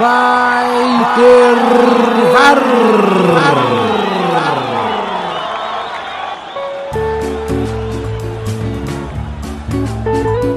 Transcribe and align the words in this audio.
vai 0.00 1.14
ter 1.14 1.54
VAR. 2.32 2.58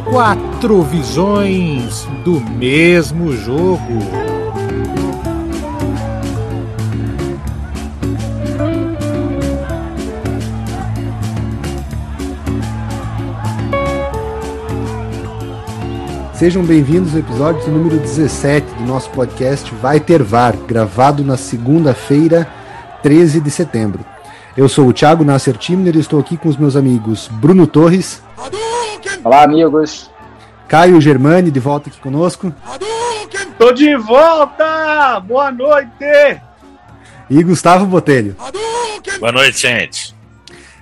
Quatro 0.10 0.82
visões 0.84 2.08
do 2.24 2.40
mesmo 2.40 3.34
jogo. 3.34 4.23
Sejam 16.44 16.62
bem-vindos 16.62 17.14
ao 17.14 17.22
episódio 17.22 17.72
número 17.72 17.98
17 17.98 18.68
do 18.74 18.84
nosso 18.84 19.10
podcast 19.12 19.74
Vai 19.76 19.98
Ter 19.98 20.22
VAR, 20.22 20.58
gravado 20.58 21.24
na 21.24 21.38
segunda-feira, 21.38 22.46
13 23.02 23.40
de 23.40 23.50
setembro. 23.50 24.06
Eu 24.58 24.68
sou 24.68 24.90
o 24.90 24.92
Thiago 24.92 25.24
Nasser 25.24 25.56
Timner 25.56 25.96
e 25.96 26.00
estou 26.02 26.20
aqui 26.20 26.36
com 26.36 26.50
os 26.50 26.58
meus 26.58 26.76
amigos 26.76 27.30
Bruno 27.30 27.66
Torres. 27.66 28.22
Olá, 29.24 29.44
amigos. 29.44 30.12
Caio 30.68 31.00
Germani, 31.00 31.50
de 31.50 31.62
volta 31.62 31.90
aqui 31.90 32.02
conosco. 32.02 32.54
Tô 33.58 33.72
de 33.72 33.96
volta! 33.96 35.22
Boa 35.22 35.50
noite! 35.50 36.42
E 37.30 37.42
Gustavo 37.42 37.86
Botelho. 37.86 38.36
Boa 39.18 39.32
noite, 39.32 39.60
gente. 39.60 40.14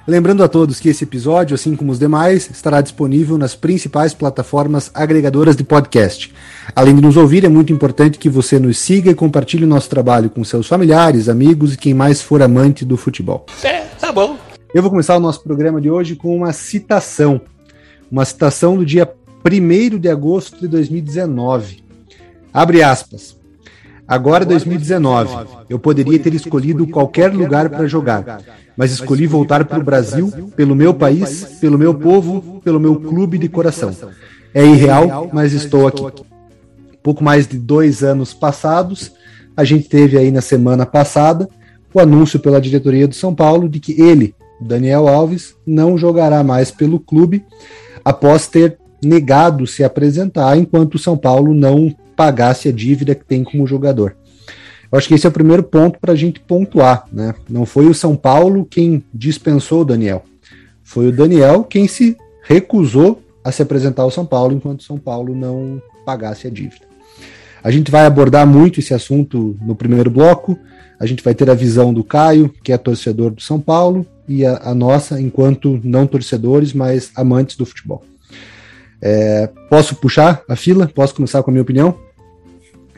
Lembrando 0.07 0.43
a 0.43 0.47
todos 0.47 0.79
que 0.79 0.89
esse 0.89 1.03
episódio, 1.03 1.53
assim 1.53 1.75
como 1.75 1.91
os 1.91 1.99
demais, 1.99 2.49
estará 2.49 2.81
disponível 2.81 3.37
nas 3.37 3.53
principais 3.55 4.13
plataformas 4.15 4.89
agregadoras 4.93 5.55
de 5.55 5.63
podcast. 5.63 6.33
Além 6.75 6.95
de 6.95 7.01
nos 7.01 7.17
ouvir, 7.17 7.45
é 7.45 7.49
muito 7.49 7.71
importante 7.71 8.17
que 8.17 8.27
você 8.27 8.57
nos 8.57 8.79
siga 8.79 9.11
e 9.11 9.15
compartilhe 9.15 9.63
o 9.63 9.67
nosso 9.67 9.89
trabalho 9.89 10.29
com 10.29 10.43
seus 10.43 10.67
familiares, 10.67 11.29
amigos 11.29 11.75
e 11.75 11.77
quem 11.77 11.93
mais 11.93 12.19
for 12.19 12.41
amante 12.41 12.83
do 12.83 12.97
futebol. 12.97 13.45
É, 13.63 13.81
tá 13.99 14.11
bom. 14.11 14.37
Eu 14.73 14.81
vou 14.81 14.89
começar 14.89 15.15
o 15.17 15.19
nosso 15.19 15.43
programa 15.43 15.79
de 15.79 15.89
hoje 15.89 16.15
com 16.15 16.35
uma 16.35 16.51
citação. 16.51 17.39
Uma 18.09 18.25
citação 18.25 18.75
do 18.75 18.85
dia 18.85 19.07
1 19.45 19.99
de 19.99 20.09
agosto 20.09 20.59
de 20.59 20.67
2019. 20.67 21.83
Abre 22.51 22.81
aspas. 22.81 23.40
Agora 24.11 24.45
2019. 24.45 25.63
Eu 25.69 25.79
poderia 25.79 26.19
ter 26.19 26.33
escolhido 26.33 26.85
qualquer 26.85 27.33
lugar 27.33 27.69
para 27.69 27.87
jogar 27.87 28.41
mas 28.75 28.91
escolhi 28.91 29.27
voltar 29.27 29.65
para 29.65 29.79
o 29.79 29.83
Brasil, 29.83 30.31
pelo 30.55 30.75
meu 30.75 30.93
país, 30.93 31.43
pelo 31.59 31.77
meu 31.77 31.93
povo, 31.93 32.61
pelo 32.63 32.79
meu 32.79 32.95
clube 32.95 33.37
de 33.37 33.49
coração. 33.49 33.95
É 34.53 34.65
irreal, 34.65 35.29
mas 35.31 35.53
estou 35.53 35.87
aqui. 35.87 36.03
Pouco 37.03 37.23
mais 37.23 37.47
de 37.47 37.57
dois 37.57 38.03
anos 38.03 38.33
passados, 38.33 39.11
a 39.55 39.63
gente 39.63 39.89
teve 39.89 40.17
aí 40.17 40.31
na 40.31 40.41
semana 40.41 40.85
passada 40.85 41.47
o 41.93 41.99
anúncio 41.99 42.39
pela 42.39 42.61
diretoria 42.61 43.07
do 43.07 43.13
São 43.15 43.35
Paulo 43.35 43.67
de 43.67 43.79
que 43.79 44.01
ele, 44.01 44.33
Daniel 44.59 45.07
Alves, 45.07 45.55
não 45.65 45.97
jogará 45.97 46.43
mais 46.43 46.71
pelo 46.71 46.99
clube 46.99 47.43
após 48.03 48.47
ter 48.47 48.77
negado 49.03 49.67
se 49.67 49.83
apresentar 49.83 50.57
enquanto 50.57 50.95
o 50.95 50.99
São 50.99 51.17
Paulo 51.17 51.53
não 51.53 51.95
pagasse 52.21 52.69
a 52.69 52.71
dívida 52.71 53.15
que 53.15 53.25
tem 53.25 53.43
como 53.43 53.65
jogador. 53.65 54.15
Eu 54.91 54.97
acho 54.99 55.07
que 55.07 55.15
esse 55.15 55.25
é 55.25 55.29
o 55.29 55.33
primeiro 55.33 55.63
ponto 55.63 55.99
para 55.99 56.13
a 56.13 56.15
gente 56.15 56.39
pontuar. 56.39 57.05
Né? 57.11 57.33
Não 57.49 57.65
foi 57.65 57.87
o 57.87 57.95
São 57.95 58.15
Paulo 58.15 58.63
quem 58.63 59.03
dispensou 59.11 59.81
o 59.81 59.85
Daniel. 59.85 60.23
Foi 60.83 61.07
o 61.07 61.11
Daniel 61.11 61.63
quem 61.63 61.87
se 61.87 62.15
recusou 62.43 63.23
a 63.43 63.51
se 63.51 63.63
apresentar 63.63 64.03
ao 64.03 64.11
São 64.11 64.23
Paulo 64.23 64.53
enquanto 64.53 64.81
o 64.81 64.83
São 64.83 64.99
Paulo 64.99 65.35
não 65.35 65.81
pagasse 66.05 66.45
a 66.45 66.51
dívida. 66.51 66.85
A 67.63 67.71
gente 67.71 67.89
vai 67.89 68.05
abordar 68.05 68.45
muito 68.45 68.79
esse 68.79 68.93
assunto 68.93 69.57
no 69.59 69.75
primeiro 69.75 70.11
bloco. 70.11 70.55
A 70.99 71.07
gente 71.07 71.23
vai 71.23 71.33
ter 71.33 71.49
a 71.49 71.55
visão 71.55 71.91
do 71.91 72.03
Caio, 72.03 72.53
que 72.63 72.71
é 72.71 72.77
torcedor 72.77 73.31
do 73.31 73.41
São 73.41 73.59
Paulo, 73.59 74.05
e 74.27 74.45
a, 74.45 74.61
a 74.65 74.75
nossa, 74.75 75.19
enquanto 75.19 75.81
não 75.83 76.05
torcedores, 76.05 76.71
mas 76.71 77.11
amantes 77.15 77.55
do 77.55 77.65
futebol. 77.65 78.03
É, 79.01 79.49
posso 79.67 79.95
puxar 79.95 80.43
a 80.47 80.55
fila? 80.55 80.87
Posso 80.87 81.15
começar 81.15 81.41
com 81.41 81.49
a 81.49 81.53
minha 81.53 81.63
opinião? 81.63 81.97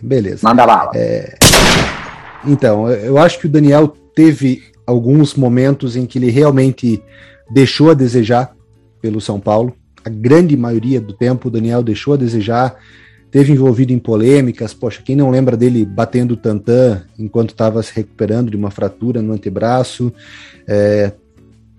Beleza. 0.03 0.47
Manda 0.47 0.65
lá. 0.65 0.91
É, 0.93 1.37
então, 2.45 2.89
eu 2.89 3.17
acho 3.17 3.39
que 3.39 3.45
o 3.45 3.49
Daniel 3.49 3.87
teve 4.13 4.63
alguns 4.85 5.33
momentos 5.33 5.95
em 5.95 6.05
que 6.05 6.19
ele 6.19 6.29
realmente 6.29 7.01
deixou 7.49 7.91
a 7.91 7.93
desejar 7.93 8.53
pelo 9.01 9.21
São 9.21 9.39
Paulo. 9.39 9.73
A 10.03 10.09
grande 10.09 10.57
maioria 10.57 10.99
do 10.99 11.13
tempo 11.13 11.47
o 11.47 11.51
Daniel 11.51 11.81
deixou 11.81 12.13
a 12.13 12.17
desejar, 12.17 12.75
teve 13.31 13.53
envolvido 13.53 13.93
em 13.93 13.99
polêmicas. 13.99 14.73
Poxa, 14.73 15.01
quem 15.03 15.15
não 15.15 15.29
lembra 15.29 15.55
dele 15.55 15.85
batendo 15.85 16.33
o 16.33 16.37
tantã 16.37 17.03
enquanto 17.17 17.51
estava 17.51 17.81
se 17.81 17.93
recuperando 17.95 18.51
de 18.51 18.57
uma 18.57 18.69
fratura 18.69 19.21
no 19.21 19.33
antebraço? 19.33 20.13
É, 20.67 21.13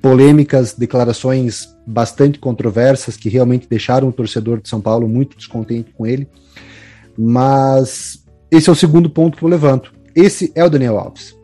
polêmicas, 0.01 0.75
declarações 0.75 1.75
bastante 1.87 2.39
controversas 2.39 3.17
que 3.17 3.29
realmente 3.29 3.69
deixaram 3.69 4.09
o 4.09 4.13
torcedor 4.13 4.61
de 4.61 4.69
São 4.69 4.81
Paulo 4.81 5.07
muito 5.07 5.37
descontente 5.37 5.93
com 5.93 6.07
ele. 6.07 6.27
Mas 7.17 8.25
esse 8.51 8.69
é 8.69 8.73
o 8.73 8.77
segundo 8.77 9.11
ponto 9.11 9.37
que 9.37 9.45
eu 9.45 9.49
levanto. 9.49 9.93
Esse 10.15 10.53
é 10.55 10.65
o 10.65 10.71
Daniel 10.71 10.99
Alves. 10.99 11.37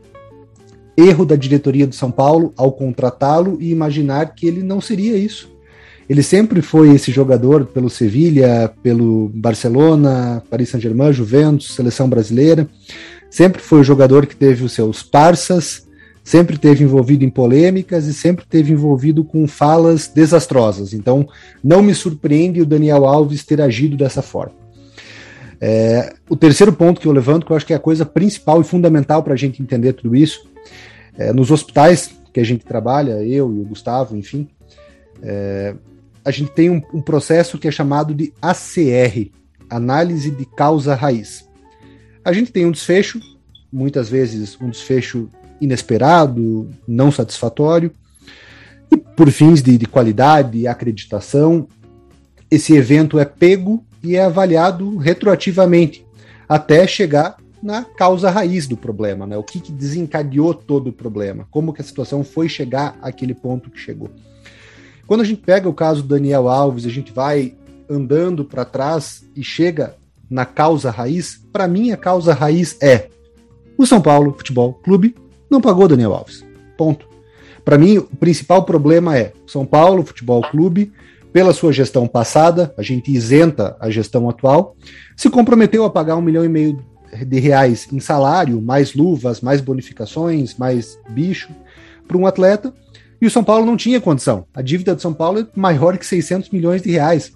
Erro 0.97 1.25
da 1.25 1.35
diretoria 1.35 1.87
do 1.87 1.95
São 1.95 2.11
Paulo 2.11 2.53
ao 2.57 2.73
contratá-lo 2.73 3.57
e 3.61 3.71
imaginar 3.71 4.35
que 4.35 4.47
ele 4.47 4.63
não 4.63 4.81
seria 4.81 5.17
isso. 5.17 5.51
Ele 6.09 6.23
sempre 6.23 6.61
foi 6.61 6.93
esse 6.93 7.13
jogador 7.13 7.67
pelo 7.67 7.89
Sevilha, 7.89 8.73
pelo 8.83 9.31
Barcelona, 9.33 10.43
Paris 10.51 10.69
Saint-Germain, 10.69 11.13
Juventus, 11.13 11.73
seleção 11.73 12.09
brasileira. 12.09 12.69
Sempre 13.31 13.63
foi 13.63 13.81
o 13.81 13.85
jogador 13.85 14.27
que 14.27 14.35
teve 14.35 14.65
os 14.65 14.73
seus 14.73 15.05
parças, 15.05 15.87
sempre 16.25 16.59
teve 16.59 16.83
envolvido 16.83 17.25
em 17.25 17.31
polêmicas 17.31 18.07
e 18.07 18.13
sempre 18.13 18.45
teve 18.45 18.73
envolvido 18.73 19.23
com 19.23 19.47
falas 19.47 20.09
desastrosas. 20.09 20.93
Então, 20.93 21.29
não 21.63 21.81
me 21.81 21.95
surpreende 21.95 22.61
o 22.61 22.67
Daniel 22.67 23.07
Alves 23.07 23.45
ter 23.45 23.61
agido 23.61 23.97
dessa 23.97 24.21
forma. 24.21 24.60
É, 25.61 26.15
o 26.29 26.37
terceiro 26.37 26.73
ponto 26.73 27.01
que 27.01 27.07
eu 27.07 27.13
levanto, 27.13 27.45
que 27.45 27.53
eu 27.53 27.57
acho 27.57 27.67
que 27.67 27.73
é 27.73 27.77
a 27.77 27.81
coisa 27.81 28.07
principal 28.07 28.61
e 28.61 28.65
fundamental 28.65 29.23
para 29.23 29.35
a 29.35 29.37
gente 29.37 29.63
entender 29.63 29.93
tudo 29.93 30.17
isso, 30.17 30.49
é, 31.19 31.33
nos 31.33 31.51
hospitais 31.51 32.11
que 32.33 32.41
a 32.41 32.45
gente 32.45 32.65
trabalha, 32.65 33.23
eu 33.23 33.55
e 33.55 33.61
o 33.61 33.65
Gustavo, 33.65 34.17
enfim, 34.17 34.49
é, 35.23 35.75
a 36.25 36.31
gente 36.31 36.51
tem 36.53 36.71
um, 36.71 36.81
um, 36.95 37.03
processo 37.03 37.59
que 37.59 37.69
é 37.69 37.71
chamado 37.71 38.15
de 38.15 38.33
ACR, 38.41 39.31
Análise 39.69 40.31
de 40.31 40.47
Causa 40.47 40.95
Raiz. 40.95 41.47
A 42.25 42.33
gente 42.33 42.53
tem 42.53 42.65
um 42.65 42.71
desfecho, 42.71 43.21
muitas 43.73 44.09
vezes 44.09 44.57
um 44.61 44.71
desfecho 44.71 45.29
inesperado, 45.61 46.69
não 46.87 47.11
satisfatório, 47.11 47.93
e 48.91 48.97
por 48.97 49.31
fins 49.31 49.63
de, 49.63 49.77
de 49.77 49.87
qualidade 49.87 50.59
e 50.59 50.67
acreditação, 50.67 51.69
esse 52.51 52.75
evento 52.75 53.19
é 53.19 53.25
pego 53.25 53.85
e 54.03 54.17
é 54.17 54.25
avaliado 54.25 54.97
retroativamente 54.97 56.07
até 56.49 56.87
chegar 56.87 57.37
na 57.63 57.85
causa 57.85 58.31
raiz 58.31 58.67
do 58.67 58.77
problema, 58.77 59.27
né? 59.27 59.37
O 59.37 59.43
que, 59.43 59.61
que 59.61 59.71
desencadeou 59.71 60.55
todo 60.55 60.89
o 60.89 60.93
problema? 60.93 61.47
Como 61.51 61.73
que 61.73 61.83
a 61.83 61.85
situação 61.85 62.25
foi 62.25 62.49
chegar 62.49 62.99
àquele 63.03 63.35
ponto 63.35 63.71
que 63.71 63.79
chegou? 63.79 64.11
Quando 65.07 65.21
a 65.21 65.25
gente 65.25 65.43
pega 65.43 65.69
o 65.69 65.75
caso 65.75 66.03
do 66.03 66.09
Daniel 66.09 66.49
Alves, 66.49 66.87
a 66.87 66.91
gente 66.91 67.13
vai 67.13 67.55
andando 67.89 68.45
para 68.45 68.65
trás 68.65 69.25
e 69.37 69.43
chega 69.43 69.97
na 70.31 70.47
causa 70.47 70.91
raiz. 70.91 71.45
Para 71.53 71.67
mim, 71.69 71.91
a 71.91 71.97
causa 71.97 72.33
raiz 72.33 72.77
é 72.81 73.09
o 73.77 73.85
São 73.85 74.01
Paulo 74.01 74.35
Futebol 74.37 74.75
Clube 74.75 75.15
não 75.51 75.61
pagou 75.61 75.89
Daniel 75.89 76.15
Alves. 76.15 76.45
Ponto. 76.77 77.09
Para 77.65 77.77
mim, 77.77 77.99
o 77.99 78.05
principal 78.17 78.65
problema 78.65 79.19
é 79.19 79.33
São 79.47 79.67
Paulo 79.67 80.05
Futebol 80.05 80.43
Clube 80.43 80.93
pela 81.33 81.53
sua 81.53 81.73
gestão 81.73 82.07
passada, 82.07 82.75
a 82.77 82.83
gente 82.83 83.11
isenta 83.11 83.77
a 83.81 83.91
gestão 83.91 84.29
atual, 84.29 84.77
se 85.17 85.31
comprometeu 85.31 85.85
a 85.85 85.91
pagar 85.91 86.17
um 86.17 86.23
milhão 86.23 86.45
e 86.45 86.49
meio 86.49 86.83
de 87.27 87.41
reais 87.41 87.89
em 87.93 88.01
salário, 88.01 88.61
mais 88.61 88.95
luvas, 88.95 89.41
mais 89.41 89.61
bonificações, 89.61 90.55
mais 90.57 90.99
bicho 91.09 91.51
para 92.07 92.17
um 92.17 92.27
atleta, 92.27 92.73
e 93.21 93.27
o 93.27 93.31
São 93.31 93.45
Paulo 93.45 93.67
não 93.67 93.77
tinha 93.77 94.01
condição. 94.01 94.47
A 94.55 94.63
dívida 94.63 94.95
do 94.95 95.03
São 95.03 95.13
Paulo 95.13 95.41
é 95.41 95.47
maior 95.55 95.97
que 95.99 96.07
600 96.07 96.51
milhões 96.51 96.83
de 96.83 96.91
reais. 96.91 97.33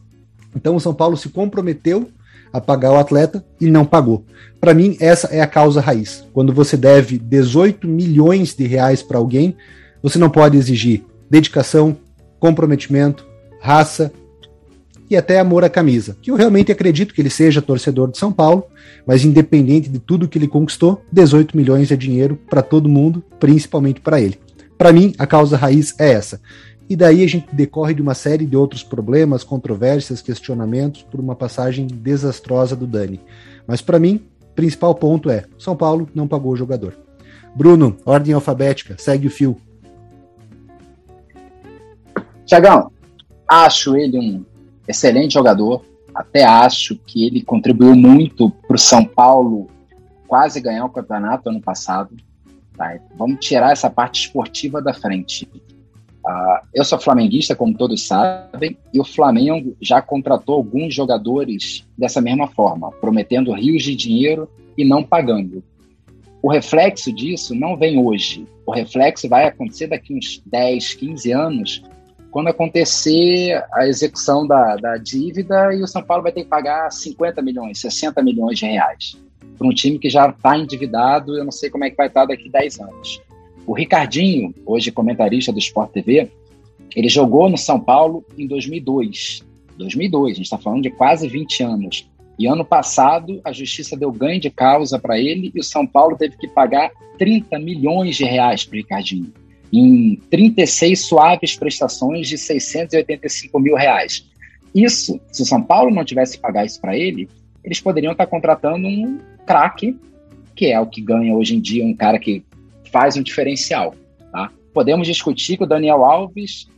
Então 0.57 0.77
o 0.77 0.81
São 0.81 0.95
Paulo 0.95 1.17
se 1.17 1.29
comprometeu 1.29 2.09
a 2.53 2.61
pagar 2.61 2.93
o 2.93 2.99
atleta 2.99 3.45
e 3.61 3.67
não 3.67 3.85
pagou. 3.85 4.25
Para 4.61 4.73
mim, 4.73 4.97
essa 5.01 5.27
é 5.29 5.41
a 5.41 5.47
causa 5.47 5.81
raiz. 5.81 6.25
Quando 6.33 6.53
você 6.53 6.77
deve 6.77 7.19
18 7.19 7.87
milhões 7.87 8.55
de 8.55 8.65
reais 8.67 9.03
para 9.03 9.19
alguém, 9.19 9.57
você 10.03 10.19
não 10.19 10.31
pode 10.31 10.57
exigir 10.57 11.05
dedicação, 11.29 11.97
comprometimento, 12.39 13.27
raça 13.65 14.13
e 15.09 15.17
até 15.17 15.41
amor 15.41 15.65
à 15.65 15.71
camisa. 15.71 16.19
Que 16.21 16.31
eu 16.31 16.37
realmente 16.37 16.71
acredito 16.71 17.15
que 17.15 17.23
ele 17.23 17.31
seja 17.31 17.63
torcedor 17.63 18.11
de 18.11 18.19
São 18.19 18.31
Paulo, 18.31 18.65
mas 19.07 19.25
independente 19.25 19.89
de 19.89 19.99
tudo 19.99 20.29
que 20.29 20.37
ele 20.37 20.47
conquistou, 20.47 21.03
18 21.11 21.57
milhões 21.57 21.91
é 21.91 21.97
dinheiro 21.97 22.39
para 22.51 22.61
todo 22.61 22.91
mundo, 22.91 23.25
principalmente 23.41 24.03
para 24.03 24.21
ele. 24.21 24.39
Para 24.77 24.93
mim, 24.93 25.15
a 25.19 25.27
causa 25.27 25.57
raiz 25.57 25.95
é 25.99 26.13
essa. 26.13 26.43
E 26.91 26.95
daí 26.95 27.25
a 27.25 27.27
gente 27.27 27.47
decorre 27.55 27.95
de 27.95 28.03
uma 28.03 28.13
série 28.13 28.45
de 28.45 28.55
outros 28.55 28.83
problemas, 28.83 29.43
controvérsias, 29.43 30.21
questionamentos 30.21 31.01
por 31.03 31.19
uma 31.19 31.35
passagem 31.35 31.87
desastrosa 31.87 32.77
do 32.77 32.87
Dani. 32.87 33.19
Mas 33.67 33.81
para 33.81 33.99
mim, 33.99 34.21
principal 34.55 34.95
ponto 34.95 35.31
é: 35.31 35.45
São 35.59 35.75
Paulo 35.75 36.07
não 36.15 36.29
pagou 36.29 36.53
o 36.53 36.57
jogador. 36.57 36.95
Bruno, 37.57 37.97
ordem 38.05 38.35
alfabética, 38.35 38.97
segue 38.99 39.27
o 39.27 39.31
fio. 39.31 39.57
Tiagão, 42.45 42.91
acho 43.63 43.97
ele 43.97 44.19
um 44.19 44.45
excelente 44.87 45.35
jogador. 45.35 45.85
Até 46.15 46.45
acho 46.45 46.97
que 46.97 47.27
ele 47.27 47.43
contribuiu 47.43 47.95
muito 47.95 48.51
para 48.51 48.77
o 48.77 48.79
São 48.79 49.05
Paulo 49.05 49.69
quase 50.27 50.61
ganhar 50.61 50.85
o 50.85 50.91
campeonato 50.91 51.49
ano 51.49 51.61
passado. 51.61 52.17
Tá? 52.77 52.99
Vamos 53.17 53.45
tirar 53.45 53.73
essa 53.73 53.91
parte 53.91 54.27
esportiva 54.27 54.81
da 54.81 54.93
frente. 54.93 55.49
Uh, 56.27 56.67
eu 56.73 56.85
sou 56.85 56.99
flamenguista, 56.99 57.55
como 57.55 57.77
todos 57.77 58.07
sabem, 58.07 58.79
e 58.93 58.99
o 58.99 59.05
Flamengo 59.05 59.77
já 59.81 60.01
contratou 60.01 60.55
alguns 60.55 60.95
jogadores 60.95 61.87
dessa 61.99 62.21
mesma 62.21 62.49
forma, 62.49 62.91
prometendo 62.93 63.53
rios 63.53 63.83
de 63.83 63.95
dinheiro 63.95 64.49
e 64.77 64.85
não 64.85 65.03
pagando. 65.03 65.63
O 66.43 66.51
reflexo 66.51 67.13
disso 67.13 67.55
não 67.55 67.77
vem 67.77 67.99
hoje. 67.99 68.47
O 68.67 68.73
reflexo 68.73 69.29
vai 69.29 69.47
acontecer 69.47 69.87
daqui 69.87 70.15
uns 70.15 70.43
10, 70.47 70.95
15 70.95 71.33
anos, 71.33 71.83
quando 72.35 72.49
acontecer 72.49 73.65
a 73.73 73.87
execução 73.87 74.45
da, 74.45 74.75
da 74.75 74.97
dívida 74.97 75.73
e 75.73 75.81
o 75.85 75.87
São 75.87 76.03
Paulo 76.03 76.25
vai 76.25 76.33
ter 76.33 76.43
que 76.43 76.49
pagar 76.49 76.91
50 76.91 77.41
milhões, 77.41 77.79
60 77.79 78.21
milhões 78.25 78.59
de 78.59 78.67
reais 78.67 79.17
para 79.57 79.69
um 79.69 79.73
time 79.73 80.01
que 80.01 80.11
já 80.11 80.29
está 80.29 80.59
endividado. 80.59 81.39
Eu 81.39 81.45
não 81.45 81.53
sei 81.53 81.71
como 81.71 81.85
é 81.85 81.91
que 81.91 81.97
vai 81.97 82.09
estar 82.09 82.27
daqui 82.27 82.51
10 82.51 82.81
anos. 82.81 83.23
O 83.65 83.73
Ricardinho, 83.73 84.53
hoje 84.67 84.91
comentarista 84.91 85.53
do 85.53 85.61
Sport 85.61 85.93
TV, 85.93 86.29
ele 86.97 87.09
jogou 87.09 87.49
no 87.49 87.57
São 87.57 87.79
Paulo 87.79 88.25
em 88.37 88.49
2002. 88.49 89.45
2002, 89.79 90.33
a 90.33 90.35
gente 90.35 90.47
está 90.47 90.59
falando 90.59 90.83
de 90.83 90.91
quase 90.91 91.29
20 91.29 91.63
anos. 91.63 92.11
E 92.37 92.49
ano 92.49 92.65
passado, 92.65 93.41
a 93.45 93.53
justiça 93.53 93.97
deu 93.97 94.11
ganho 94.11 94.41
de 94.41 94.51
causa 94.51 94.99
para 94.99 95.21
ele 95.21 95.53
e 95.55 95.61
o 95.61 95.63
São 95.63 95.87
Paulo 95.87 96.17
teve 96.17 96.37
que 96.37 96.49
pagar 96.49 96.91
30 97.17 97.61
milhões 97.61 98.17
de 98.17 98.25
reais 98.25 98.65
para 98.65 98.75
o 98.75 98.79
Ricardinho, 98.79 99.33
em 99.73 100.17
36 100.31 101.07
suaves 101.07 101.57
prestações 101.57 102.29
de 102.29 102.39
685 102.39 103.59
mil 103.59 103.75
reais. 103.75 104.27
Isso, 104.75 105.21
se 105.31 105.43
o 105.43 105.47
São 105.47 105.63
Paulo 105.63 105.95
não 105.95 106.05
tivesse 106.05 106.37
que 106.37 106.43
pagar 106.43 106.65
isso 106.65 106.81
para 106.81 106.97
ele, 106.97 107.29
eles 107.63 107.81
poderiam 107.81 108.13
estar 108.13 108.27
contratando 108.27 108.87
um 108.87 109.19
craque, 109.47 109.97
que 110.55 110.67
é 110.67 110.81
o 110.81 110.87
que 110.87 111.01
ganha 111.01 111.35
hoje 111.35 111.57
em 111.57 111.61
dia 111.61 111.85
um 111.85 111.95
cara 111.95 112.19
que 112.19 112.45
faz 112.91 113.17
um 113.17 113.23
diferencial. 113.23 113.95
Tá? 114.33 114.51
Podemos 114.73 115.07
discutir 115.07 115.57
que 115.57 115.65
o 115.65 115.67
Daniel 115.67 116.05
Alves, 116.05 116.69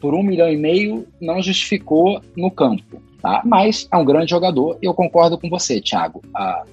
por 0.00 0.14
um 0.14 0.22
milhão 0.22 0.50
e 0.50 0.56
meio, 0.56 1.06
não 1.20 1.42
justificou 1.42 2.20
no 2.36 2.50
campo. 2.50 3.02
Tá? 3.20 3.42
Mas 3.44 3.88
é 3.92 3.96
um 3.96 4.04
grande 4.04 4.30
jogador 4.30 4.78
e 4.82 4.86
eu 4.86 4.94
concordo 4.94 5.38
com 5.38 5.48
você, 5.48 5.80
Thiago. 5.80 6.22
Ah, 6.34 6.64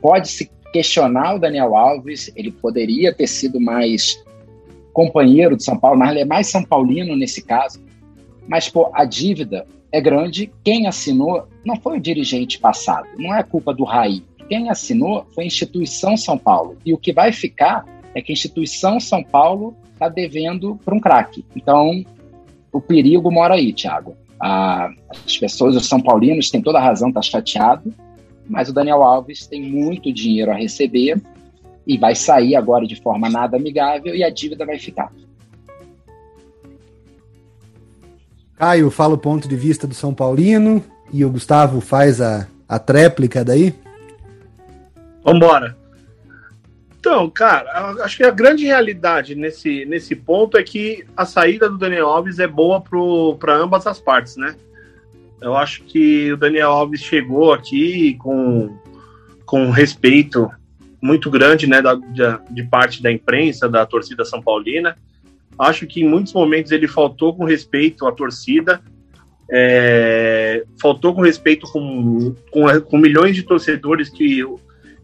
Pode-se 0.00 0.50
questionar 0.72 1.34
o 1.34 1.38
Daniel 1.38 1.74
Alves, 1.74 2.30
ele 2.36 2.52
poderia 2.52 3.12
ter 3.12 3.26
sido 3.26 3.60
mais 3.60 4.22
companheiro 4.96 5.58
de 5.58 5.62
São 5.62 5.78
Paulo, 5.78 5.98
mas 5.98 6.10
ele 6.10 6.20
é 6.20 6.24
mais 6.24 6.46
São 6.46 6.64
Paulino 6.64 7.14
nesse 7.14 7.42
caso. 7.42 7.84
Mas, 8.48 8.70
pô, 8.70 8.88
a 8.94 9.04
dívida 9.04 9.66
é 9.92 10.00
grande. 10.00 10.50
Quem 10.64 10.86
assinou 10.86 11.46
não 11.66 11.76
foi 11.76 11.98
o 11.98 12.00
dirigente 12.00 12.58
passado, 12.58 13.06
não 13.18 13.34
é 13.34 13.42
culpa 13.42 13.74
do 13.74 13.84
Raí. 13.84 14.24
Quem 14.48 14.70
assinou 14.70 15.26
foi 15.34 15.44
a 15.44 15.46
instituição 15.46 16.16
São 16.16 16.38
Paulo. 16.38 16.78
E 16.82 16.94
o 16.94 16.98
que 16.98 17.12
vai 17.12 17.30
ficar 17.30 17.84
é 18.14 18.22
que 18.22 18.32
a 18.32 18.34
instituição 18.34 18.98
São 18.98 19.22
Paulo 19.22 19.76
está 19.92 20.08
devendo 20.08 20.80
para 20.82 20.94
um 20.94 21.00
craque. 21.00 21.44
Então, 21.54 22.02
o 22.72 22.80
perigo 22.80 23.30
mora 23.30 23.52
aí, 23.52 23.74
Thiago. 23.74 24.16
Ah, 24.40 24.88
as 25.10 25.36
pessoas, 25.36 25.76
os 25.76 25.86
São 25.86 26.00
Paulinos, 26.00 26.48
têm 26.48 26.62
toda 26.62 26.78
a 26.78 26.82
razão, 26.82 27.12
tá 27.12 27.20
chateado, 27.20 27.92
mas 28.48 28.70
o 28.70 28.72
Daniel 28.72 29.02
Alves 29.02 29.46
tem 29.46 29.60
muito 29.60 30.10
dinheiro 30.10 30.50
a 30.50 30.54
receber 30.54 31.20
e 31.86 31.96
vai 31.96 32.14
sair 32.14 32.56
agora 32.56 32.86
de 32.86 33.00
forma 33.00 33.28
nada 33.30 33.56
amigável 33.56 34.14
e 34.14 34.24
a 34.24 34.30
dívida 34.30 34.66
vai 34.66 34.78
ficar. 34.78 35.12
Caio 38.56 38.90
fala 38.90 39.14
o 39.14 39.18
ponto 39.18 39.46
de 39.46 39.54
vista 39.54 39.86
do 39.86 39.94
São 39.94 40.14
Paulino 40.14 40.82
e 41.12 41.24
o 41.24 41.30
Gustavo 41.30 41.80
faz 41.80 42.20
a, 42.20 42.48
a 42.68 42.78
tréplica 42.78 43.44
daí. 43.44 43.74
Vambora. 45.22 45.76
Então, 46.98 47.30
cara, 47.30 47.94
acho 48.02 48.16
que 48.16 48.24
a 48.24 48.30
grande 48.30 48.64
realidade 48.64 49.36
nesse, 49.36 49.84
nesse 49.84 50.16
ponto 50.16 50.56
é 50.56 50.62
que 50.62 51.04
a 51.16 51.24
saída 51.24 51.68
do 51.68 51.78
Daniel 51.78 52.08
Alves 52.08 52.40
é 52.40 52.48
boa 52.48 52.82
para 53.38 53.54
ambas 53.54 53.86
as 53.86 54.00
partes, 54.00 54.36
né? 54.36 54.56
Eu 55.40 55.54
acho 55.54 55.84
que 55.84 56.32
o 56.32 56.36
Daniel 56.36 56.70
Alves 56.70 57.02
chegou 57.02 57.52
aqui 57.52 58.14
com, 58.14 58.76
com 59.44 59.70
respeito 59.70 60.50
muito 61.06 61.30
grande, 61.30 61.66
né, 61.66 61.80
da, 61.80 61.94
de, 62.50 62.62
parte 62.64 63.02
da 63.02 63.10
imprensa, 63.10 63.68
da 63.68 63.86
torcida 63.86 64.24
São 64.24 64.42
Paulina. 64.42 64.96
Acho 65.58 65.86
que 65.86 66.02
em 66.02 66.08
muitos 66.08 66.32
momentos 66.32 66.72
ele 66.72 66.86
faltou 66.86 67.34
com 67.34 67.44
respeito 67.44 68.06
à 68.06 68.12
torcida, 68.12 68.82
é, 69.50 70.64
faltou 70.80 71.14
com 71.14 71.22
respeito 71.22 71.70
com, 71.72 72.34
com, 72.50 72.80
com 72.80 72.98
milhões 72.98 73.34
de 73.34 73.42
torcedores 73.42 74.08
que 74.08 74.44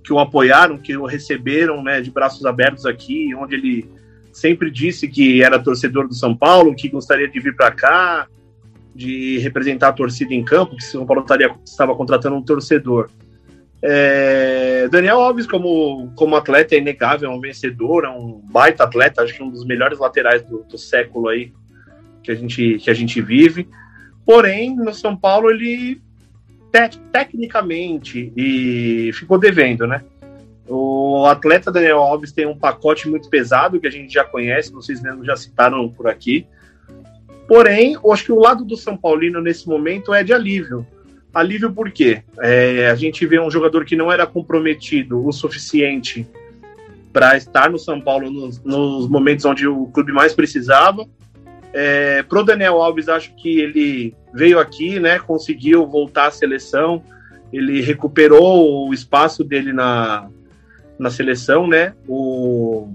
que 0.02 0.12
o 0.12 0.18
apoiaram, 0.18 0.76
que 0.76 0.96
o 0.96 1.06
receberam 1.06 1.82
né, 1.82 2.00
de 2.00 2.10
braços 2.10 2.44
abertos 2.44 2.84
aqui, 2.84 3.34
onde 3.34 3.54
ele 3.54 3.88
sempre 4.32 4.70
disse 4.70 5.06
que 5.06 5.42
era 5.42 5.62
torcedor 5.62 6.08
do 6.08 6.14
São 6.14 6.36
Paulo, 6.36 6.74
que 6.74 6.88
gostaria 6.88 7.28
de 7.28 7.38
vir 7.38 7.54
para 7.54 7.70
cá, 7.70 8.26
de 8.94 9.38
representar 9.38 9.88
a 9.88 9.92
torcida 9.92 10.34
em 10.34 10.44
campo, 10.44 10.76
que 10.76 10.84
São 10.84 11.06
Paulo 11.06 11.22
estaria, 11.22 11.54
estava 11.64 11.94
contratando 11.94 12.36
um 12.36 12.42
torcedor. 12.42 13.10
É, 13.84 14.88
Daniel 14.88 15.20
Alves, 15.20 15.46
como, 15.46 16.12
como 16.14 16.36
atleta, 16.36 16.74
é 16.74 16.78
inegável, 16.78 17.30
é 17.30 17.34
um 17.34 17.40
vencedor, 17.40 18.04
é 18.04 18.08
um 18.08 18.40
baita 18.44 18.84
atleta, 18.84 19.22
acho 19.22 19.34
que 19.34 19.42
um 19.42 19.50
dos 19.50 19.64
melhores 19.64 19.98
laterais 19.98 20.42
do, 20.42 20.62
do 20.62 20.78
século 20.78 21.28
aí 21.28 21.52
que 22.22 22.30
a, 22.30 22.34
gente, 22.34 22.78
que 22.78 22.90
a 22.90 22.94
gente 22.94 23.20
vive. 23.20 23.68
Porém, 24.24 24.76
no 24.76 24.94
São 24.94 25.16
Paulo, 25.16 25.50
ele 25.50 26.00
te 26.72 26.98
tecnicamente 27.12 28.32
e 28.36 29.10
ficou 29.12 29.38
devendo, 29.38 29.86
né? 29.86 30.02
O 30.66 31.26
atleta 31.26 31.72
Daniel 31.72 31.98
Alves 31.98 32.32
tem 32.32 32.46
um 32.46 32.56
pacote 32.56 33.08
muito 33.08 33.28
pesado 33.28 33.80
que 33.80 33.86
a 33.86 33.90
gente 33.90 34.14
já 34.14 34.24
conhece, 34.24 34.72
vocês 34.72 35.02
mesmos 35.02 35.26
já 35.26 35.36
citaram 35.36 35.88
por 35.88 36.06
aqui. 36.06 36.46
Porém, 37.48 37.98
acho 38.10 38.24
que 38.24 38.32
o 38.32 38.38
lado 38.38 38.64
do 38.64 38.76
São 38.76 38.96
Paulino 38.96 39.40
nesse 39.40 39.68
momento 39.68 40.14
é 40.14 40.22
de 40.22 40.32
alívio. 40.32 40.86
Alívio 41.34 41.72
por 41.72 41.90
quê? 41.90 42.22
É, 42.40 42.88
a 42.88 42.94
gente 42.94 43.24
vê 43.26 43.40
um 43.40 43.50
jogador 43.50 43.84
que 43.84 43.96
não 43.96 44.12
era 44.12 44.26
comprometido 44.26 45.26
o 45.26 45.32
suficiente 45.32 46.26
para 47.12 47.36
estar 47.36 47.70
no 47.70 47.78
São 47.78 48.00
Paulo 48.00 48.30
nos, 48.30 48.62
nos, 48.62 49.08
momentos 49.08 49.44
onde 49.44 49.66
o 49.66 49.86
clube 49.86 50.12
mais 50.12 50.34
precisava. 50.34 51.06
É, 51.72 52.22
pro 52.22 52.44
Daniel 52.44 52.82
Alves, 52.82 53.08
acho 53.08 53.34
que 53.34 53.60
ele 53.60 54.14
veio 54.32 54.58
aqui, 54.58 55.00
né, 55.00 55.18
conseguiu 55.18 55.86
voltar 55.86 56.26
à 56.26 56.30
seleção, 56.30 57.02
ele 57.52 57.80
recuperou 57.80 58.88
o 58.88 58.94
espaço 58.94 59.42
dele 59.42 59.72
na, 59.72 60.28
na 60.98 61.10
seleção, 61.10 61.66
né? 61.66 61.94
O, 62.08 62.94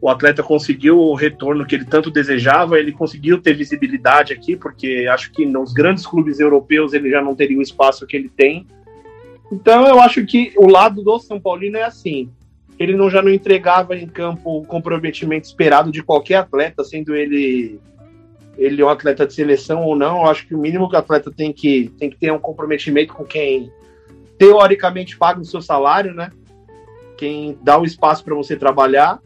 o 0.00 0.08
atleta 0.08 0.42
conseguiu 0.42 0.98
o 0.98 1.14
retorno 1.14 1.66
que 1.66 1.74
ele 1.74 1.84
tanto 1.84 2.10
desejava, 2.10 2.78
ele 2.78 2.92
conseguiu 2.92 3.40
ter 3.40 3.54
visibilidade 3.54 4.32
aqui, 4.32 4.56
porque 4.56 5.06
acho 5.10 5.30
que 5.30 5.44
nos 5.44 5.72
grandes 5.72 6.06
clubes 6.06 6.40
europeus 6.40 6.94
ele 6.94 7.10
já 7.10 7.20
não 7.20 7.34
teria 7.34 7.58
o 7.58 7.62
espaço 7.62 8.06
que 8.06 8.16
ele 8.16 8.30
tem. 8.30 8.66
Então 9.52 9.86
eu 9.86 10.00
acho 10.00 10.24
que 10.24 10.54
o 10.56 10.66
lado 10.68 11.02
do 11.02 11.18
São 11.18 11.38
Paulino 11.38 11.76
é 11.76 11.82
assim. 11.82 12.30
Ele 12.78 12.96
não 12.96 13.10
já 13.10 13.20
não 13.20 13.30
entregava 13.30 13.94
em 13.94 14.06
campo 14.06 14.58
o 14.58 14.64
comprometimento 14.64 15.46
esperado 15.46 15.92
de 15.92 16.02
qualquer 16.02 16.36
atleta, 16.36 16.82
sendo 16.82 17.14
ele 17.14 17.78
ele 18.56 18.82
um 18.82 18.88
atleta 18.88 19.26
de 19.26 19.32
seleção 19.32 19.82
ou 19.84 19.96
não, 19.96 20.18
eu 20.18 20.26
acho 20.26 20.46
que 20.46 20.54
o 20.54 20.58
mínimo 20.58 20.88
que 20.88 20.94
o 20.94 20.98
atleta 20.98 21.30
tem 21.30 21.50
que, 21.50 21.90
tem 21.98 22.10
que 22.10 22.16
ter 22.16 22.26
é 22.26 22.32
um 22.32 22.38
comprometimento 22.38 23.14
com 23.14 23.24
quem 23.24 23.72
teoricamente 24.36 25.16
paga 25.16 25.40
o 25.40 25.44
seu 25.44 25.62
salário, 25.62 26.12
né? 26.12 26.30
Quem 27.16 27.58
dá 27.62 27.78
o 27.78 27.84
espaço 27.84 28.24
para 28.24 28.34
você 28.34 28.56
trabalhar. 28.56 29.20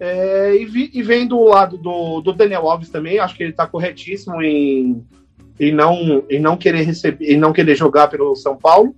É, 0.00 0.56
e, 0.56 0.64
vi, 0.64 0.90
e 0.94 1.02
vendo 1.02 1.38
o 1.38 1.46
lado 1.46 1.76
do, 1.76 2.22
do 2.22 2.32
Daniel 2.32 2.66
Alves 2.66 2.88
também, 2.88 3.18
acho 3.18 3.36
que 3.36 3.42
ele 3.42 3.50
está 3.50 3.66
corretíssimo 3.66 4.40
em, 4.40 5.04
em, 5.58 5.72
não, 5.72 6.24
em 6.30 6.40
não 6.40 6.56
querer 6.56 6.82
receber, 6.82 7.30
em 7.30 7.36
não 7.36 7.52
querer 7.52 7.74
jogar 7.74 8.08
pelo 8.08 8.34
São 8.34 8.56
Paulo. 8.56 8.96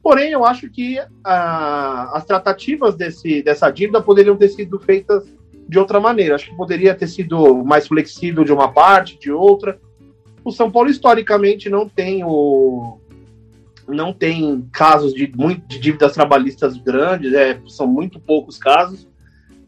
Porém, 0.00 0.30
eu 0.30 0.44
acho 0.44 0.70
que 0.70 1.00
ah, 1.24 2.12
as 2.14 2.24
tratativas 2.24 2.94
desse, 2.94 3.42
dessa 3.42 3.68
dívida 3.68 4.00
poderiam 4.00 4.36
ter 4.36 4.48
sido 4.48 4.78
feitas 4.78 5.24
de 5.68 5.76
outra 5.76 5.98
maneira. 5.98 6.36
Acho 6.36 6.50
que 6.50 6.56
poderia 6.56 6.94
ter 6.94 7.08
sido 7.08 7.64
mais 7.64 7.88
flexível 7.88 8.44
de 8.44 8.52
uma 8.52 8.70
parte, 8.70 9.18
de 9.18 9.32
outra. 9.32 9.80
O 10.44 10.52
São 10.52 10.70
Paulo 10.70 10.88
historicamente 10.88 11.68
não 11.68 11.88
tem 11.88 12.22
o 12.22 13.00
não 13.86 14.14
tem 14.14 14.66
casos 14.72 15.12
de, 15.12 15.30
muito, 15.36 15.66
de 15.66 15.78
dívidas 15.78 16.14
trabalhistas 16.14 16.74
grandes, 16.76 17.34
é, 17.34 17.60
são 17.66 17.86
muito 17.86 18.18
poucos 18.18 18.56
casos. 18.56 19.06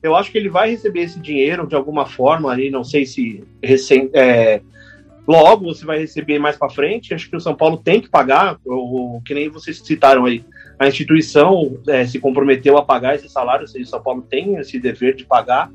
Eu 0.06 0.14
acho 0.14 0.30
que 0.30 0.38
ele 0.38 0.48
vai 0.48 0.70
receber 0.70 1.00
esse 1.00 1.18
dinheiro 1.18 1.66
de 1.66 1.74
alguma 1.74 2.06
forma, 2.06 2.54
aí 2.54 2.70
não 2.70 2.84
sei 2.84 3.04
se 3.04 3.42
recém, 3.62 4.08
é, 4.12 4.60
logo 5.26 5.66
você 5.66 5.84
vai 5.84 5.98
receber 5.98 6.38
mais 6.38 6.56
para 6.56 6.70
frente. 6.70 7.12
Acho 7.12 7.28
que 7.28 7.36
o 7.36 7.40
São 7.40 7.56
Paulo 7.56 7.76
tem 7.76 8.00
que 8.00 8.08
pagar, 8.08 8.56
o, 8.64 9.20
que 9.24 9.34
nem 9.34 9.48
vocês 9.48 9.78
citaram 9.80 10.24
aí. 10.24 10.44
a 10.78 10.86
instituição 10.86 11.78
é, 11.88 12.06
se 12.06 12.20
comprometeu 12.20 12.78
a 12.78 12.84
pagar 12.84 13.16
esse 13.16 13.28
salário, 13.28 13.62
ou 13.62 13.68
seja, 13.68 13.84
o 13.84 13.88
São 13.88 14.00
Paulo 14.00 14.22
tem 14.22 14.56
esse 14.56 14.78
dever 14.78 15.14
de 15.16 15.24
pagar, 15.24 15.70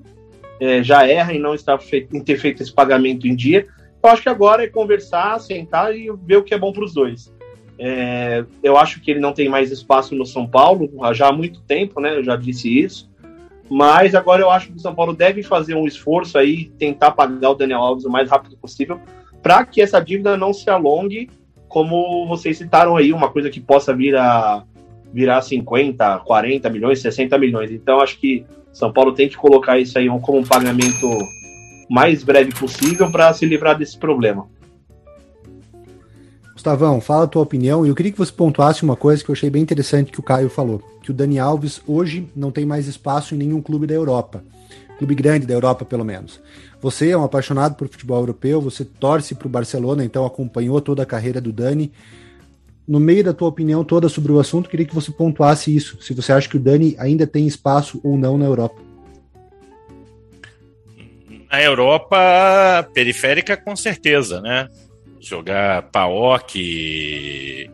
é, 0.61 0.81
já 0.81 1.05
erra 1.05 1.33
em 1.33 1.39
não 1.39 1.53
estar 1.53 1.77
feito, 1.79 2.15
em 2.15 2.23
ter 2.23 2.37
feito 2.37 2.63
esse 2.63 2.71
pagamento 2.71 3.27
em 3.27 3.35
dia. 3.35 3.67
Eu 4.01 4.09
acho 4.09 4.21
que 4.21 4.29
agora 4.29 4.63
é 4.63 4.67
conversar, 4.67 5.39
sentar 5.39 5.93
e 5.93 6.09
ver 6.23 6.37
o 6.37 6.43
que 6.43 6.53
é 6.53 6.57
bom 6.57 6.71
para 6.71 6.85
os 6.85 6.93
dois. 6.93 7.33
É, 7.77 8.45
eu 8.63 8.77
acho 8.77 9.01
que 9.01 9.11
ele 9.11 9.19
não 9.19 9.33
tem 9.33 9.49
mais 9.49 9.71
espaço 9.71 10.15
no 10.15 10.25
São 10.25 10.47
Paulo 10.47 10.89
já 11.13 11.27
há 11.27 11.33
muito 11.33 11.61
tempo, 11.61 11.99
né? 11.99 12.15
Eu 12.15 12.23
já 12.23 12.35
disse 12.35 12.79
isso. 12.79 13.10
Mas 13.73 14.13
agora 14.13 14.41
eu 14.41 14.49
acho 14.51 14.67
que 14.67 14.75
o 14.75 14.79
São 14.81 14.93
Paulo 14.93 15.13
deve 15.13 15.41
fazer 15.43 15.75
um 15.75 15.87
esforço 15.87 16.37
aí, 16.37 16.65
tentar 16.77 17.11
pagar 17.11 17.51
o 17.51 17.55
Daniel 17.55 17.79
Alves 17.79 18.03
o 18.03 18.09
mais 18.09 18.29
rápido 18.29 18.57
possível, 18.57 18.99
para 19.41 19.65
que 19.65 19.81
essa 19.81 20.01
dívida 20.01 20.35
não 20.35 20.51
se 20.51 20.69
alongue, 20.69 21.29
como 21.69 22.27
vocês 22.27 22.57
citaram 22.57 22.97
aí, 22.97 23.13
uma 23.13 23.29
coisa 23.29 23.49
que 23.49 23.61
possa 23.61 23.95
vir 23.95 24.13
a 24.13 24.65
virar 25.13 25.41
50, 25.41 26.19
40 26.19 26.69
milhões, 26.69 26.99
60 26.99 27.37
milhões. 27.37 27.71
Então 27.71 28.01
acho 28.01 28.19
que 28.19 28.45
São 28.73 28.91
Paulo 28.91 29.13
tem 29.13 29.29
que 29.29 29.37
colocar 29.37 29.79
isso 29.79 29.97
aí 29.97 30.09
como 30.19 30.39
um 30.39 30.43
pagamento 30.43 31.07
mais 31.89 32.25
breve 32.25 32.53
possível 32.53 33.09
para 33.09 33.31
se 33.31 33.45
livrar 33.45 33.77
desse 33.77 33.97
problema. 33.97 34.49
Gustavão, 36.61 37.01
fala 37.01 37.23
a 37.23 37.27
tua 37.27 37.41
opinião. 37.41 37.83
E 37.83 37.89
eu 37.89 37.95
queria 37.95 38.11
que 38.11 38.17
você 38.19 38.31
pontuasse 38.31 38.83
uma 38.83 38.95
coisa 38.95 39.23
que 39.23 39.31
eu 39.31 39.33
achei 39.33 39.49
bem 39.49 39.63
interessante 39.63 40.11
que 40.11 40.19
o 40.19 40.23
Caio 40.23 40.47
falou: 40.47 40.79
que 41.01 41.09
o 41.09 41.13
Dani 41.13 41.39
Alves 41.39 41.81
hoje 41.87 42.29
não 42.35 42.51
tem 42.51 42.67
mais 42.67 42.87
espaço 42.87 43.33
em 43.33 43.37
nenhum 43.39 43.59
clube 43.59 43.87
da 43.87 43.95
Europa. 43.95 44.43
Clube 44.99 45.15
grande 45.15 45.47
da 45.47 45.55
Europa, 45.55 45.83
pelo 45.83 46.05
menos. 46.05 46.39
Você 46.79 47.09
é 47.09 47.17
um 47.17 47.23
apaixonado 47.23 47.73
por 47.73 47.87
futebol 47.87 48.19
europeu, 48.19 48.61
você 48.61 48.85
torce 48.85 49.33
para 49.33 49.47
o 49.47 49.49
Barcelona, 49.49 50.05
então 50.05 50.23
acompanhou 50.23 50.79
toda 50.79 51.01
a 51.01 51.05
carreira 51.05 51.41
do 51.41 51.51
Dani 51.51 51.91
no 52.87 52.99
meio 52.99 53.23
da 53.23 53.33
tua 53.33 53.47
opinião 53.47 53.83
toda 53.83 54.07
sobre 54.07 54.31
o 54.31 54.39
assunto, 54.39 54.69
queria 54.69 54.85
que 54.85 54.93
você 54.93 55.11
pontuasse 55.11 55.75
isso, 55.75 56.01
se 56.01 56.13
você 56.13 56.33
acha 56.33 56.49
que 56.49 56.57
o 56.57 56.59
Dani 56.59 56.95
ainda 56.99 57.25
tem 57.25 57.47
espaço 57.47 58.01
ou 58.03 58.17
não 58.17 58.37
na 58.37 58.45
Europa. 58.45 58.81
Na 61.49 61.61
Europa 61.61 62.89
periférica, 62.93 63.55
com 63.55 63.75
certeza, 63.75 64.41
né? 64.41 64.67
Jogar 65.21 65.83
PAOK, 65.83 67.69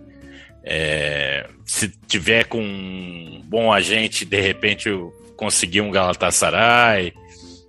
é, 0.63 1.47
se 1.65 1.89
tiver 2.07 2.45
com 2.45 2.61
um 2.61 3.41
bom 3.45 3.71
agente, 3.71 4.25
de 4.25 4.41
repente 4.41 4.89
conseguir 5.37 5.81
um 5.81 5.91
Galatasaray, 5.91 7.13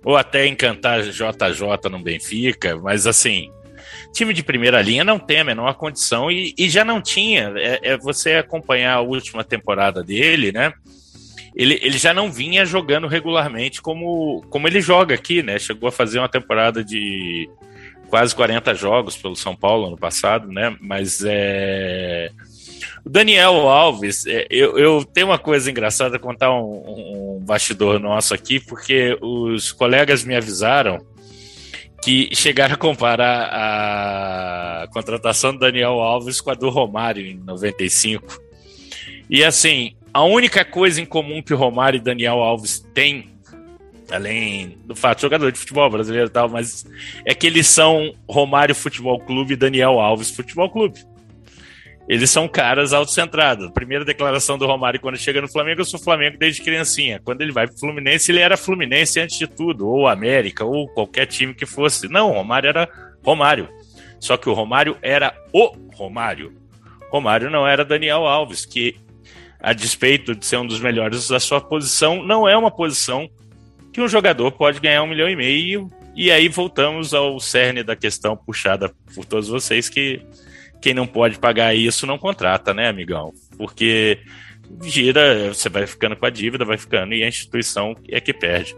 ou 0.03 0.17
até 0.17 0.47
encantar 0.47 1.01
JJ 1.03 1.89
no 1.89 1.99
Benfica, 1.99 2.77
mas 2.77 3.07
assim, 3.07 3.49
time 4.13 4.33
de 4.33 4.43
primeira 4.43 4.81
linha 4.81 5.03
não 5.03 5.19
tem 5.19 5.39
a 5.39 5.43
menor 5.43 5.73
condição 5.75 6.31
e, 6.31 6.53
e 6.57 6.69
já 6.69 6.83
não 6.83 7.01
tinha. 7.01 7.53
É, 7.55 7.91
é, 7.91 7.97
você 7.97 8.33
acompanhar 8.33 8.95
a 8.95 9.01
última 9.01 9.43
temporada 9.43 10.03
dele, 10.03 10.51
né? 10.51 10.73
Ele, 11.55 11.79
ele 11.81 11.97
já 11.97 12.13
não 12.13 12.31
vinha 12.31 12.65
jogando 12.65 13.07
regularmente 13.07 13.81
como, 13.81 14.41
como 14.49 14.67
ele 14.67 14.81
joga 14.81 15.15
aqui, 15.15 15.41
né? 15.41 15.57
Chegou 15.59 15.89
a 15.89 15.91
fazer 15.91 16.19
uma 16.19 16.29
temporada 16.29 16.83
de 16.83 17.49
quase 18.09 18.35
40 18.35 18.73
jogos 18.75 19.15
pelo 19.15 19.35
São 19.35 19.55
Paulo 19.55 19.87
ano 19.87 19.97
passado, 19.97 20.51
né? 20.51 20.75
Mas 20.81 21.23
é. 21.25 22.31
O 23.05 23.09
Daniel 23.09 23.69
Alves, 23.69 24.25
é, 24.25 24.47
eu, 24.49 24.77
eu 24.77 25.05
tenho 25.05 25.27
uma 25.27 25.39
coisa 25.39 25.69
engraçada 25.69 26.19
contar 26.19 26.51
um, 26.53 27.37
um 27.37 27.39
bastidor 27.45 27.99
nosso 27.99 28.33
aqui, 28.33 28.59
porque 28.59 29.17
os 29.21 29.71
colegas 29.71 30.23
me 30.23 30.35
avisaram 30.35 30.99
que 32.01 32.29
chegaram 32.33 32.75
a 32.75 32.77
comparar 32.77 33.49
a 33.51 34.87
contratação 34.93 35.53
do 35.53 35.59
Daniel 35.59 35.99
Alves 35.99 36.39
com 36.41 36.49
a 36.49 36.53
do 36.53 36.69
Romário 36.69 37.25
em 37.25 37.37
95. 37.37 38.41
E 39.29 39.43
assim, 39.43 39.95
a 40.13 40.23
única 40.23 40.65
coisa 40.65 41.01
em 41.01 41.05
comum 41.05 41.41
que 41.41 41.53
o 41.53 41.57
Romário 41.57 41.97
e 41.97 42.01
Daniel 42.01 42.39
Alves 42.39 42.79
têm, 42.93 43.28
além 44.11 44.77
do 44.85 44.95
fato 44.95 45.17
de 45.17 45.21
jogador 45.23 45.51
de 45.51 45.59
futebol 45.59 45.89
brasileiro 45.89 46.27
e 46.27 46.31
tal, 46.31 46.49
mas 46.49 46.85
é 47.25 47.33
que 47.33 47.47
eles 47.47 47.67
são 47.67 48.13
Romário 48.27 48.75
Futebol 48.75 49.19
Clube 49.19 49.53
e 49.53 49.57
Daniel 49.57 49.99
Alves 49.99 50.29
Futebol 50.29 50.69
Clube. 50.69 50.99
Eles 52.07 52.31
são 52.31 52.47
caras 52.47 52.91
autocentrados. 52.91 53.69
Primeira 53.69 54.03
declaração 54.03 54.57
do 54.57 54.65
Romário 54.65 54.99
quando 54.99 55.15
chega 55.15 55.41
no 55.41 55.47
Flamengo, 55.47 55.81
eu 55.81 55.85
sou 55.85 55.99
Flamengo 55.99 56.39
desde 56.39 56.63
criancinha. 56.63 57.21
Quando 57.23 57.41
ele 57.41 57.51
vai 57.51 57.67
pro 57.67 57.77
Fluminense, 57.77 58.31
ele 58.31 58.39
era 58.39 58.57
Fluminense 58.57 59.19
antes 59.19 59.37
de 59.37 59.45
tudo, 59.45 59.87
ou 59.87 60.07
América, 60.07 60.65
ou 60.65 60.87
qualquer 60.87 61.27
time 61.27 61.53
que 61.53 61.67
fosse. 61.67 62.07
Não, 62.07 62.31
o 62.31 62.33
Romário 62.33 62.67
era 62.67 62.89
Romário. 63.23 63.69
Só 64.19 64.37
que 64.37 64.49
o 64.49 64.53
Romário 64.53 64.97
era 65.03 65.35
o 65.53 65.71
Romário. 65.93 66.51
Romário 67.11 67.47
não 67.49 67.67
era 67.67 67.85
Daniel 67.85 68.25
Alves, 68.25 68.65
que, 68.65 68.95
a 69.59 69.71
despeito 69.71 70.33
de 70.33 70.43
ser 70.47 70.57
um 70.57 70.65
dos 70.65 70.79
melhores 70.79 71.27
da 71.27 71.39
sua 71.39 71.61
posição, 71.61 72.23
não 72.23 72.49
é 72.49 72.57
uma 72.57 72.71
posição 72.71 73.29
que 73.91 74.01
um 74.01 74.07
jogador 74.07 74.51
pode 74.51 74.79
ganhar 74.79 75.03
um 75.03 75.07
milhão 75.07 75.29
e 75.29 75.35
meio. 75.35 75.89
E 76.15 76.31
aí 76.31 76.49
voltamos 76.49 77.13
ao 77.13 77.39
cerne 77.39 77.83
da 77.83 77.95
questão 77.95 78.35
puxada 78.35 78.91
por 79.15 79.25
todos 79.25 79.47
vocês, 79.47 79.87
que 79.87 80.21
quem 80.81 80.93
não 80.93 81.07
pode 81.07 81.39
pagar 81.39 81.75
isso 81.75 82.05
não 82.05 82.17
contrata, 82.17 82.73
né, 82.73 82.89
amigão? 82.89 83.33
Porque 83.57 84.19
gira, 84.83 85.53
você 85.53 85.69
vai 85.69 85.87
ficando 85.87 86.15
com 86.15 86.25
a 86.25 86.29
dívida, 86.29 86.65
vai 86.65 86.77
ficando, 86.77 87.13
e 87.13 87.23
a 87.23 87.27
instituição 87.27 87.95
é 88.07 88.19
que 88.19 88.33
perde. 88.33 88.75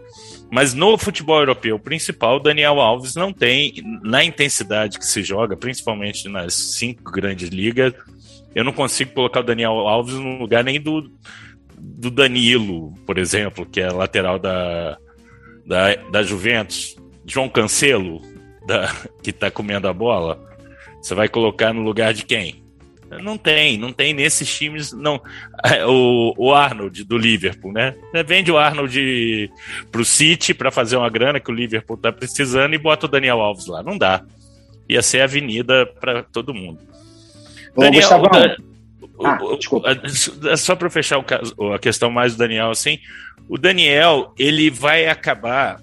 Mas 0.50 0.74
no 0.74 0.96
futebol 0.96 1.38
europeu 1.38 1.78
principal, 1.78 2.40
Daniel 2.40 2.80
Alves 2.80 3.14
não 3.14 3.32
tem, 3.32 3.74
na 4.02 4.24
intensidade 4.24 4.98
que 4.98 5.06
se 5.06 5.22
joga, 5.22 5.56
principalmente 5.56 6.28
nas 6.28 6.54
cinco 6.54 7.10
grandes 7.10 7.48
ligas, 7.48 7.92
eu 8.54 8.64
não 8.64 8.72
consigo 8.72 9.12
colocar 9.12 9.40
o 9.40 9.44
Daniel 9.44 9.72
Alves 9.72 10.14
no 10.14 10.38
lugar 10.38 10.62
nem 10.62 10.80
do, 10.80 11.10
do 11.82 12.10
Danilo, 12.10 12.94
por 13.04 13.18
exemplo, 13.18 13.66
que 13.66 13.80
é 13.80 13.90
lateral 13.90 14.38
da, 14.38 14.96
da, 15.66 15.94
da 16.10 16.22
Juventus, 16.22 16.96
João 17.26 17.48
Cancelo, 17.48 18.22
da, 18.66 18.94
que 19.22 19.30
está 19.30 19.50
comendo 19.50 19.88
a 19.88 19.92
bola. 19.92 20.40
Você 21.00 21.14
vai 21.14 21.28
colocar 21.28 21.72
no 21.72 21.82
lugar 21.82 22.14
de 22.14 22.24
quem? 22.24 22.62
Não 23.20 23.36
tem, 23.36 23.76
não 23.76 23.92
tem 23.92 24.14
nesses 24.14 24.56
times, 24.56 24.92
não. 24.92 25.20
O, 25.86 26.34
o 26.36 26.54
Arnold 26.54 27.04
do 27.04 27.18
Liverpool, 27.18 27.72
né? 27.72 27.94
Vende 28.26 28.50
o 28.50 28.56
Arnold 28.56 29.50
pro 29.90 30.04
City 30.04 30.54
para 30.54 30.70
fazer 30.70 30.96
uma 30.96 31.10
grana 31.10 31.38
que 31.38 31.50
o 31.50 31.54
Liverpool 31.54 31.96
tá 31.96 32.10
precisando 32.10 32.74
e 32.74 32.78
bota 32.78 33.06
o 33.06 33.08
Daniel 33.08 33.40
Alves 33.40 33.66
lá. 33.66 33.82
Não 33.82 33.98
dá. 33.98 34.24
Ia 34.88 35.02
ser 35.02 35.20
avenida 35.20 35.84
para 36.00 36.22
todo 36.22 36.54
mundo. 36.54 36.78
Ô, 37.74 37.82
Daniel, 37.82 38.08
o, 38.08 38.71
ah, 39.24 39.38
o, 39.42 40.56
só 40.56 40.76
para 40.76 40.90
fechar 40.90 41.18
o, 41.56 41.72
a 41.72 41.78
questão 41.78 42.10
mais 42.10 42.34
do 42.34 42.38
Daniel, 42.38 42.70
assim, 42.70 42.98
o 43.48 43.58
Daniel 43.58 44.32
ele 44.38 44.70
vai 44.70 45.08
acabar 45.08 45.80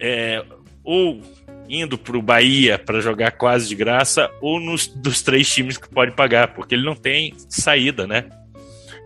é, 0.00 0.44
ou 0.84 1.20
indo 1.68 1.98
para 1.98 2.16
o 2.16 2.22
Bahia 2.22 2.78
para 2.78 3.00
jogar 3.00 3.32
quase 3.32 3.68
de 3.68 3.74
graça 3.74 4.30
ou 4.40 4.58
nos 4.58 4.86
dos 4.86 5.22
três 5.22 5.52
times 5.52 5.76
que 5.76 5.88
pode 5.88 6.12
pagar, 6.12 6.54
porque 6.54 6.74
ele 6.74 6.84
não 6.84 6.94
tem 6.94 7.34
saída, 7.48 8.06
né? 8.06 8.24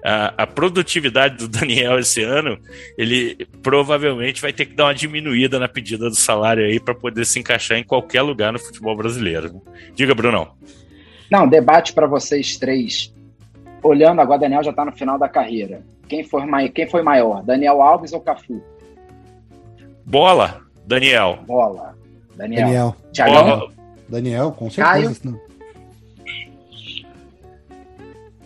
A, 0.05 0.43
a, 0.43 0.47
produtividade 0.47 1.37
do 1.37 1.49
Daniel 1.49 1.99
esse 1.99 2.23
ano, 2.23 2.59
ele 2.99 3.47
provavelmente 3.63 4.43
vai 4.43 4.53
ter 4.53 4.67
que 4.67 4.75
dar 4.75 4.87
uma 4.87 4.95
diminuída 4.95 5.61
na 5.61 5.69
pedida 5.69 6.09
do 6.09 6.17
salário 6.17 6.65
aí 6.65 6.81
para 6.81 6.95
poder 6.95 7.25
se 7.25 7.39
encaixar 7.39 7.79
em 7.79 7.85
qualquer 7.85 8.23
lugar 8.23 8.53
no 8.53 8.59
futebol 8.59 8.97
brasileiro. 8.97 9.63
Diga, 9.95 10.13
Brunão. 10.13 10.55
Não, 11.31 11.49
debate 11.49 11.93
para 11.93 12.07
vocês 12.07 12.57
três. 12.57 13.15
Olhando 13.83 14.21
agora, 14.21 14.41
Daniel 14.41 14.63
já 14.63 14.71
está 14.71 14.85
no 14.85 14.93
final 14.93 15.19
da 15.19 15.29
carreira. 15.29 15.83
Quem 16.09 16.23
foi, 16.23 16.43
quem 16.71 16.89
foi 16.89 17.03
maior, 17.03 17.43
Daniel 17.43 17.83
Alves 17.83 18.13
ou 18.13 18.21
Cafu? 18.21 18.63
Bola, 20.05 20.61
Daniel. 20.87 21.39
Bola. 21.47 21.97
Daniel. 22.37 22.67
Daniel. 22.67 22.97
Thiagão? 23.13 23.69
Daniel, 24.09 24.53
com 24.53 24.71
certeza. 24.71 25.21
Caio? 25.23 25.41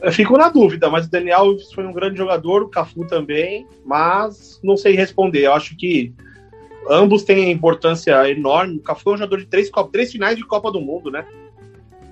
Eu 0.01 0.13
fico 0.13 0.37
na 0.37 0.49
dúvida, 0.49 0.89
mas 0.89 1.07
o 1.07 1.11
Daniel 1.11 1.57
foi 1.75 1.87
um 1.87 1.93
grande 1.93 2.19
jogador, 2.19 2.63
o 2.63 2.69
Cafu 2.69 3.07
também, 3.07 3.67
mas 3.85 4.61
não 4.63 4.77
sei 4.77 4.95
responder. 4.95 5.47
Eu 5.47 5.55
acho 5.55 5.77
que 5.77 6.15
ambos 6.89 7.25
têm 7.25 7.51
importância 7.51 8.31
enorme. 8.31 8.77
O 8.77 8.83
Cafu 8.83 9.11
é 9.11 9.15
um 9.15 9.17
jogador 9.17 9.39
de 9.39 9.47
três, 9.47 9.71
três 9.91 10.13
finais 10.13 10.37
de 10.37 10.45
Copa 10.45 10.71
do 10.71 10.81
Mundo, 10.81 11.11
né? 11.11 11.27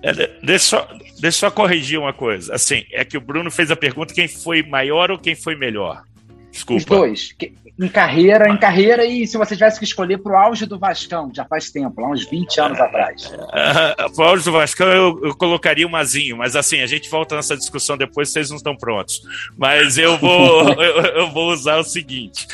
É, 0.04 0.30
deixa, 0.42 0.64
só, 0.66 0.88
deixa 1.18 1.38
só 1.38 1.50
corrigir 1.50 1.98
uma 1.98 2.12
coisa. 2.12 2.54
Assim, 2.54 2.84
é 2.92 3.06
que 3.06 3.16
o 3.16 3.20
Bruno 3.22 3.50
fez 3.50 3.70
a 3.70 3.76
pergunta: 3.76 4.12
quem 4.12 4.28
foi 4.28 4.62
maior 4.62 5.10
ou 5.10 5.18
quem 5.18 5.34
foi 5.34 5.56
melhor? 5.56 6.04
Desculpa. 6.52 6.82
Os 6.82 6.84
dois. 6.84 7.34
Em 7.80 7.88
carreira, 7.88 8.48
em 8.48 8.56
carreira, 8.56 9.04
e 9.04 9.26
se 9.26 9.36
você 9.36 9.56
tivesse 9.56 9.80
que 9.80 9.84
escolher 9.84 10.18
pro 10.18 10.36
auge 10.36 10.64
do 10.64 10.78
Vascão, 10.78 11.32
já 11.34 11.44
faz 11.44 11.72
tempo, 11.72 12.00
lá 12.00 12.08
uns 12.08 12.24
20 12.24 12.60
anos 12.60 12.78
atrás. 12.80 13.32
Pro 14.14 14.24
auge 14.24 14.44
do 14.44 14.52
Vascão 14.52 14.86
eu, 14.86 15.20
eu, 15.24 15.34
colocaria 15.34 15.84
o 15.84 15.90
Mazinho, 15.90 16.36
mas 16.36 16.54
assim, 16.54 16.82
a 16.82 16.86
gente 16.86 17.10
volta 17.10 17.34
nessa 17.34 17.56
discussão 17.56 17.96
depois, 17.96 18.28
vocês 18.28 18.48
não 18.48 18.58
estão 18.58 18.76
prontos. 18.76 19.22
Mas 19.58 19.98
eu 19.98 20.16
vou, 20.18 20.68
eu, 20.80 21.00
eu, 21.02 21.30
vou 21.32 21.50
usar 21.50 21.78
o 21.78 21.82
seguinte: 21.82 22.46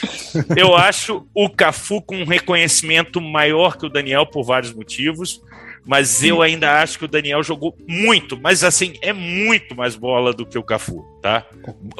eu 0.57 0.75
acho 0.75 1.27
o 1.35 1.51
Cafu 1.51 2.01
com 2.01 2.17
um 2.17 2.25
reconhecimento 2.25 3.21
maior 3.21 3.77
que 3.77 3.85
o 3.85 3.91
Daniel 3.91 4.25
por 4.25 4.43
vários 4.43 4.73
motivos. 4.73 5.43
Mas 5.85 6.23
eu 6.23 6.43
ainda 6.43 6.81
acho 6.83 6.99
que 6.99 7.05
o 7.05 7.09
Daniel 7.09 7.43
jogou 7.43 7.77
muito, 7.87 8.39
mas 8.41 8.63
assim, 8.63 8.95
é 9.03 9.13
muito 9.13 9.75
mais 9.75 9.97
bola 9.97 10.33
do 10.33 10.47
que 10.47 10.59
o 10.59 10.63
Cafu, 10.63 11.05
tá? 11.23 11.47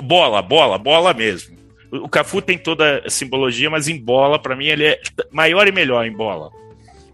Bola, 0.03 0.43
bola, 0.43 0.79
bola 0.79 1.15
mesmo. 1.15 1.57
O 1.93 2.09
Cafu 2.09 2.41
tem 2.41 2.57
toda 2.57 3.03
a 3.05 3.11
simbologia, 3.11 3.69
mas 3.69 3.89
em 3.89 3.99
bola, 3.99 4.39
para 4.39 4.55
mim, 4.55 4.67
ele 4.67 4.85
é 4.85 5.01
maior 5.33 5.67
e 5.67 5.73
melhor 5.73 6.07
em 6.07 6.13
bola. 6.13 6.51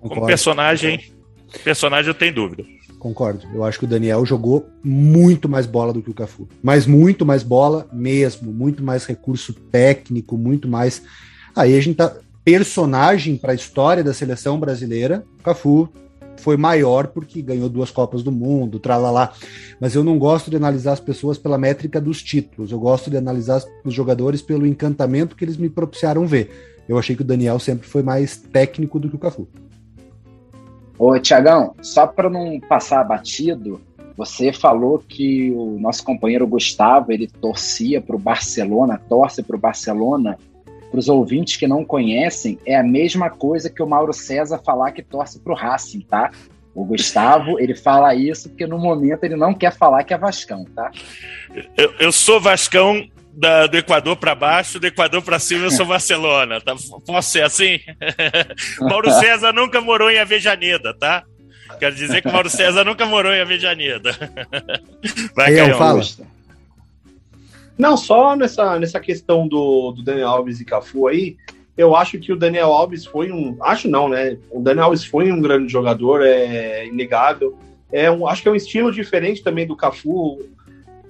Concordo, 0.00 0.14
Como 0.14 0.26
personagem, 0.26 0.99
concordo. 0.99 1.64
personagem 1.64 2.08
eu 2.08 2.14
tenho 2.14 2.35
dúvida. 2.35 2.64
Concordo. 2.99 3.46
Eu 3.54 3.64
acho 3.64 3.78
que 3.78 3.85
o 3.85 3.88
Daniel 3.88 4.26
jogou 4.26 4.68
muito 4.82 5.49
mais 5.49 5.64
bola 5.64 5.92
do 5.92 6.02
que 6.02 6.11
o 6.11 6.14
Cafu. 6.14 6.49
Mas 6.62 6.87
muito 6.87 7.25
mais 7.25 7.42
bola 7.42 7.87
mesmo, 7.92 8.52
muito 8.52 8.82
mais 8.82 9.06
recurso 9.06 9.54
técnico, 9.54 10.37
muito 10.37 10.68
mais. 10.68 11.02
Aí 11.54 11.76
a 11.76 11.80
gente 11.80 11.96
tá 11.96 12.14
personagem 12.44 13.37
para 13.37 13.52
a 13.52 13.54
história 13.54 14.04
da 14.04 14.12
seleção 14.12 14.58
brasileira. 14.58 15.25
Cafu 15.42 15.88
foi 16.38 16.57
maior 16.57 17.09
porque 17.09 17.43
ganhou 17.43 17.69
duas 17.69 17.90
Copas 17.90 18.23
do 18.23 18.33
Mundo, 18.33 18.78
tralalá. 18.78 19.33
Mas 19.81 19.95
eu 19.95 20.05
não 20.05 20.19
gosto 20.19 20.50
de 20.50 20.57
analisar 20.57 20.93
as 20.93 21.00
pessoas 21.00 21.38
pela 21.38 21.59
métrica 21.59 22.00
dos 22.00 22.23
títulos. 22.23 22.73
Eu 22.73 22.78
gosto 22.78 23.11
de 23.11 23.16
analisar 23.16 23.62
os 23.85 23.95
jogadores 23.95 24.43
pelo 24.43 24.66
encantamento 24.66 25.37
que 25.37 25.45
eles 25.45 25.57
me 25.57 25.69
propiciaram 25.69 26.26
ver. 26.26 26.83
Eu 26.88 26.99
achei 26.99 27.16
que 27.16 27.23
o 27.23 27.26
Daniel 27.26 27.59
sempre 27.59 27.87
foi 27.87 28.02
mais 28.02 28.37
técnico 28.37 28.99
do 28.99 29.09
que 29.09 29.16
o 29.16 29.19
Cafu. 29.19 29.49
Ô, 30.99 31.19
Tiagão, 31.19 31.75
só 31.83 32.07
para 32.07 32.31
não 32.31 32.59
passar 32.61 33.05
batido, 33.05 33.81
você 34.16 34.52
falou 34.52 35.02
que 35.07 35.50
o 35.50 35.78
nosso 35.78 36.02
companheiro 36.02 36.47
Gustavo 36.47 37.12
ele 37.12 37.26
torcia 37.26 38.00
para 38.00 38.16
o 38.16 38.19
Barcelona, 38.19 39.00
torce 39.09 39.43
para 39.43 39.57
o 39.57 39.59
Barcelona 39.59 40.38
para 40.97 41.00
os 41.00 41.09
ouvintes 41.11 41.57
que 41.59 41.69
não 41.69 41.85
conhecem, 41.85 42.59
é 42.65 42.75
a 42.75 42.83
mesma 42.83 43.29
coisa 43.29 43.69
que 43.69 43.83
o 43.83 43.87
Mauro 43.87 44.15
César 44.15 44.59
falar 44.65 44.93
que 44.93 45.03
torce 45.03 45.38
para 45.38 45.53
o 45.53 45.57
Racing, 45.57 46.00
tá? 46.00 46.31
O 46.75 46.87
Gustavo, 46.87 47.61
ele 47.61 47.75
fala 47.75 48.15
isso 48.15 48.49
porque 48.49 48.67
no 48.67 48.79
momento 48.79 49.25
ele 49.25 49.37
não 49.37 49.53
quer 49.53 49.76
falar 49.76 50.05
que 50.05 50.15
é 50.15 50.19
Vascão, 50.19 50.65
tá? 50.75 50.91
Eu, 51.76 51.93
eu 52.00 52.12
sou 52.12 52.41
Vascão 52.41 53.07
da, 53.31 53.67
do 53.67 53.76
Equador 53.76 54.17
para 54.17 54.35
baixo, 54.35 54.81
do 54.81 54.87
Equador 54.87 55.21
para 55.21 55.38
cima 55.38 55.65
eu 55.65 55.71
sou 55.71 55.85
Barcelona, 55.85 56.62
tá? 56.62 56.75
Posso 57.07 57.31
ser 57.31 57.43
assim? 57.43 57.79
Mauro 58.81 59.11
César 59.11 59.53
nunca 59.53 59.83
morou 59.83 60.11
em 60.11 60.19
Avejaneda, 60.19 60.95
tá? 60.95 61.25
Quero 61.79 61.95
dizer 61.95 62.23
que 62.23 62.33
Mauro 62.33 62.49
César 62.49 62.85
nunca 62.85 63.05
morou 63.05 63.35
em 63.35 63.41
Avejaneda. 63.43 64.12
Vai, 65.37 65.55
Caio, 65.55 65.76
fala. 65.76 66.00
Não, 67.78 67.97
só 67.97 68.35
nessa, 68.35 68.78
nessa 68.78 68.99
questão 68.99 69.47
do, 69.47 69.92
do 69.92 70.02
Daniel 70.02 70.28
Alves 70.28 70.61
e 70.61 70.64
Cafu 70.64 71.06
aí, 71.09 71.37
eu 71.76 71.95
acho 71.95 72.18
que 72.18 72.33
o 72.33 72.37
Daniel 72.37 72.73
Alves 72.73 73.04
foi 73.04 73.30
um. 73.30 73.56
Acho 73.61 73.88
não, 73.88 74.09
né? 74.09 74.38
O 74.50 74.61
Daniel 74.61 74.87
Alves 74.87 75.04
foi 75.04 75.30
um 75.30 75.40
grande 75.40 75.71
jogador, 75.71 76.23
é 76.23 76.87
inegável. 76.87 77.56
É 77.92 78.11
um, 78.11 78.26
acho 78.26 78.42
que 78.42 78.49
é 78.49 78.52
um 78.52 78.56
estilo 78.56 78.90
diferente 78.90 79.42
também 79.42 79.66
do 79.66 79.76
Cafu, 79.76 80.38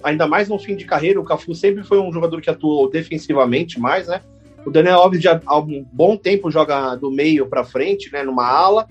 ainda 0.03 0.27
mais 0.27 0.49
no 0.49 0.59
fim 0.59 0.75
de 0.75 0.85
carreira. 0.85 1.21
O 1.21 1.23
Cafu 1.23 1.55
sempre 1.55 1.83
foi 1.83 1.99
um 1.99 2.11
jogador 2.11 2.41
que 2.41 2.49
atuou 2.49 2.89
defensivamente 2.89 3.79
mais, 3.79 4.07
né? 4.07 4.21
O 4.65 4.69
Daniel 4.69 4.97
Alves 4.97 5.21
já 5.23 5.41
há 5.45 5.57
um 5.57 5.85
bom 5.93 6.17
tempo 6.17 6.51
joga 6.51 6.95
do 6.95 7.09
meio 7.09 7.47
para 7.47 7.63
frente, 7.63 8.11
né? 8.11 8.21
Numa 8.21 8.45
ala. 8.45 8.87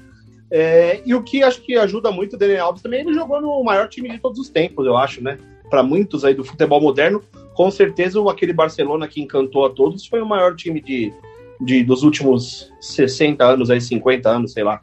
É, 0.50 1.02
e 1.04 1.14
o 1.14 1.22
que 1.22 1.42
acho 1.42 1.60
que 1.60 1.76
ajuda 1.76 2.10
muito 2.10 2.36
o 2.36 2.38
Daniel 2.38 2.66
Alves 2.66 2.80
também, 2.80 3.00
ele 3.00 3.12
jogou 3.12 3.40
no 3.40 3.62
maior 3.62 3.88
time 3.88 4.08
de 4.08 4.18
todos 4.18 4.38
os 4.38 4.48
tempos, 4.48 4.86
eu 4.86 4.96
acho, 4.96 5.22
né? 5.22 5.38
Para 5.68 5.82
muitos 5.82 6.24
aí 6.24 6.32
do 6.32 6.44
futebol 6.44 6.80
moderno, 6.80 7.22
com 7.56 7.70
certeza 7.70 8.20
aquele 8.30 8.52
Barcelona 8.52 9.08
que 9.08 9.20
encantou 9.20 9.64
a 9.64 9.70
todos 9.70 10.06
foi 10.06 10.20
o 10.20 10.26
maior 10.26 10.54
time 10.54 10.78
de, 10.78 11.10
de 11.58 11.82
dos 11.82 12.02
últimos 12.02 12.70
60 12.82 13.42
anos, 13.42 13.70
aí 13.70 13.80
50 13.80 14.28
anos, 14.28 14.52
sei 14.52 14.62
lá. 14.62 14.78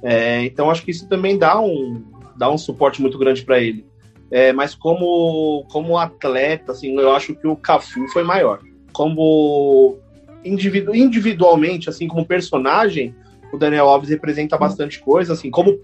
É, 0.00 0.44
então 0.44 0.70
acho 0.70 0.84
que 0.84 0.92
isso 0.92 1.08
também 1.08 1.36
dá 1.36 1.60
um, 1.60 2.00
dá 2.36 2.48
um 2.48 2.56
suporte 2.56 3.02
muito 3.02 3.18
grande 3.18 3.42
para 3.42 3.58
ele. 3.58 3.84
É, 4.30 4.52
mas 4.52 4.72
como, 4.72 5.66
como 5.68 5.98
atleta, 5.98 6.70
assim, 6.70 6.96
eu 6.96 7.12
acho 7.12 7.34
que 7.34 7.46
o 7.46 7.56
Cafu 7.56 8.06
foi 8.12 8.22
maior. 8.22 8.60
Como 8.92 9.98
individu 10.44 10.94
individualmente, 10.94 11.90
assim, 11.90 12.06
como 12.06 12.24
personagem, 12.24 13.12
o 13.52 13.58
Daniel 13.58 13.88
Alves 13.88 14.10
representa 14.10 14.56
bastante 14.56 15.00
coisa, 15.00 15.32
assim, 15.32 15.50
como 15.50 15.76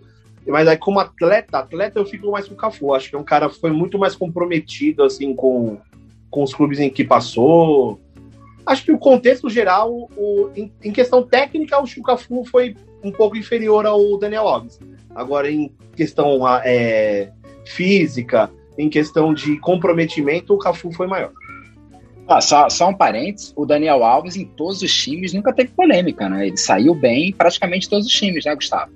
mas 0.46 0.66
aí 0.66 0.79
como 0.79 0.98
atleta, 0.98 1.59
atleta 1.59 1.98
eu 1.98 2.07
fico 2.07 2.31
mais 2.31 2.48
com 2.48 2.55
o 2.55 2.57
Cafu. 2.57 2.94
Acho 2.94 3.11
que 3.11 3.16
é 3.16 3.18
um 3.18 3.24
cara 3.24 3.51
que 3.51 3.61
foi 3.61 3.70
muito 3.70 3.98
mais 3.98 4.14
comprometido 4.14 5.03
assim 5.03 5.35
com, 5.35 5.79
com 6.31 6.43
os 6.43 6.55
clubes 6.55 6.79
em 6.79 6.91
que 6.91 7.05
passou. 7.05 8.01
Acho 8.67 8.85
que 8.85 8.93
o 8.93 8.99
contexto 8.99 9.49
geral, 9.49 10.09
o, 10.17 10.51
em, 10.55 10.73
em, 10.85 10.93
questão 10.93 11.23
técnica, 11.23 11.81
o 11.81 11.87
Chucafu 11.87 12.45
foi 12.45 12.77
um 13.03 13.11
pouco 13.11 13.37
inferior 13.37 13.87
ao 13.87 14.19
Daniel 14.19 14.47
Alves. 14.47 14.79
Agora, 15.14 15.51
em 15.51 15.73
questão 15.97 16.47
é, 16.64 17.31
física, 17.64 18.51
em 18.79 18.88
questão 18.88 19.35
de 19.35 19.59
comprometimento, 19.59 20.55
o 20.55 20.59
Cafu 20.59 20.93
foi 20.93 21.07
maior. 21.07 21.33
Ah, 22.29 22.41
só, 22.41 22.69
só 22.69 22.91
um 22.91 22.95
parênteses, 22.95 23.53
o 23.57 23.64
Daniel 23.64 24.05
Alves 24.05 24.37
em 24.37 24.45
todos 24.45 24.83
os 24.83 24.95
times 24.95 25.33
nunca 25.33 25.53
teve 25.53 25.71
polêmica, 25.71 26.29
né? 26.29 26.47
Ele 26.47 26.57
saiu 26.57 26.95
bem 26.95 27.31
em 27.31 27.33
praticamente 27.33 27.88
todos 27.88 28.07
os 28.07 28.12
times, 28.12 28.45
né, 28.45 28.55
Gustavo? 28.55 28.93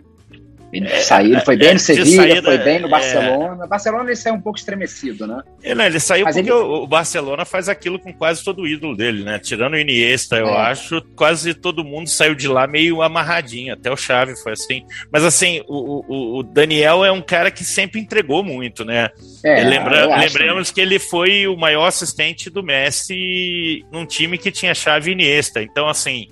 Ele 0.72 0.88
é, 0.88 1.00
saiu, 1.00 1.32
ele 1.32 1.40
foi 1.42 1.56
bem 1.56 1.68
é, 1.68 1.72
no 1.74 1.78
Sevilha, 1.78 2.42
foi 2.42 2.58
bem 2.58 2.80
no 2.80 2.86
é. 2.86 2.90
Barcelona. 2.90 3.64
É... 3.64 3.68
Barcelona 3.68 4.04
ele 4.04 4.16
saiu 4.16 4.34
um 4.34 4.40
pouco 4.40 4.58
estremecido, 4.58 5.26
né? 5.26 5.42
É, 5.62 5.74
não, 5.74 5.84
ele 5.84 6.00
saiu 6.00 6.24
Mas 6.24 6.34
porque 6.34 6.50
ele... 6.50 6.58
o 6.58 6.86
Barcelona 6.86 7.44
faz 7.44 7.68
aquilo 7.68 7.98
com 7.98 8.10
quase 8.12 8.42
todo 8.42 8.62
o 8.62 8.66
ídolo 8.66 8.96
dele, 8.96 9.22
né? 9.22 9.38
Tirando 9.38 9.74
o 9.74 9.78
Iniesta, 9.78 10.36
eu 10.36 10.48
é. 10.48 10.56
acho, 10.56 11.02
quase 11.14 11.52
todo 11.52 11.84
mundo 11.84 12.08
saiu 12.08 12.34
de 12.34 12.48
lá 12.48 12.66
meio 12.66 13.02
amarradinho, 13.02 13.74
até 13.74 13.90
o 13.90 13.96
Xavi 13.96 14.34
foi 14.42 14.52
assim. 14.52 14.82
Mas 15.12 15.24
assim, 15.24 15.62
o, 15.68 16.04
o, 16.08 16.38
o 16.38 16.42
Daniel 16.42 17.04
é 17.04 17.12
um 17.12 17.20
cara 17.20 17.50
que 17.50 17.64
sempre 17.64 18.00
entregou 18.00 18.42
muito, 18.42 18.82
né? 18.82 19.10
É, 19.44 19.64
Lembra, 19.64 20.16
lembramos 20.16 20.70
que 20.70 20.80
ele 20.80 20.98
foi 20.98 21.46
o 21.46 21.56
maior 21.56 21.86
assistente 21.86 22.48
do 22.48 22.62
Messi 22.62 23.84
num 23.92 24.06
time 24.06 24.38
que 24.38 24.50
tinha 24.50 24.74
Xavi 24.74 25.10
e 25.10 25.12
Iniesta. 25.12 25.62
Então, 25.62 25.86
assim, 25.86 26.28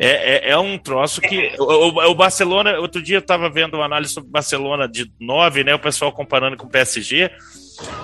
é, 0.00 0.48
é, 0.48 0.50
é 0.50 0.58
um 0.58 0.78
troço 0.78 1.20
que. 1.20 1.56
O, 1.58 1.88
o, 1.88 2.14
Barcelona, 2.14 2.78
outro 2.78 3.02
dia 3.02 3.16
eu 3.16 3.20
estava 3.20 3.50
vendo 3.50 3.74
uma 3.74 3.84
análise 3.84 4.12
sobre 4.12 4.28
o 4.28 4.32
Barcelona 4.32 4.86
de 4.86 5.10
9, 5.18 5.64
né? 5.64 5.74
O 5.74 5.78
pessoal 5.80 6.12
comparando 6.12 6.56
com 6.56 6.66
o 6.66 6.70
PSG. 6.70 7.28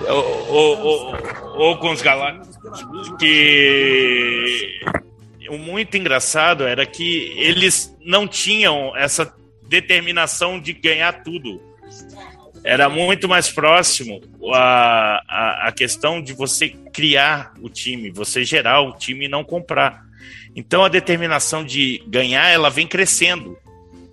Ou, 0.08 0.78
ou, 0.78 1.16
ou 1.54 1.78
com 1.78 1.90
os 1.90 2.02
Galácticos, 2.02 2.56
que 3.18 4.80
o 5.48 5.56
muito 5.58 5.96
engraçado 5.96 6.64
era 6.64 6.84
que 6.84 7.32
eles 7.36 7.96
não 8.04 8.26
tinham 8.26 8.96
essa 8.96 9.32
determinação 9.68 10.60
de 10.60 10.72
ganhar 10.72 11.22
tudo. 11.22 11.60
Era 12.64 12.88
muito 12.88 13.28
mais 13.28 13.50
próximo 13.50 14.20
a, 14.52 15.22
a, 15.28 15.68
a 15.68 15.72
questão 15.72 16.22
de 16.22 16.32
você 16.32 16.70
criar 16.92 17.52
o 17.60 17.68
time, 17.68 18.10
você 18.10 18.42
gerar 18.44 18.80
o 18.80 18.96
time 18.96 19.26
e 19.26 19.28
não 19.28 19.44
comprar. 19.44 20.03
Então 20.54 20.84
a 20.84 20.88
determinação 20.88 21.64
de 21.64 22.02
ganhar, 22.06 22.48
ela 22.48 22.70
vem 22.70 22.86
crescendo. 22.86 23.58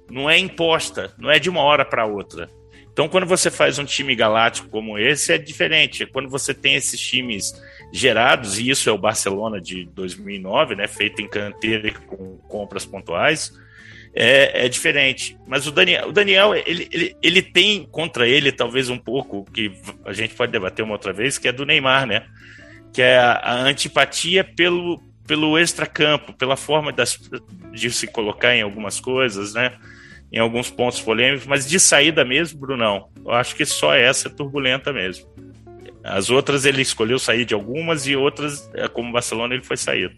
Não 0.10 0.30
é 0.30 0.38
imposta, 0.38 1.14
não 1.18 1.32
é 1.32 1.40
de 1.40 1.50
uma 1.50 1.62
hora 1.62 1.86
para 1.86 2.06
outra. 2.06 2.50
Então, 2.92 3.08
quando 3.08 3.26
você 3.26 3.50
faz 3.50 3.80
um 3.80 3.86
time 3.86 4.14
galáctico 4.16 4.70
como 4.70 5.00
esse, 5.00 5.32
é 5.32 5.38
diferente. 5.38 6.06
Quando 6.06 6.30
você 6.30 6.54
tem 6.54 6.76
esses 6.76 7.00
times 7.00 7.54
gerados, 7.92 8.60
e 8.60 8.70
isso 8.70 8.90
é 8.90 8.92
o 8.92 8.98
Barcelona 8.98 9.62
de 9.62 9.86
2009, 9.86 10.76
né, 10.76 10.88
feito 10.88 11.22
em 11.22 11.28
canteira 11.28 11.92
com 12.06 12.38
compras 12.50 12.86
pontuais, 12.86 13.54
é, 14.14 14.66
é 14.66 14.70
diferente. 14.70 15.38
Mas 15.48 15.66
o 15.68 15.72
Daniel, 15.72 16.10
o 16.10 16.12
Daniel 16.12 16.54
ele, 16.54 16.90
ele, 16.92 17.16
ele 17.22 17.42
tem 17.42 17.86
contra 17.86 18.28
ele, 18.28 18.52
talvez 18.52 18.90
um 18.90 18.98
pouco, 18.98 19.46
que 19.46 19.72
a 20.06 20.12
gente 20.12 20.36
pode 20.36 20.52
debater 20.52 20.84
uma 20.84 20.94
outra 20.94 21.14
vez, 21.14 21.38
que 21.38 21.48
é 21.48 21.52
do 21.54 21.66
Neymar, 21.66 22.06
né? 22.06 22.26
Que 22.94 23.02
é 23.02 23.18
a, 23.18 23.34
a 23.36 23.54
antipatia 23.62 24.44
pelo, 24.44 25.02
pelo 25.32 25.58
extracampo, 25.58 26.34
pela 26.34 26.58
forma 26.58 26.92
das, 26.92 27.18
de 27.72 27.90
se 27.90 28.06
colocar 28.06 28.54
em 28.54 28.64
algumas 28.64 29.00
coisas, 29.00 29.54
né? 29.54 29.72
Em 30.30 30.40
alguns 30.40 30.70
pontos 30.70 31.00
polêmicos, 31.00 31.48
mas 31.48 31.66
de 31.66 31.80
saída 31.80 32.26
mesmo, 32.26 32.60
Brunão, 32.60 33.08
eu 33.24 33.32
acho 33.32 33.56
que 33.56 33.66
só 33.66 33.94
essa 33.94 34.28
é 34.28 34.32
turbulenta 34.32 34.92
mesmo. 34.92 35.26
As 36.04 36.30
outras 36.30 36.66
ele 36.66 36.82
escolheu 36.82 37.18
sair 37.18 37.46
de 37.46 37.54
algumas 37.54 38.06
e 38.08 38.14
outras, 38.14 38.70
é, 38.74 38.90
como 38.90 39.14
Barcelona, 39.14 39.54
ele 39.54 39.64
foi 39.64 39.78
saído. 39.78 40.14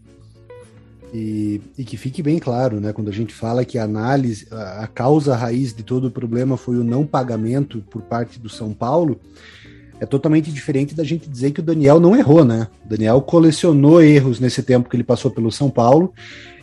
E, 1.14 1.62
e, 1.78 1.86
que 1.86 1.96
fique 1.96 2.24
bem 2.24 2.40
claro, 2.40 2.82
né? 2.82 2.92
Quando 2.92 3.10
a 3.10 3.14
gente 3.14 3.36
fala 3.36 3.64
que 3.64 3.78
a 3.78 3.84
análise, 3.84 4.48
a, 4.50 4.86
a 4.86 4.88
causa 4.88 5.36
raiz 5.36 5.76
de 5.76 5.84
todo 5.84 6.08
o 6.08 6.12
problema 6.12 6.58
foi 6.58 6.76
o 6.76 6.84
não 6.84 7.06
pagamento 7.06 7.84
por 7.88 8.02
parte 8.02 8.40
do 8.40 8.50
São 8.50 8.74
Paulo, 8.74 9.22
é 10.04 10.06
totalmente 10.06 10.52
diferente 10.52 10.94
da 10.94 11.04
gente 11.04 11.30
dizer 11.30 11.52
que 11.52 11.62
o 11.62 11.64
Daniel 11.64 11.98
não 11.98 12.14
errou, 12.14 12.44
né? 12.44 12.68
O 12.86 12.90
Daniel 12.90 13.22
colecionou 13.22 14.04
erros 14.04 14.38
nesse 14.38 14.62
tempo 14.62 14.90
que 14.90 14.98
ele 14.98 15.04
passou 15.04 15.32
pelo 15.32 15.50
São 15.50 15.70
Paulo, 15.70 16.14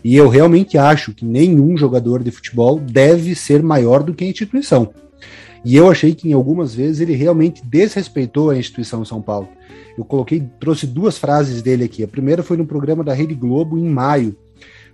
e 0.04 0.14
eu 0.14 0.28
realmente 0.28 0.76
acho 0.76 1.14
que 1.14 1.24
nenhum 1.24 1.74
jogador 1.74 2.22
de 2.22 2.30
futebol 2.30 2.78
deve 2.78 3.34
ser 3.34 3.62
maior 3.62 4.02
do 4.02 4.12
que 4.12 4.24
a 4.24 4.28
instituição. 4.28 4.92
E 5.64 5.74
eu 5.74 5.90
achei 5.90 6.14
que 6.14 6.28
em 6.28 6.34
algumas 6.34 6.74
vezes 6.74 7.00
ele 7.00 7.14
realmente 7.14 7.62
desrespeitou 7.64 8.50
a 8.50 8.58
instituição 8.58 9.06
São 9.06 9.22
Paulo. 9.22 9.48
Eu 9.96 10.04
coloquei, 10.04 10.46
trouxe 10.60 10.86
duas 10.86 11.16
frases 11.16 11.62
dele 11.62 11.84
aqui. 11.84 12.04
A 12.04 12.08
primeira 12.08 12.42
foi 12.42 12.58
no 12.58 12.66
programa 12.66 13.02
da 13.02 13.14
Rede 13.14 13.34
Globo 13.34 13.78
em 13.78 13.88
maio. 13.88 14.36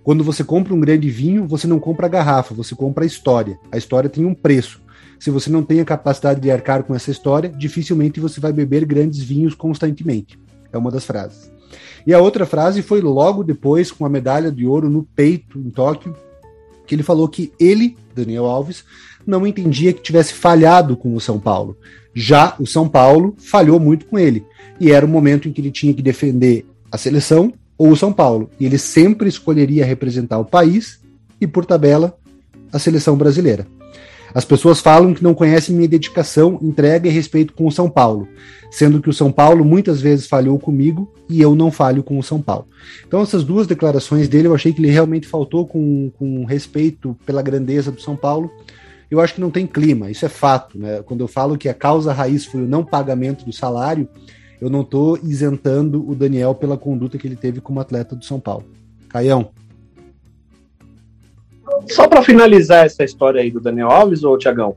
Quando 0.05 0.23
você 0.23 0.41
compra 0.41 0.73
um 0.73 0.79
grande 0.79 1.09
vinho, 1.09 1.45
você 1.45 1.67
não 1.67 1.79
compra 1.79 2.05
a 2.05 2.09
garrafa, 2.09 2.53
você 2.53 2.73
compra 2.73 3.03
a 3.03 3.07
história. 3.07 3.59
A 3.69 3.77
história 3.77 4.09
tem 4.09 4.25
um 4.25 4.33
preço. 4.33 4.81
Se 5.19 5.29
você 5.29 5.49
não 5.49 5.63
tem 5.63 5.79
a 5.79 5.85
capacidade 5.85 6.39
de 6.39 6.51
arcar 6.51 6.83
com 6.83 6.93
essa 6.93 7.11
história, 7.11 7.49
dificilmente 7.49 8.19
você 8.19 8.39
vai 8.39 8.53
beber 8.53 8.85
grandes 8.85 9.19
vinhos 9.19 9.53
constantemente. 9.53 10.39
É 10.71 10.77
uma 10.77 10.91
das 10.91 11.05
frases. 11.05 11.51
E 12.05 12.13
a 12.13 12.19
outra 12.19 12.45
frase 12.45 12.81
foi 12.81 13.01
logo 13.01 13.43
depois, 13.43 13.91
com 13.91 14.05
a 14.05 14.09
medalha 14.09 14.51
de 14.51 14.65
ouro 14.65 14.89
no 14.89 15.03
peito, 15.03 15.59
em 15.59 15.69
Tóquio, 15.69 16.15
que 16.85 16.95
ele 16.95 17.03
falou 17.03 17.27
que 17.27 17.51
ele, 17.59 17.97
Daniel 18.15 18.45
Alves, 18.45 18.85
não 19.25 19.45
entendia 19.45 19.91
que 19.91 20.01
tivesse 20.01 20.33
falhado 20.33 20.95
com 20.95 21.13
o 21.13 21.19
São 21.19 21.37
Paulo. 21.37 21.77
Já 22.13 22.55
o 22.59 22.65
São 22.65 22.87
Paulo 22.87 23.35
falhou 23.37 23.79
muito 23.79 24.05
com 24.05 24.17
ele. 24.17 24.45
E 24.79 24.91
era 24.91 25.05
o 25.05 25.09
momento 25.09 25.49
em 25.49 25.51
que 25.51 25.59
ele 25.59 25.71
tinha 25.71 25.93
que 25.93 26.01
defender 26.01 26.65
a 26.89 26.97
seleção 26.97 27.53
ou 27.77 27.89
o 27.89 27.97
São 27.97 28.13
Paulo. 28.13 28.49
E 28.57 28.65
ele 28.65 28.77
sempre 28.77 29.27
escolheria 29.27 29.85
representar 29.85 30.39
o 30.39 30.45
país 30.45 31.01
e, 31.41 31.45
por 31.45 31.65
tabela, 31.65 32.17
a 32.71 32.79
seleção 32.79 33.17
brasileira. 33.17 33.67
As 34.37 34.45
pessoas 34.45 34.79
falam 34.79 35.15
que 35.15 35.23
não 35.23 35.33
conhecem 35.33 35.75
minha 35.75 35.87
dedicação, 35.87 36.59
entrega 36.61 37.09
e 37.09 37.11
respeito 37.11 37.53
com 37.53 37.65
o 37.65 37.71
São 37.71 37.89
Paulo, 37.89 38.27
sendo 38.69 39.01
que 39.01 39.09
o 39.09 39.13
São 39.13 39.31
Paulo 39.31 39.65
muitas 39.65 39.99
vezes 39.99 40.27
falhou 40.27 40.59
comigo 40.59 41.11
e 41.27 41.41
eu 41.41 41.55
não 41.55 41.71
falho 41.71 42.03
com 42.03 42.19
o 42.19 42.21
São 42.23 42.39
Paulo. 42.39 42.67
Então, 43.07 43.23
essas 43.23 43.43
duas 43.43 43.65
declarações 43.65 44.27
dele, 44.29 44.47
eu 44.47 44.53
achei 44.53 44.71
que 44.71 44.79
ele 44.79 44.91
realmente 44.91 45.27
faltou 45.27 45.65
com, 45.65 46.11
com 46.19 46.45
respeito 46.45 47.17
pela 47.25 47.41
grandeza 47.41 47.91
do 47.91 47.99
São 47.99 48.15
Paulo. 48.15 48.51
Eu 49.09 49.19
acho 49.19 49.33
que 49.33 49.41
não 49.41 49.49
tem 49.49 49.65
clima, 49.65 50.11
isso 50.11 50.23
é 50.23 50.29
fato. 50.29 50.77
Né? 50.77 51.01
Quando 51.01 51.21
eu 51.21 51.27
falo 51.27 51.57
que 51.57 51.67
a 51.67 51.73
causa 51.73 52.13
raiz 52.13 52.45
foi 52.45 52.61
o 52.61 52.67
não 52.67 52.85
pagamento 52.85 53.43
do 53.43 53.51
salário, 53.51 54.07
eu 54.61 54.69
não 54.69 54.81
estou 54.81 55.17
isentando 55.17 56.07
o 56.07 56.13
Daniel 56.13 56.53
pela 56.53 56.77
conduta 56.77 57.17
que 57.17 57.25
ele 57.25 57.35
teve 57.35 57.59
como 57.59 57.79
atleta 57.79 58.15
do 58.15 58.23
São 58.23 58.39
Paulo. 58.39 58.65
Caião. 59.09 59.49
Só 61.87 62.07
para 62.07 62.21
finalizar 62.21 62.85
essa 62.85 63.03
história 63.03 63.41
aí 63.41 63.51
do 63.51 63.59
Daniel 63.59 63.89
Alves, 63.89 64.23
ô 64.23 64.37
Tiagão, 64.37 64.75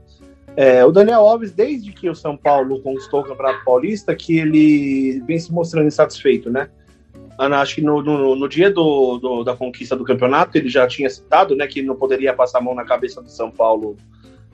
é, 0.57 0.85
o 0.85 0.91
Daniel 0.91 1.21
Alves, 1.21 1.53
desde 1.53 1.93
que 1.93 2.09
o 2.09 2.15
São 2.15 2.37
Paulo 2.37 2.81
conquistou 2.81 3.21
o 3.21 3.25
Campeonato 3.25 3.65
Paulista, 3.65 4.15
que 4.15 4.39
ele 4.39 5.23
vem 5.27 5.39
se 5.39 5.53
mostrando 5.53 5.87
insatisfeito, 5.87 6.51
né? 6.51 6.69
Ana, 7.39 7.61
acho 7.61 7.77
que 7.77 7.81
no, 7.81 8.03
no, 8.03 8.37
no 8.37 8.49
dia 8.49 8.71
do, 8.71 9.19
do, 9.19 9.43
da 9.43 9.57
conquista 9.57 9.97
do 9.97 10.05
campeonato, 10.05 10.59
ele 10.59 10.69
já 10.69 10.87
tinha 10.87 11.09
citado 11.09 11.57
né, 11.57 11.67
que 11.67 11.81
não 11.81 11.97
poderia 11.97 12.35
passar 12.35 12.59
a 12.59 12.61
mão 12.61 12.75
na 12.75 12.85
cabeça 12.85 13.23
do 13.23 13.31
São 13.31 13.51
Paulo 13.51 13.97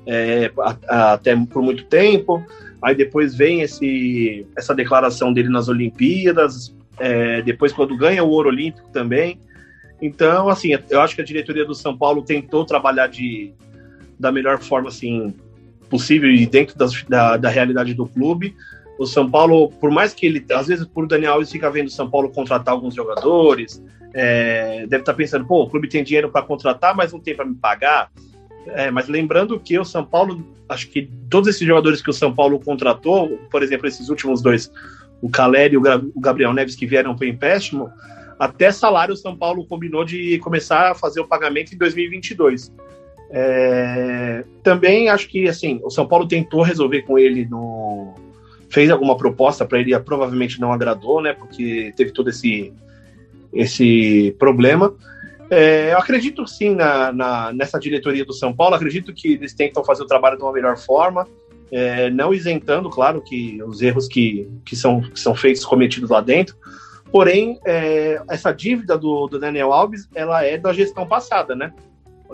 é, 0.06 0.52
até 0.86 1.34
por 1.34 1.62
muito 1.62 1.84
tempo. 1.86 2.40
Aí 2.80 2.94
depois 2.94 3.34
vem 3.34 3.62
esse, 3.62 4.46
essa 4.56 4.72
declaração 4.72 5.32
dele 5.32 5.48
nas 5.48 5.68
Olimpíadas, 5.68 6.76
é, 6.98 7.42
depois 7.42 7.72
quando 7.72 7.96
ganha 7.96 8.22
o 8.22 8.30
ouro 8.30 8.50
olímpico 8.50 8.88
também. 8.92 9.40
Então, 10.00 10.48
assim, 10.48 10.76
eu 10.90 11.00
acho 11.00 11.14
que 11.14 11.22
a 11.22 11.24
diretoria 11.24 11.64
do 11.64 11.74
São 11.74 11.96
Paulo 11.96 12.22
tentou 12.22 12.64
trabalhar 12.64 13.06
de, 13.06 13.52
da 14.18 14.30
melhor 14.30 14.58
forma 14.58 14.88
assim, 14.88 15.34
possível 15.88 16.30
e 16.30 16.46
dentro 16.46 16.76
das, 16.76 17.02
da, 17.04 17.36
da 17.36 17.48
realidade 17.48 17.94
do 17.94 18.06
clube. 18.06 18.54
O 18.98 19.06
São 19.06 19.30
Paulo, 19.30 19.70
por 19.80 19.90
mais 19.90 20.14
que 20.14 20.26
ele, 20.26 20.44
às 20.52 20.66
vezes, 20.66 20.86
por 20.86 21.06
Daniel 21.06 21.34
Alves 21.34 21.50
fica 21.50 21.70
vendo 21.70 21.88
o 21.88 21.90
São 21.90 22.08
Paulo 22.10 22.30
contratar 22.30 22.72
alguns 22.74 22.94
jogadores, 22.94 23.82
é, 24.14 24.86
deve 24.86 25.02
estar 25.02 25.14
pensando, 25.14 25.46
pô, 25.46 25.62
o 25.62 25.68
clube 25.68 25.88
tem 25.88 26.02
dinheiro 26.02 26.30
para 26.30 26.42
contratar, 26.42 26.96
mas 26.96 27.12
não 27.12 27.20
tem 27.20 27.34
para 27.34 27.44
me 27.44 27.54
pagar. 27.54 28.10
É, 28.68 28.90
mas 28.90 29.08
lembrando 29.08 29.60
que 29.60 29.78
o 29.78 29.84
São 29.84 30.04
Paulo, 30.04 30.44
acho 30.68 30.88
que 30.88 31.08
todos 31.30 31.48
esses 31.48 31.66
jogadores 31.66 32.02
que 32.02 32.10
o 32.10 32.14
São 32.14 32.34
Paulo 32.34 32.58
contratou, 32.58 33.38
por 33.50 33.62
exemplo, 33.62 33.86
esses 33.86 34.08
últimos 34.08 34.42
dois, 34.42 34.72
o 35.20 35.28
Caleri 35.28 35.74
e 35.74 35.76
o 35.76 35.82
Gabriel 36.16 36.52
Neves, 36.52 36.74
que 36.74 36.86
vieram 36.86 37.14
para 37.14 37.26
empréstimo, 37.26 37.90
até 38.38 38.70
salário 38.70 39.14
o 39.14 39.16
São 39.16 39.36
Paulo 39.36 39.66
combinou 39.66 40.04
de 40.04 40.38
começar 40.38 40.90
a 40.90 40.94
fazer 40.94 41.20
o 41.20 41.26
pagamento 41.26 41.74
em 41.74 41.78
2022. 41.78 42.72
É, 43.30 44.44
também 44.62 45.08
acho 45.08 45.28
que 45.28 45.48
assim 45.48 45.80
o 45.82 45.90
São 45.90 46.06
Paulo 46.06 46.28
tentou 46.28 46.62
resolver 46.62 47.02
com 47.02 47.18
ele 47.18 47.44
no 47.44 48.14
fez 48.70 48.88
alguma 48.88 49.16
proposta 49.16 49.64
para 49.64 49.80
ele 49.80 49.98
provavelmente 49.98 50.60
não 50.60 50.72
agradou 50.72 51.20
né 51.20 51.32
porque 51.32 51.92
teve 51.96 52.12
todo 52.12 52.30
esse 52.30 52.72
esse 53.52 54.34
problema. 54.38 54.94
É, 55.48 55.92
eu 55.92 55.98
acredito 55.98 56.46
sim 56.46 56.74
na, 56.74 57.12
na, 57.12 57.52
nessa 57.52 57.78
diretoria 57.78 58.24
do 58.24 58.32
São 58.32 58.52
Paulo. 58.52 58.74
Acredito 58.74 59.14
que 59.14 59.34
eles 59.34 59.54
tentam 59.54 59.84
fazer 59.84 60.02
o 60.02 60.06
trabalho 60.06 60.36
de 60.36 60.42
uma 60.42 60.52
melhor 60.52 60.76
forma 60.76 61.26
é, 61.70 62.10
não 62.10 62.32
isentando 62.32 62.88
claro 62.88 63.20
que 63.20 63.62
os 63.62 63.82
erros 63.82 64.06
que, 64.06 64.48
que, 64.64 64.76
são, 64.76 65.00
que 65.00 65.18
são 65.18 65.34
feitos 65.34 65.64
cometidos 65.64 66.10
lá 66.10 66.20
dentro 66.20 66.56
Porém, 67.16 67.58
é, 67.64 68.20
essa 68.28 68.52
dívida 68.52 68.98
do, 68.98 69.26
do, 69.26 69.38
Daniel 69.38 69.72
Alves, 69.72 70.06
ela 70.14 70.44
é 70.44 70.58
da 70.58 70.70
gestão 70.70 71.06
passada, 71.06 71.56
né? 71.56 71.72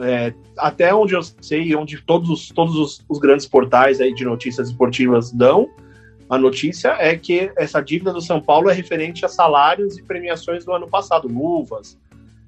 É, 0.00 0.34
até 0.58 0.92
onde 0.92 1.14
eu 1.14 1.22
sei, 1.22 1.72
onde 1.76 2.02
todos, 2.02 2.28
os, 2.28 2.48
todos 2.48 2.74
os, 2.74 3.04
os, 3.08 3.20
grandes 3.20 3.46
portais 3.46 4.00
aí 4.00 4.12
de 4.12 4.24
notícias 4.24 4.70
esportivas 4.70 5.30
dão, 5.30 5.70
a 6.28 6.36
notícia 6.36 6.96
é 6.98 7.16
que 7.16 7.52
essa 7.56 7.80
dívida 7.80 8.12
do 8.12 8.20
São 8.20 8.40
Paulo 8.40 8.68
é 8.70 8.74
referente 8.74 9.24
a 9.24 9.28
salários 9.28 9.96
e 9.96 10.02
premiações 10.02 10.64
do 10.64 10.72
ano 10.72 10.88
passado, 10.88 11.28
luvas. 11.28 11.96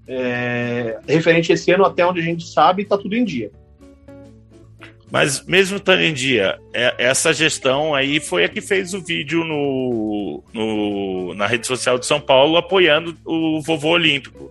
É, 0.08 0.98
referente 1.06 1.52
a 1.52 1.54
esse 1.54 1.70
ano, 1.70 1.84
até 1.84 2.04
onde 2.04 2.18
a 2.18 2.24
gente 2.24 2.48
sabe, 2.48 2.82
está 2.82 2.98
tudo 2.98 3.14
em 3.14 3.24
dia. 3.24 3.52
Mas 5.14 5.46
mesmo 5.46 5.76
estando 5.76 6.00
em 6.00 6.12
dia, 6.12 6.58
é, 6.72 6.92
essa 6.98 7.32
gestão 7.32 7.94
aí 7.94 8.18
foi 8.18 8.44
a 8.44 8.48
que 8.48 8.60
fez 8.60 8.94
o 8.94 9.00
vídeo 9.00 9.44
no, 9.44 10.42
no, 10.52 11.34
na 11.34 11.46
rede 11.46 11.68
social 11.68 12.00
de 12.00 12.04
São 12.04 12.20
Paulo 12.20 12.56
apoiando 12.56 13.16
o 13.24 13.62
vovô 13.62 13.90
olímpico. 13.90 14.50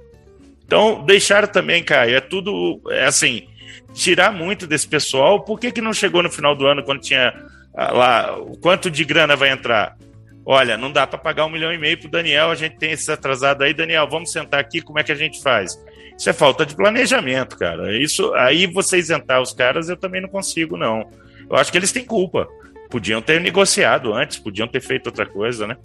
Então, 0.65 1.03
deixar 1.03 1.49
também, 1.49 1.83
Caio, 1.83 2.15
é 2.15 2.21
tudo 2.21 2.79
é 2.91 3.03
assim, 3.03 3.45
tirar 3.93 4.31
muito 4.31 4.65
desse 4.65 4.87
pessoal. 4.87 5.41
Por 5.43 5.59
que, 5.59 5.69
que 5.69 5.81
não 5.81 5.91
chegou 5.91 6.23
no 6.23 6.31
final 6.31 6.55
do 6.55 6.65
ano 6.65 6.81
quando 6.81 7.01
tinha 7.01 7.33
ah, 7.75 7.91
lá 7.91 8.39
o 8.39 8.55
quanto 8.55 8.89
de 8.89 9.03
grana 9.03 9.35
vai 9.35 9.49
entrar? 9.49 9.97
Olha, 10.45 10.77
não 10.77 10.93
dá 10.93 11.05
para 11.05 11.19
pagar 11.19 11.45
um 11.45 11.49
milhão 11.49 11.73
e 11.73 11.77
meio 11.77 11.97
para 11.97 12.07
o 12.07 12.11
Daniel, 12.11 12.51
a 12.51 12.55
gente 12.55 12.77
tem 12.77 12.93
esse 12.93 13.11
atrasado 13.11 13.63
aí, 13.63 13.73
Daniel, 13.73 14.07
vamos 14.09 14.31
sentar 14.31 14.61
aqui, 14.61 14.79
como 14.79 14.97
é 14.97 15.03
que 15.03 15.11
a 15.11 15.15
gente 15.15 15.43
faz? 15.43 15.77
Isso 16.17 16.29
é 16.29 16.33
falta 16.33 16.65
de 16.65 16.75
planejamento, 16.75 17.57
cara. 17.57 17.97
Isso 17.97 18.33
aí 18.35 18.67
você 18.67 18.97
isentar 18.97 19.41
os 19.41 19.53
caras, 19.53 19.89
eu 19.89 19.97
também 19.97 20.21
não 20.21 20.29
consigo, 20.29 20.77
não. 20.77 21.09
Eu 21.49 21.55
acho 21.55 21.71
que 21.71 21.77
eles 21.77 21.91
têm 21.91 22.05
culpa. 22.05 22.47
Podiam 22.89 23.21
ter 23.21 23.41
negociado 23.41 24.13
antes, 24.13 24.37
podiam 24.37 24.67
ter 24.67 24.81
feito 24.81 25.07
outra 25.07 25.25
coisa, 25.25 25.65
né? 25.65 25.77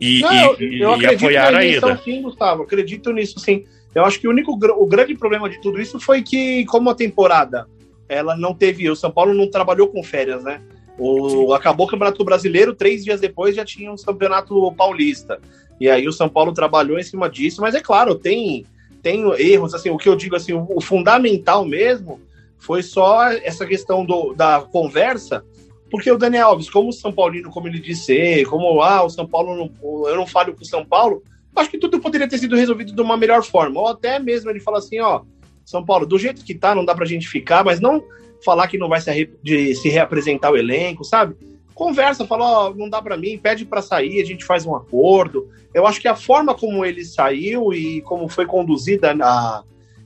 E, 0.00 0.20
não, 0.20 0.60
e, 0.60 0.80
eu, 0.80 0.90
eu 0.90 1.02
e 1.02 1.06
apoiar 1.06 1.54
a 1.54 1.64
ida. 1.64 1.96
Sim, 2.04 2.22
Gustavo, 2.22 2.64
acredito 2.64 3.12
nisso, 3.12 3.38
sim. 3.38 3.64
Eu 3.94 4.04
acho 4.04 4.20
que 4.20 4.28
o 4.28 4.30
único 4.30 4.52
o 4.52 4.86
grande 4.86 5.14
problema 5.14 5.48
de 5.48 5.60
tudo 5.60 5.80
isso 5.80 5.98
foi 5.98 6.22
que, 6.22 6.64
como 6.66 6.90
a 6.90 6.94
temporada 6.94 7.66
ela 8.08 8.36
não 8.36 8.54
teve, 8.54 8.90
o 8.90 8.96
São 8.96 9.10
Paulo 9.10 9.34
não 9.34 9.50
trabalhou 9.50 9.88
com 9.88 10.02
férias, 10.02 10.42
né? 10.42 10.60
O, 10.98 11.54
acabou 11.54 11.86
o 11.86 11.88
Campeonato 11.88 12.24
Brasileiro, 12.24 12.74
três 12.74 13.04
dias 13.04 13.20
depois 13.20 13.54
já 13.54 13.64
tinha 13.64 13.90
um 13.92 13.96
Campeonato 13.96 14.72
Paulista. 14.72 15.40
E 15.80 15.88
aí 15.88 16.08
o 16.08 16.12
São 16.12 16.28
Paulo 16.28 16.52
trabalhou 16.52 16.98
em 16.98 17.02
cima 17.04 17.30
disso, 17.30 17.60
mas 17.60 17.74
é 17.74 17.80
claro, 17.80 18.16
tem 18.16 18.66
tem 19.02 19.24
erros, 19.40 19.74
assim, 19.74 19.90
o 19.90 19.98
que 19.98 20.08
eu 20.08 20.16
digo 20.16 20.36
assim, 20.36 20.52
o, 20.52 20.66
o 20.74 20.80
fundamental 20.80 21.64
mesmo 21.64 22.20
foi 22.58 22.82
só 22.82 23.30
essa 23.30 23.64
questão 23.64 24.04
do, 24.04 24.34
da 24.34 24.60
conversa, 24.60 25.44
porque 25.90 26.10
o 26.10 26.18
Daniel 26.18 26.48
Alves, 26.48 26.68
como 26.68 26.92
São 26.92 27.12
Paulino, 27.12 27.50
como 27.50 27.68
ele 27.68 27.78
disse, 27.78 28.44
como 28.46 28.82
ah, 28.82 29.04
o 29.04 29.10
São 29.10 29.26
Paulo, 29.26 29.56
não, 29.56 30.08
eu 30.08 30.16
não 30.16 30.26
falo 30.26 30.54
com 30.54 30.62
o 30.62 30.66
São 30.66 30.84
Paulo, 30.84 31.22
acho 31.56 31.70
que 31.70 31.78
tudo 31.78 32.00
poderia 32.00 32.28
ter 32.28 32.38
sido 32.38 32.56
resolvido 32.56 32.92
de 32.92 33.00
uma 33.00 33.16
melhor 33.16 33.42
forma, 33.42 33.80
ou 33.80 33.88
até 33.88 34.18
mesmo 34.18 34.50
ele 34.50 34.60
fala 34.60 34.78
assim, 34.78 35.00
ó, 35.00 35.22
São 35.64 35.84
Paulo, 35.84 36.06
do 36.06 36.18
jeito 36.18 36.44
que 36.44 36.54
tá, 36.54 36.74
não 36.74 36.84
dá 36.84 36.94
pra 36.94 37.06
gente 37.06 37.28
ficar, 37.28 37.64
mas 37.64 37.80
não 37.80 38.02
falar 38.44 38.68
que 38.68 38.78
não 38.78 38.88
vai 38.88 39.00
se, 39.00 39.30
de, 39.42 39.74
se 39.74 39.88
reapresentar 39.88 40.50
o 40.50 40.56
elenco, 40.56 41.04
sabe? 41.04 41.36
Conversa, 41.78 42.26
fala, 42.26 42.44
ó, 42.44 42.70
oh, 42.70 42.74
não 42.74 42.90
dá 42.90 43.00
para 43.00 43.16
mim, 43.16 43.38
pede 43.38 43.64
para 43.64 43.80
sair, 43.80 44.20
a 44.20 44.24
gente 44.24 44.44
faz 44.44 44.66
um 44.66 44.74
acordo. 44.74 45.48
Eu 45.72 45.86
acho 45.86 46.00
que 46.00 46.08
a 46.08 46.16
forma 46.16 46.52
como 46.52 46.84
ele 46.84 47.04
saiu 47.04 47.72
e 47.72 48.02
como 48.02 48.28
foi 48.28 48.46
conduzida 48.46 49.14
na, 49.14 49.62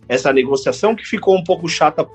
essa 0.06 0.30
negociação 0.34 0.94
que 0.94 1.02
ficou 1.02 1.34
um 1.34 1.42
pouco 1.42 1.66
chata, 1.66 2.06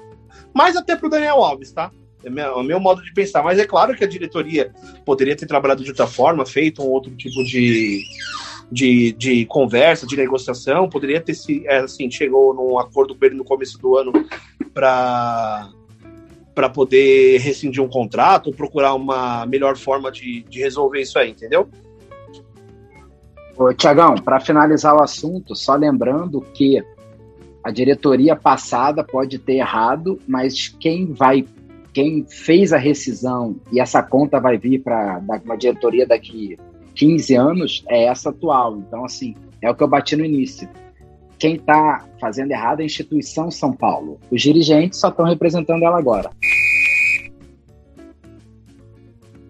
mais 0.54 0.78
até 0.78 0.96
pro 0.96 1.10
Daniel 1.10 1.44
Alves, 1.44 1.72
tá? 1.72 1.90
É 2.24 2.30
meu, 2.30 2.60
é 2.60 2.64
meu 2.64 2.80
modo 2.80 3.02
de 3.02 3.12
pensar. 3.14 3.42
Mas 3.42 3.58
é 3.58 3.66
claro 3.66 3.96
que 3.96 4.04
a 4.04 4.08
diretoria 4.08 4.72
poderia 5.04 5.36
ter 5.36 5.48
trabalhado 5.48 5.84
de 5.84 5.90
outra 5.90 6.06
forma, 6.06 6.46
feito 6.46 6.84
um 6.84 6.90
outro 6.90 7.16
tipo 7.16 7.44
de, 7.44 8.04
de, 8.72 9.12
de 9.14 9.46
conversa, 9.48 10.06
de 10.06 10.16
negociação, 10.16 10.88
poderia 10.88 11.20
ter 11.20 11.34
se 11.34 11.66
é, 11.66 11.78
assim, 11.78 12.12
chegou 12.12 12.54
num 12.54 12.78
acordo 12.78 13.16
com 13.16 13.26
ele 13.26 13.36
no 13.36 13.44
começo 13.44 13.80
do 13.80 13.98
ano 13.98 14.12
para 14.72 15.72
para 16.58 16.70
poder 16.72 17.38
rescindir 17.38 17.84
um 17.84 17.88
contrato 17.88 18.48
ou 18.48 18.54
procurar 18.54 18.96
uma 18.96 19.46
melhor 19.46 19.78
forma 19.78 20.12
de, 20.12 20.42
de 20.50 20.60
resolver 20.60 21.00
isso 21.00 21.20
aí, 21.20 21.30
entendeu? 21.30 21.70
Tiagão, 23.78 24.16
para 24.16 24.40
finalizar 24.40 24.96
o 24.96 25.04
assunto, 25.04 25.56
só 25.56 25.76
lembrando 25.76 26.42
que 26.42 26.84
a 27.64 27.70
diretoria 27.70 28.36
passada 28.36 29.04
pode 29.04 29.38
ter 29.38 29.58
errado, 29.58 30.20
mas 30.28 30.68
quem 30.80 31.14
vai, 31.14 31.46
quem 31.94 32.26
fez 32.28 32.74
a 32.74 32.78
rescisão 32.78 33.58
e 33.72 33.80
essa 33.80 34.02
conta 34.02 34.40
vai 34.40 34.58
vir 34.58 34.80
para 34.80 35.22
uma 35.46 35.56
diretoria 35.56 36.08
daqui 36.08 36.58
15 36.96 37.36
anos 37.36 37.86
é 37.88 38.06
essa 38.06 38.32
atual. 38.32 38.78
Então, 38.80 39.06
assim, 39.06 39.36
é 39.62 39.70
o 39.70 39.76
que 39.76 39.84
eu 39.84 39.88
bati 39.88 40.16
no 40.16 40.26
início 40.26 40.68
quem 41.38 41.56
está 41.56 42.06
fazendo 42.20 42.52
errado 42.52 42.80
é 42.80 42.84
a 42.84 42.86
instituição 42.86 43.52
São 43.52 43.74
Paulo. 43.74 44.20
Os 44.32 44.42
dirigentes 44.42 45.00
só 45.00 45.10
estão 45.10 45.26
representando 45.26 45.84
ela 45.84 45.98
agora. 45.98 46.30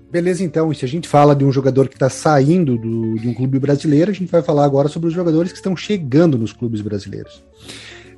Beleza, 0.10 0.44
então. 0.44 0.72
E 0.72 0.76
se 0.76 0.86
a 0.86 0.88
gente 0.88 1.08
fala 1.08 1.36
de 1.36 1.44
um 1.44 1.52
jogador 1.52 1.88
que 1.88 1.96
está 1.96 2.10
saindo 2.10 2.78
do, 2.78 3.16
de 3.16 3.28
um 3.28 3.34
clube 3.34 3.60
brasileiro, 3.60 4.10
a 4.10 4.14
gente 4.14 4.32
vai 4.32 4.42
falar 4.42 4.66
agora 4.66 4.88
sobre 4.88 5.08
os 5.10 5.14
jogadores 5.14 5.52
que 5.52 5.58
estão 5.58 5.76
chegando 5.76 6.38
nos 6.38 6.54
clubes 6.54 6.82
brasileiros. 6.82 7.44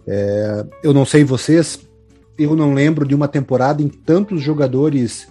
É, 0.07 0.65
eu 0.83 0.93
não 0.93 1.05
sei 1.05 1.23
vocês, 1.23 1.79
eu 2.37 2.55
não 2.55 2.73
lembro 2.73 3.07
de 3.07 3.15
uma 3.15 3.27
temporada 3.27 3.81
em 3.81 3.89
que 3.89 3.97
tantos 3.97 4.41
jogadores, 4.41 5.27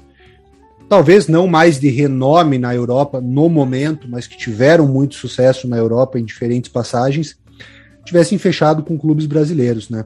talvez 0.88 1.27
não 1.27 1.46
mais 1.46 1.79
de 1.79 1.88
renome 1.88 2.59
na 2.59 2.74
Europa 2.74 3.20
no 3.20 3.48
momento, 3.48 4.09
mas 4.09 4.27
que 4.27 4.37
tiveram 4.37 4.87
muito 4.87 5.14
sucesso 5.14 5.66
na 5.66 5.77
Europa 5.77 6.18
em 6.18 6.24
diferentes 6.24 6.70
passagens, 6.70 7.38
tivessem 8.09 8.38
fechado 8.38 8.83
com 8.83 8.99
clubes 8.99 9.27
brasileiros, 9.27 9.88
né? 9.88 10.05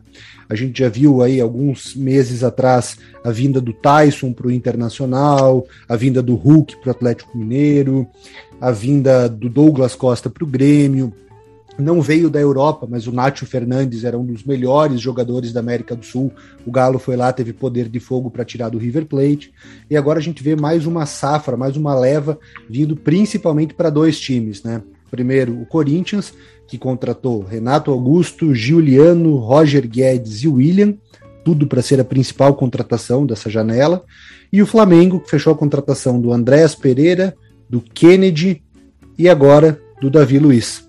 A 0.49 0.55
gente 0.55 0.81
já 0.81 0.89
viu 0.89 1.23
aí 1.23 1.41
alguns 1.41 1.95
meses 1.95 2.45
atrás 2.45 2.97
a 3.25 3.31
vinda 3.31 3.61
do 3.61 3.73
Tyson 3.73 4.33
para 4.33 4.49
o 4.49 4.51
Internacional, 4.51 5.67
a 5.89 5.97
vinda 5.97 6.23
do 6.23 6.35
Hulk 6.35 6.81
para 6.81 6.89
o 6.89 6.91
Atlético 6.91 7.39
Mineiro, 7.39 8.07
a 8.61 8.71
vinda 8.71 9.29
do 9.29 9.49
Douglas 9.49 9.95
Costa 9.95 10.29
para 10.29 10.45
o 10.45 10.47
Grêmio. 10.47 11.13
Não 11.79 12.03
veio 12.03 12.29
da 12.29 12.39
Europa, 12.39 12.87
mas 12.89 13.07
o 13.07 13.13
Nacho 13.13 13.47
Fernandes 13.47 14.05
era 14.05 14.19
um 14.19 14.27
dos 14.27 14.45
melhores 14.45 15.01
jogadores 15.01 15.53
da 15.53 15.61
América 15.61 15.97
do 15.97 16.05
Sul. 16.05 16.31
O 16.67 16.71
Galo 16.71 16.99
foi 16.99 17.17
lá, 17.17 17.33
teve 17.33 17.53
poder 17.53 17.89
de 17.89 17.99
fogo 17.99 18.31
para 18.31 18.45
tirar 18.45 18.69
do 18.69 18.79
River 18.79 19.07
Plate. 19.07 19.55
E 19.89 19.97
agora 19.97 20.19
a 20.19 20.23
gente 20.23 20.43
vê 20.43 20.55
mais 20.55 20.87
uma 20.87 21.07
safra, 21.07 21.57
mais 21.57 21.77
uma 21.77 21.99
leva 21.99 22.39
vindo 22.69 22.95
principalmente 22.95 23.73
para 23.73 23.89
dois 23.89 24.21
times, 24.21 24.63
né? 24.63 24.83
Primeiro, 25.13 25.61
o 25.61 25.67
Corinthians, 25.67 26.33
que 26.67 26.79
contratou 26.79 27.45
Renato 27.45 27.91
Augusto, 27.91 28.55
Giuliano, 28.55 29.37
Roger 29.37 29.87
Guedes 29.87 30.43
e 30.43 30.49
William, 30.49 30.95
tudo 31.45 31.67
para 31.67 31.83
ser 31.83 32.01
a 32.01 32.05
principal 32.05 32.55
contratação 32.55 33.27
dessa 33.27 33.51
janela. 33.51 34.03
E 34.51 34.63
o 34.63 34.67
Flamengo, 34.67 35.21
que 35.21 35.29
fechou 35.29 35.53
a 35.53 35.57
contratação 35.57 36.19
do 36.19 36.33
Andréas 36.33 36.75
Pereira, 36.75 37.37
do 37.69 37.79
Kennedy 37.79 38.63
e 39.19 39.29
agora 39.29 39.79
do 40.01 40.09
Davi 40.09 40.39
Luiz. 40.39 40.89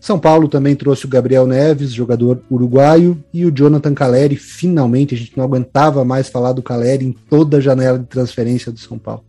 São 0.00 0.18
Paulo 0.18 0.48
também 0.48 0.74
trouxe 0.74 1.04
o 1.04 1.08
Gabriel 1.08 1.46
Neves, 1.46 1.92
jogador 1.92 2.42
uruguaio, 2.50 3.22
e 3.32 3.46
o 3.46 3.52
Jonathan 3.56 3.94
Caleri, 3.94 4.34
finalmente, 4.34 5.14
a 5.14 5.18
gente 5.18 5.36
não 5.36 5.44
aguentava 5.44 6.04
mais 6.04 6.28
falar 6.28 6.52
do 6.52 6.62
Caleri 6.62 7.04
em 7.04 7.12
toda 7.12 7.58
a 7.58 7.60
janela 7.60 8.00
de 8.00 8.06
transferência 8.06 8.72
do 8.72 8.80
São 8.80 8.98
Paulo. 8.98 9.22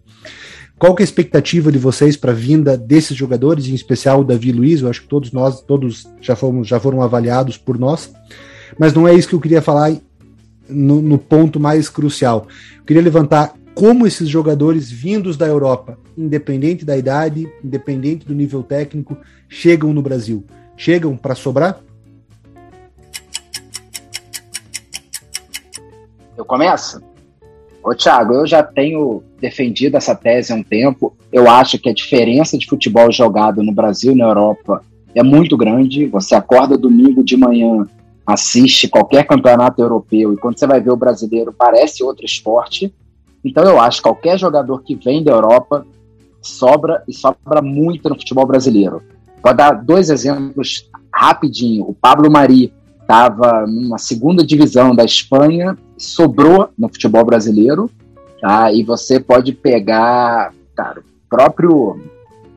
Qual 0.79 0.95
que 0.95 1.03
é 1.03 1.03
a 1.03 1.09
expectativa 1.09 1.69
de 1.73 1.77
vocês 1.77 2.15
para 2.15 2.31
a 2.31 2.33
vinda 2.33 2.77
desses 2.77 3.15
jogadores, 3.15 3.67
em 3.67 3.73
especial 3.73 4.21
o 4.21 4.23
Davi 4.23 4.53
Luiz? 4.53 4.79
Eu 4.79 4.89
acho 4.89 5.01
que 5.01 5.09
todos 5.09 5.33
nós, 5.33 5.59
todos 5.59 6.07
já, 6.21 6.37
fomos, 6.37 6.69
já 6.69 6.79
foram 6.79 7.01
avaliados 7.01 7.57
por 7.57 7.77
nós, 7.77 8.13
mas 8.77 8.93
não 8.93 9.05
é 9.05 9.13
isso 9.13 9.27
que 9.27 9.35
eu 9.35 9.41
queria 9.41 9.61
falar 9.61 9.91
no, 10.69 11.01
no 11.01 11.17
ponto 11.17 11.59
mais 11.59 11.89
crucial. 11.89 12.47
Eu 12.77 12.85
queria 12.85 13.03
levantar 13.03 13.53
como 13.75 14.07
esses 14.07 14.29
jogadores 14.29 14.89
vindos 14.89 15.35
da 15.35 15.45
Europa, 15.45 15.99
independente 16.17 16.85
da 16.85 16.95
idade, 16.95 17.51
independente 17.61 18.25
do 18.25 18.33
nível 18.33 18.63
técnico, 18.63 19.17
chegam 19.49 19.91
no 19.91 20.01
Brasil. 20.01 20.45
Chegam 20.77 21.17
para 21.17 21.35
sobrar? 21.35 21.81
Eu 26.37 26.45
começo? 26.45 27.01
Ô, 27.89 27.95
Thiago, 27.95 28.35
eu 28.35 28.45
já 28.45 28.61
tenho 28.61 29.23
defendido 29.41 29.97
essa 29.97 30.13
tese 30.13 30.53
há 30.53 30.55
um 30.55 30.61
tempo. 30.61 31.11
Eu 31.31 31.49
acho 31.49 31.79
que 31.79 31.89
a 31.89 31.93
diferença 31.93 32.55
de 32.55 32.67
futebol 32.67 33.11
jogado 33.11 33.63
no 33.63 33.71
Brasil 33.71 34.11
e 34.11 34.15
na 34.15 34.25
Europa 34.25 34.83
é 35.15 35.23
muito 35.23 35.57
grande. 35.57 36.05
Você 36.05 36.35
acorda 36.35 36.77
domingo 36.77 37.23
de 37.23 37.35
manhã, 37.35 37.87
assiste 38.27 38.87
qualquer 38.87 39.25
campeonato 39.25 39.81
europeu 39.81 40.31
e 40.31 40.37
quando 40.37 40.59
você 40.59 40.67
vai 40.67 40.79
ver 40.79 40.91
o 40.91 40.95
brasileiro 40.95 41.51
parece 41.51 42.03
outro 42.03 42.23
esporte. 42.23 42.93
Então 43.43 43.63
eu 43.63 43.79
acho 43.79 43.97
que 43.97 44.03
qualquer 44.03 44.37
jogador 44.37 44.83
que 44.83 44.93
vem 44.93 45.23
da 45.23 45.31
Europa 45.31 45.83
sobra 46.43 47.01
e 47.07 47.13
sobra 47.13 47.59
muito 47.59 48.07
no 48.07 48.13
futebol 48.13 48.45
brasileiro. 48.45 49.01
Vou 49.43 49.55
dar 49.55 49.71
dois 49.71 50.11
exemplos 50.11 50.87
rapidinho. 51.11 51.85
O 51.85 51.95
Pablo 51.95 52.31
Mari 52.31 52.71
estava 53.01 53.65
numa 53.65 53.97
segunda 53.97 54.45
divisão 54.45 54.93
da 54.93 55.03
Espanha, 55.03 55.75
sobrou 55.99 56.69
no 56.77 56.87
futebol 56.87 57.25
brasileiro, 57.25 57.89
tá? 58.41 58.71
E 58.71 58.83
você 58.83 59.19
pode 59.19 59.51
pegar, 59.53 60.53
cara, 60.75 61.01
o 61.01 61.29
próprio, 61.29 61.99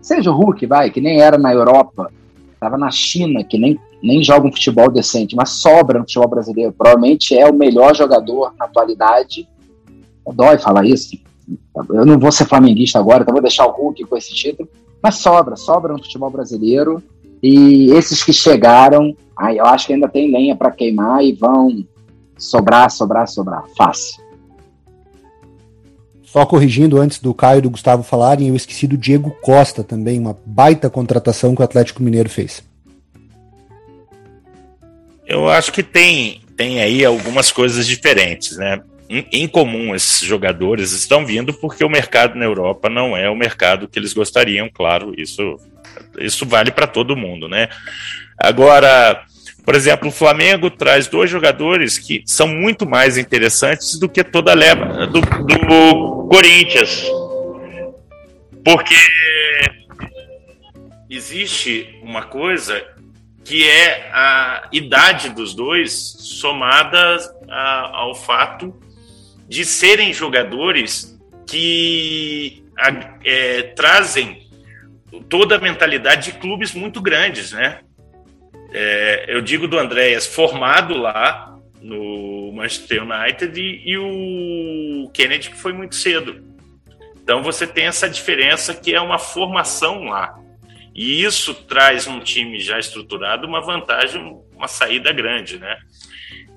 seja 0.00 0.30
o 0.30 0.34
Hulk, 0.34 0.64
vai, 0.66 0.90
que 0.90 1.00
nem 1.00 1.20
era 1.20 1.36
na 1.36 1.52
Europa, 1.52 2.10
estava 2.54 2.78
na 2.78 2.90
China, 2.90 3.42
que 3.42 3.58
nem, 3.58 3.78
nem 4.00 4.22
joga 4.22 4.46
um 4.46 4.52
futebol 4.52 4.90
decente, 4.90 5.34
mas 5.34 5.50
sobra 5.50 5.98
no 5.98 6.04
futebol 6.04 6.28
brasileiro. 6.28 6.72
Provavelmente 6.72 7.36
é 7.36 7.48
o 7.48 7.54
melhor 7.54 7.94
jogador 7.96 8.54
na 8.56 8.66
atualidade. 8.66 9.48
Dói 10.34 10.56
falar 10.58 10.86
isso. 10.86 11.18
Eu 11.90 12.06
não 12.06 12.18
vou 12.18 12.30
ser 12.30 12.46
flamenguista 12.46 13.00
agora, 13.00 13.22
então 13.22 13.32
vou 13.32 13.42
deixar 13.42 13.66
o 13.66 13.72
Hulk 13.72 14.04
com 14.04 14.16
esse 14.16 14.32
título. 14.32 14.68
Mas 15.02 15.16
sobra, 15.16 15.56
sobra 15.56 15.92
no 15.92 15.98
futebol 15.98 16.30
brasileiro. 16.30 17.02
E 17.42 17.90
esses 17.90 18.22
que 18.22 18.32
chegaram, 18.32 19.16
aí 19.36 19.58
eu 19.58 19.66
acho 19.66 19.88
que 19.88 19.92
ainda 19.94 20.08
tem 20.08 20.30
lenha 20.30 20.54
para 20.54 20.70
queimar 20.70 21.24
e 21.24 21.32
vão 21.32 21.84
sobrar, 22.42 22.90
sobrar, 22.90 23.26
sobrar. 23.28 23.64
Fácil. 23.76 24.22
Só 26.24 26.46
corrigindo 26.46 26.98
antes 26.98 27.18
do 27.18 27.34
Caio 27.34 27.58
e 27.58 27.62
do 27.62 27.70
Gustavo 27.70 28.02
falarem, 28.02 28.48
eu 28.48 28.56
esqueci 28.56 28.86
do 28.86 28.96
Diego 28.96 29.30
Costa 29.42 29.84
também, 29.84 30.18
uma 30.18 30.36
baita 30.46 30.88
contratação 30.88 31.54
que 31.54 31.60
o 31.60 31.64
Atlético 31.64 32.02
Mineiro 32.02 32.28
fez. 32.28 32.64
Eu 35.26 35.48
acho 35.48 35.72
que 35.72 35.82
tem, 35.82 36.40
tem 36.56 36.80
aí 36.80 37.04
algumas 37.04 37.52
coisas 37.52 37.86
diferentes, 37.86 38.56
né? 38.56 38.80
Em, 39.08 39.26
em 39.30 39.48
comum, 39.48 39.94
esses 39.94 40.26
jogadores 40.26 40.92
estão 40.92 41.26
vindo 41.26 41.52
porque 41.52 41.84
o 41.84 41.90
mercado 41.90 42.34
na 42.34 42.46
Europa 42.46 42.88
não 42.88 43.14
é 43.14 43.28
o 43.28 43.36
mercado 43.36 43.86
que 43.86 43.98
eles 43.98 44.14
gostariam, 44.14 44.70
claro, 44.72 45.14
isso 45.18 45.58
isso 46.18 46.46
vale 46.46 46.70
para 46.70 46.86
todo 46.86 47.16
mundo, 47.16 47.48
né? 47.48 47.68
Agora, 48.38 49.24
por 49.64 49.74
exemplo, 49.74 50.08
o 50.08 50.12
Flamengo 50.12 50.70
traz 50.70 51.06
dois 51.06 51.30
jogadores 51.30 51.98
que 51.98 52.22
são 52.26 52.48
muito 52.48 52.88
mais 52.88 53.16
interessantes 53.16 53.98
do 53.98 54.08
que 54.08 54.24
toda 54.24 54.50
a 54.50 54.54
leva 54.54 55.06
do, 55.06 55.20
do 55.20 56.28
Corinthians. 56.28 57.04
Porque 58.64 58.94
existe 61.08 61.98
uma 62.02 62.22
coisa 62.22 62.82
que 63.44 63.68
é 63.68 64.10
a 64.12 64.68
idade 64.72 65.30
dos 65.30 65.54
dois 65.54 65.92
somada 65.92 67.18
a, 67.48 67.98
ao 67.98 68.14
fato 68.14 68.74
de 69.48 69.64
serem 69.64 70.12
jogadores 70.12 71.18
que 71.46 72.64
é, 73.24 73.62
trazem 73.76 74.48
toda 75.28 75.56
a 75.56 75.60
mentalidade 75.60 76.32
de 76.32 76.38
clubes 76.38 76.72
muito 76.72 77.00
grandes, 77.00 77.52
né? 77.52 77.80
É, 78.72 79.26
eu 79.28 79.40
digo 79.42 79.68
do 79.68 79.78
Andréas, 79.78 80.26
formado 80.26 80.94
lá 80.94 81.58
no 81.80 82.52
Manchester 82.52 83.02
United 83.02 83.60
e, 83.60 83.90
e, 83.90 83.98
o 83.98 85.10
Kennedy 85.12 85.50
que 85.50 85.56
foi 85.56 85.72
muito 85.72 85.94
cedo. 85.94 86.42
Então 87.22 87.42
você 87.42 87.66
tem 87.66 87.86
essa 87.86 88.08
diferença 88.08 88.74
que 88.74 88.94
é 88.94 89.00
uma 89.00 89.18
formação 89.18 90.04
lá. 90.04 90.38
E 90.94 91.22
isso 91.22 91.54
traz 91.54 92.06
um 92.06 92.20
time 92.20 92.60
já 92.60 92.78
estruturado 92.78 93.46
uma 93.46 93.60
vantagem, 93.60 94.40
uma 94.54 94.68
saída 94.68 95.12
grande, 95.12 95.58
né? 95.58 95.78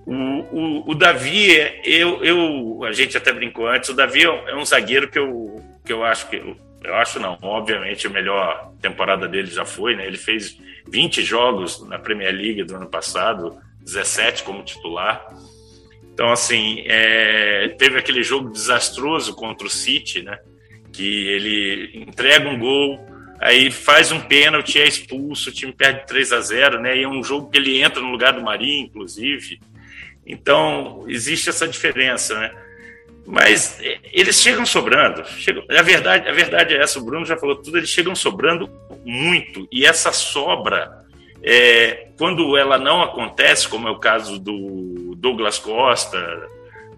O, 0.06 0.14
o, 0.14 0.92
o 0.92 0.96
Davi, 0.96 1.50
eu, 1.84 2.24
eu, 2.24 2.84
a 2.84 2.92
gente 2.92 3.18
até 3.18 3.34
brincou 3.34 3.68
antes, 3.68 3.90
o 3.90 3.96
Davi 3.96 4.24
é 4.24 4.56
um 4.56 4.62
é 4.62 4.66
zagueiro 4.66 5.10
que 5.10 5.18
eu, 5.18 5.64
que 5.84 5.92
eu 5.92 6.04
acho 6.04 6.30
que 6.30 6.36
eu 6.84 6.96
acho 6.96 7.20
não. 7.20 7.38
Obviamente, 7.42 8.06
a 8.06 8.10
melhor 8.10 8.72
temporada 8.80 9.28
dele 9.28 9.48
já 9.48 9.66
foi, 9.66 9.96
né? 9.96 10.06
Ele 10.06 10.18
fez 10.18 10.58
20 10.88 11.24
jogos 11.24 11.86
na 11.88 12.00
Premier 12.00 12.34
League 12.34 12.64
do 12.64 12.76
ano 12.76 12.88
passado, 12.88 13.58
17 13.82 14.44
como 14.44 14.64
titular. 14.64 15.26
Então, 16.14 16.32
assim, 16.32 16.84
é, 16.86 17.76
teve 17.78 17.98
aquele 17.98 18.24
jogo 18.24 18.50
desastroso 18.50 19.36
contra 19.36 19.68
o 19.68 19.70
City, 19.70 20.22
né? 20.22 20.40
Que 20.94 21.28
ele 21.28 22.06
entrega 22.08 22.48
um 22.48 22.58
gol, 22.58 23.06
aí 23.40 23.70
faz 23.70 24.12
um 24.12 24.22
pênalti, 24.22 24.80
é 24.80 24.88
expulso, 24.88 25.50
o 25.50 25.54
time 25.54 25.74
perde 25.74 26.08
3 26.08 26.32
a 26.32 26.40
0 26.40 26.82
né? 26.82 26.98
E 26.98 27.04
é 27.04 27.08
um 27.08 27.24
jogo 27.24 27.50
que 27.50 27.58
ele 27.58 27.82
entra 27.82 28.02
no 28.02 28.12
lugar 28.12 28.34
do 28.34 28.42
Marinho, 28.42 28.86
inclusive. 28.86 29.60
Então, 30.26 31.04
existe 31.08 31.50
essa 31.50 31.68
diferença, 31.68 32.40
né? 32.40 32.65
Mas 33.26 33.80
eles 34.14 34.40
chegam 34.40 34.66
sobrando. 34.66 35.26
Chegam, 35.26 35.64
a, 35.70 35.82
verdade, 35.82 36.28
a 36.30 36.32
verdade 36.32 36.76
é 36.76 36.82
essa, 36.82 37.00
o 37.00 37.04
Bruno 37.04 37.26
já 37.26 37.36
falou 37.36 37.56
tudo, 37.56 37.78
eles 37.78 37.90
chegam 37.90 38.16
sobrando 38.16 38.70
muito. 39.04 39.68
E 39.72 39.86
essa 39.86 40.12
sobra, 40.12 41.06
é, 41.44 42.10
quando 42.18 42.56
ela 42.56 42.78
não 42.78 43.02
acontece, 43.02 43.68
como 43.68 43.88
é 43.88 43.92
o 43.92 44.00
caso 44.00 44.40
do 44.40 45.16
Douglas 45.18 45.58
Costa, 45.58 46.20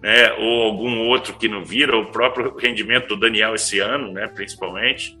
né, 0.02 0.32
ou 0.34 0.62
algum 0.64 1.08
outro 1.08 1.34
que 1.34 1.48
não 1.48 1.64
vira, 1.64 1.96
o 1.96 2.06
próprio 2.06 2.56
rendimento 2.56 3.08
do 3.08 3.16
Daniel 3.16 3.54
esse 3.54 3.80
ano, 3.80 4.12
né, 4.12 4.28
principalmente, 4.28 5.18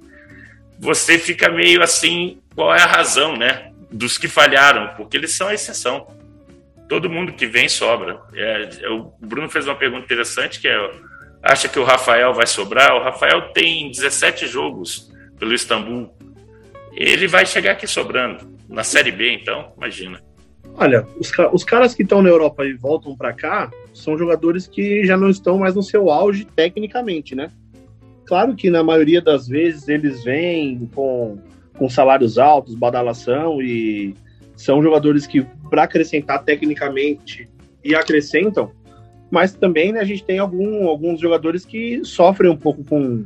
você 0.78 1.18
fica 1.18 1.48
meio 1.48 1.82
assim, 1.82 2.38
qual 2.54 2.74
é 2.74 2.82
a 2.82 2.86
razão, 2.86 3.36
né, 3.36 3.72
dos 3.90 4.18
que 4.18 4.28
falharam, 4.28 4.94
porque 4.96 5.16
eles 5.16 5.34
são 5.34 5.48
a 5.48 5.54
exceção 5.54 6.06
todo 6.88 7.10
mundo 7.10 7.32
que 7.32 7.46
vem 7.46 7.68
sobra. 7.68 8.20
É, 8.34 8.68
é, 8.82 8.88
o 8.90 9.12
Bruno 9.20 9.48
fez 9.48 9.66
uma 9.66 9.76
pergunta 9.76 10.04
interessante 10.04 10.60
que 10.60 10.68
é 10.68 10.90
acha 11.42 11.68
que 11.68 11.78
o 11.78 11.84
Rafael 11.84 12.34
vai 12.34 12.46
sobrar? 12.46 12.94
O 12.96 13.02
Rafael 13.02 13.52
tem 13.52 13.90
17 13.90 14.46
jogos 14.46 15.12
pelo 15.38 15.54
Istambul. 15.54 16.10
Ele 16.92 17.28
vai 17.28 17.46
chegar 17.46 17.72
aqui 17.72 17.86
sobrando. 17.86 18.58
Na 18.68 18.84
Série 18.84 19.12
B, 19.12 19.32
então, 19.32 19.72
imagina. 19.76 20.20
Olha, 20.74 21.06
os, 21.18 21.32
os 21.52 21.64
caras 21.64 21.94
que 21.94 22.02
estão 22.02 22.22
na 22.22 22.28
Europa 22.28 22.66
e 22.66 22.74
voltam 22.74 23.16
para 23.16 23.32
cá 23.32 23.70
são 23.94 24.18
jogadores 24.18 24.66
que 24.66 25.04
já 25.04 25.16
não 25.16 25.30
estão 25.30 25.58
mais 25.58 25.74
no 25.74 25.82
seu 25.82 26.10
auge 26.10 26.44
tecnicamente, 26.44 27.34
né? 27.34 27.50
Claro 28.26 28.54
que 28.54 28.68
na 28.68 28.82
maioria 28.82 29.22
das 29.22 29.48
vezes 29.48 29.88
eles 29.88 30.22
vêm 30.22 30.88
com, 30.94 31.38
com 31.78 31.88
salários 31.88 32.36
altos, 32.36 32.74
badalação 32.74 33.62
e 33.62 34.14
são 34.58 34.82
jogadores 34.82 35.24
que, 35.24 35.46
para 35.70 35.84
acrescentar 35.84 36.42
tecnicamente, 36.42 37.48
e 37.84 37.94
acrescentam, 37.94 38.72
mas 39.30 39.54
também 39.54 39.92
né, 39.92 40.00
a 40.00 40.04
gente 40.04 40.24
tem 40.24 40.40
algum, 40.40 40.88
alguns 40.88 41.20
jogadores 41.20 41.64
que 41.64 42.04
sofrem 42.04 42.50
um 42.50 42.56
pouco 42.56 42.82
com, 42.82 43.24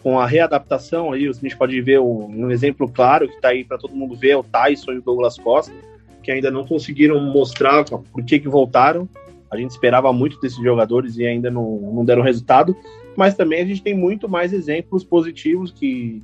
com 0.00 0.18
a 0.18 0.26
readaptação 0.26 1.12
aí. 1.12 1.28
A 1.28 1.32
gente 1.32 1.56
pode 1.56 1.80
ver 1.80 1.98
um, 1.98 2.50
exemplo 2.52 2.88
claro 2.88 3.26
que 3.26 3.34
está 3.34 3.48
aí 3.48 3.64
para 3.64 3.78
todo 3.78 3.96
mundo 3.96 4.14
ver: 4.14 4.36
o 4.36 4.44
Tyson 4.44 4.92
e 4.92 4.98
o 4.98 5.02
Douglas 5.02 5.36
Costa, 5.36 5.74
que 6.22 6.30
ainda 6.30 6.52
não 6.52 6.64
conseguiram 6.64 7.20
mostrar 7.20 7.84
por 7.84 8.24
que, 8.24 8.38
que 8.38 8.48
voltaram. 8.48 9.08
A 9.50 9.56
gente 9.56 9.70
esperava 9.70 10.12
muito 10.12 10.40
desses 10.40 10.62
jogadores 10.62 11.16
e 11.16 11.26
ainda 11.26 11.50
não, 11.50 11.80
não 11.92 12.04
deram 12.04 12.22
resultado. 12.22 12.76
Mas 13.16 13.34
também 13.34 13.60
a 13.60 13.66
gente 13.66 13.82
tem 13.82 13.94
muito 13.94 14.28
mais 14.28 14.52
exemplos 14.52 15.02
positivos 15.02 15.72
que 15.72 16.22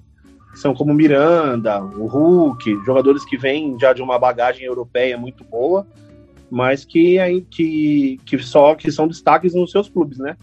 são 0.57 0.75
como 0.75 0.95
Miranda, 0.95 1.83
o 1.83 2.07
Hulk, 2.07 2.83
jogadores 2.85 3.25
que 3.25 3.37
vêm 3.37 3.79
já 3.79 3.93
de 3.93 4.01
uma 4.03 4.19
bagagem 4.19 4.65
europeia 4.65 5.19
muito 5.19 5.45
boa, 5.45 5.87
mas 6.51 6.85
que, 6.85 7.19
que, 7.51 8.19
que 8.25 8.39
só 8.39 8.75
que 8.75 8.91
são 8.91 9.07
destaques 9.07 9.55
nos 9.55 9.71
seus 9.71 9.89
clubes, 9.89 10.19
né? 10.19 10.37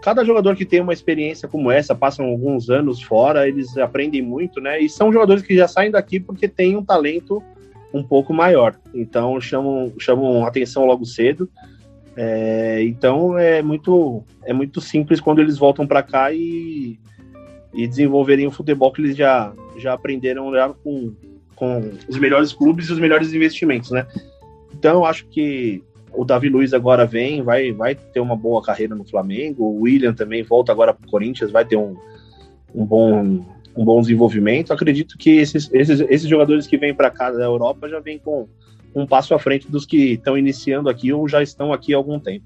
Cada 0.00 0.24
jogador 0.24 0.56
que 0.56 0.64
tem 0.64 0.80
uma 0.80 0.92
experiência 0.92 1.48
como 1.48 1.70
essa, 1.70 1.94
passam 1.94 2.26
alguns 2.26 2.70
anos 2.70 3.02
fora, 3.02 3.46
eles 3.46 3.76
aprendem 3.76 4.22
muito, 4.22 4.60
né? 4.60 4.80
E 4.80 4.88
são 4.88 5.12
jogadores 5.12 5.42
que 5.42 5.54
já 5.54 5.68
saem 5.68 5.90
daqui 5.90 6.18
porque 6.18 6.48
têm 6.48 6.76
um 6.76 6.84
talento 6.84 7.42
um 7.92 8.02
pouco 8.02 8.32
maior. 8.32 8.74
Então 8.94 9.38
chamam, 9.40 9.92
chamam 9.98 10.46
atenção 10.46 10.86
logo 10.86 11.04
cedo. 11.04 11.48
É, 12.16 12.82
então 12.82 13.36
é 13.38 13.60
muito, 13.60 14.22
é 14.44 14.52
muito 14.52 14.80
simples 14.80 15.20
quando 15.20 15.40
eles 15.40 15.58
voltam 15.58 15.86
para 15.86 16.02
cá 16.02 16.32
e, 16.32 16.98
e 17.74 17.86
desenvolverem 17.86 18.46
o 18.46 18.50
futebol 18.50 18.92
que 18.92 19.02
eles 19.02 19.16
já, 19.16 19.52
já 19.76 19.92
aprenderam 19.92 20.52
já 20.52 20.68
com, 20.68 21.12
com 21.56 21.92
os 22.08 22.18
melhores 22.18 22.52
clubes 22.52 22.88
e 22.88 22.92
os 22.92 22.98
melhores 22.98 23.32
investimentos, 23.32 23.90
né? 23.90 24.06
Então 24.72 24.96
eu 24.96 25.04
acho 25.04 25.26
que 25.26 25.82
o 26.12 26.24
Davi 26.24 26.48
Luiz 26.48 26.72
agora 26.72 27.04
vem, 27.04 27.42
vai, 27.42 27.72
vai 27.72 27.94
ter 27.94 28.20
uma 28.20 28.36
boa 28.36 28.62
carreira 28.62 28.94
no 28.94 29.04
Flamengo. 29.04 29.64
O 29.64 29.80
William 29.82 30.14
também 30.14 30.42
volta 30.42 30.70
agora 30.70 30.94
para 30.94 31.06
o 31.06 31.10
Corinthians, 31.10 31.50
vai 31.50 31.64
ter 31.64 31.76
um, 31.76 31.96
um, 32.74 32.84
bom, 32.84 33.44
um 33.76 33.84
bom 33.84 34.00
desenvolvimento. 34.00 34.72
Acredito 34.72 35.18
que 35.18 35.30
esses, 35.38 35.68
esses, 35.72 36.00
esses 36.00 36.28
jogadores 36.28 36.66
que 36.66 36.76
vêm 36.76 36.94
para 36.94 37.10
cá 37.10 37.30
da 37.30 37.44
Europa 37.44 37.88
já 37.88 37.98
vêm 37.98 38.18
com 38.18 38.48
um 38.94 39.06
passo 39.06 39.34
à 39.34 39.38
frente 39.38 39.68
dos 39.68 39.84
que 39.84 40.12
estão 40.12 40.38
iniciando 40.38 40.88
aqui 40.88 41.12
ou 41.12 41.28
já 41.28 41.42
estão 41.42 41.72
aqui 41.72 41.92
há 41.92 41.96
algum 41.96 42.20
tempo. 42.20 42.44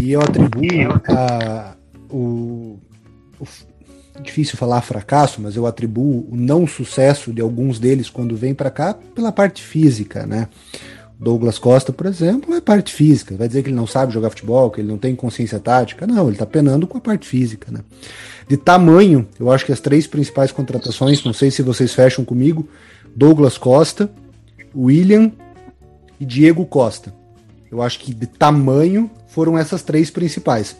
E 0.00 0.12
eu 0.12 0.20
atribuo 0.20 1.00
a, 1.08 1.74
o, 2.08 2.78
difícil 4.22 4.56
falar 4.56 4.80
fracasso, 4.82 5.40
mas 5.40 5.56
eu 5.56 5.66
atribuo 5.66 6.26
o 6.30 6.36
não 6.36 6.66
sucesso 6.66 7.32
de 7.32 7.40
alguns 7.40 7.78
deles 7.78 8.10
quando 8.10 8.36
vêm 8.36 8.54
para 8.54 8.70
cá 8.70 8.94
pela 9.14 9.32
parte 9.32 9.62
física, 9.62 10.26
né? 10.26 10.48
Douglas 11.18 11.58
Costa, 11.58 11.92
por 11.92 12.06
exemplo, 12.06 12.54
é 12.54 12.62
parte 12.62 12.94
física. 12.94 13.36
Vai 13.36 13.46
dizer 13.46 13.62
que 13.62 13.68
ele 13.68 13.76
não 13.76 13.86
sabe 13.86 14.12
jogar 14.12 14.30
futebol, 14.30 14.70
que 14.70 14.80
ele 14.80 14.88
não 14.88 14.96
tem 14.96 15.14
consciência 15.14 15.58
tática? 15.58 16.06
Não, 16.06 16.24
ele 16.24 16.32
está 16.32 16.46
penando 16.46 16.86
com 16.86 16.96
a 16.96 17.00
parte 17.00 17.28
física, 17.28 17.70
né? 17.70 17.80
De 18.48 18.56
tamanho, 18.56 19.28
eu 19.38 19.50
acho 19.50 19.66
que 19.66 19.72
as 19.72 19.80
três 19.80 20.06
principais 20.06 20.50
contratações, 20.50 21.22
não 21.22 21.34
sei 21.34 21.50
se 21.50 21.62
vocês 21.62 21.92
fecham 21.92 22.24
comigo, 22.24 22.66
Douglas 23.14 23.58
Costa, 23.58 24.10
William 24.74 25.30
e 26.18 26.24
Diego 26.24 26.64
Costa. 26.64 27.12
Eu 27.70 27.82
acho 27.82 28.00
que 28.00 28.14
de 28.14 28.26
tamanho 28.26 29.10
foram 29.28 29.58
essas 29.58 29.82
três 29.82 30.10
principais. 30.10 30.74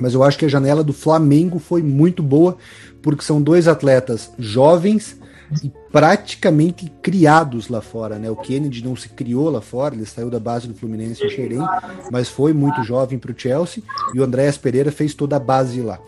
Mas 0.00 0.14
eu 0.14 0.22
acho 0.22 0.38
que 0.38 0.44
a 0.44 0.48
janela 0.48 0.84
do 0.84 0.92
Flamengo 0.92 1.58
foi 1.58 1.82
muito 1.82 2.22
boa, 2.22 2.56
porque 3.02 3.24
são 3.24 3.40
dois 3.40 3.68
atletas 3.68 4.30
jovens 4.38 5.18
e 5.62 5.72
praticamente 5.90 6.92
criados 7.02 7.68
lá 7.68 7.80
fora, 7.80 8.18
né? 8.18 8.30
O 8.30 8.36
Kennedy 8.36 8.84
não 8.84 8.94
se 8.94 9.08
criou 9.08 9.50
lá 9.50 9.60
fora, 9.60 9.94
ele 9.94 10.04
saiu 10.04 10.28
da 10.28 10.38
base 10.38 10.68
do 10.68 10.74
Fluminense 10.74 11.24
em 11.24 11.30
Xerém, 11.30 11.66
mas 12.10 12.28
foi 12.28 12.52
muito 12.52 12.82
jovem 12.84 13.18
para 13.18 13.32
o 13.32 13.34
Chelsea 13.36 13.82
e 14.14 14.20
o 14.20 14.24
Andréas 14.24 14.58
Pereira 14.58 14.92
fez 14.92 15.14
toda 15.14 15.36
a 15.36 15.40
base 15.40 15.80
lá. 15.80 15.98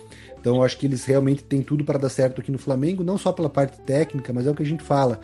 Então 0.41 0.57
eu 0.57 0.65
acho 0.65 0.79
que 0.79 0.87
eles 0.87 1.05
realmente 1.05 1.45
têm 1.45 1.63
tudo 1.63 1.85
para 1.85 1.99
dar 1.99 2.09
certo 2.09 2.41
aqui 2.41 2.51
no 2.51 2.59
Flamengo, 2.59 3.05
não 3.05 3.19
só 3.19 3.31
pela 3.31 3.51
parte 3.51 3.79
técnica, 3.83 4.33
mas 4.33 4.47
é 4.47 4.51
o 4.51 4.55
que 4.55 4.63
a 4.63 4.67
gente 4.67 4.83
fala. 4.83 5.21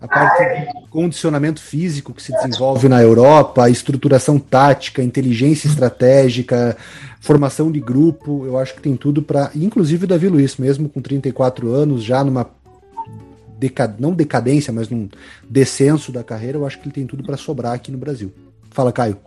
A 0.00 0.06
parte 0.06 0.44
de 0.44 0.88
condicionamento 0.88 1.60
físico 1.60 2.14
que 2.14 2.22
se 2.22 2.32
desenvolve 2.32 2.88
na 2.88 3.02
Europa, 3.02 3.64
a 3.64 3.70
estruturação 3.70 4.38
tática, 4.38 5.02
inteligência 5.02 5.66
estratégica, 5.66 6.76
formação 7.22 7.70
de 7.70 7.80
grupo, 7.80 8.44
eu 8.44 8.58
acho 8.58 8.74
que 8.74 8.82
tem 8.82 8.96
tudo 8.96 9.22
para. 9.22 9.52
Inclusive 9.54 10.04
o 10.04 10.08
Davi 10.08 10.28
Luiz, 10.28 10.56
mesmo 10.56 10.88
com 10.88 11.00
34 11.00 11.70
anos, 11.72 12.02
já 12.02 12.22
numa. 12.22 12.50
Decad... 13.58 13.94
não 14.00 14.12
decadência, 14.12 14.72
mas 14.72 14.90
num 14.90 15.08
descenso 15.48 16.10
da 16.10 16.24
carreira, 16.24 16.58
eu 16.58 16.66
acho 16.66 16.80
que 16.80 16.84
ele 16.86 16.94
tem 16.94 17.06
tudo 17.06 17.22
para 17.22 17.36
sobrar 17.36 17.72
aqui 17.74 17.92
no 17.92 17.96
Brasil. 17.96 18.32
Fala, 18.70 18.92
Caio. 18.92 19.18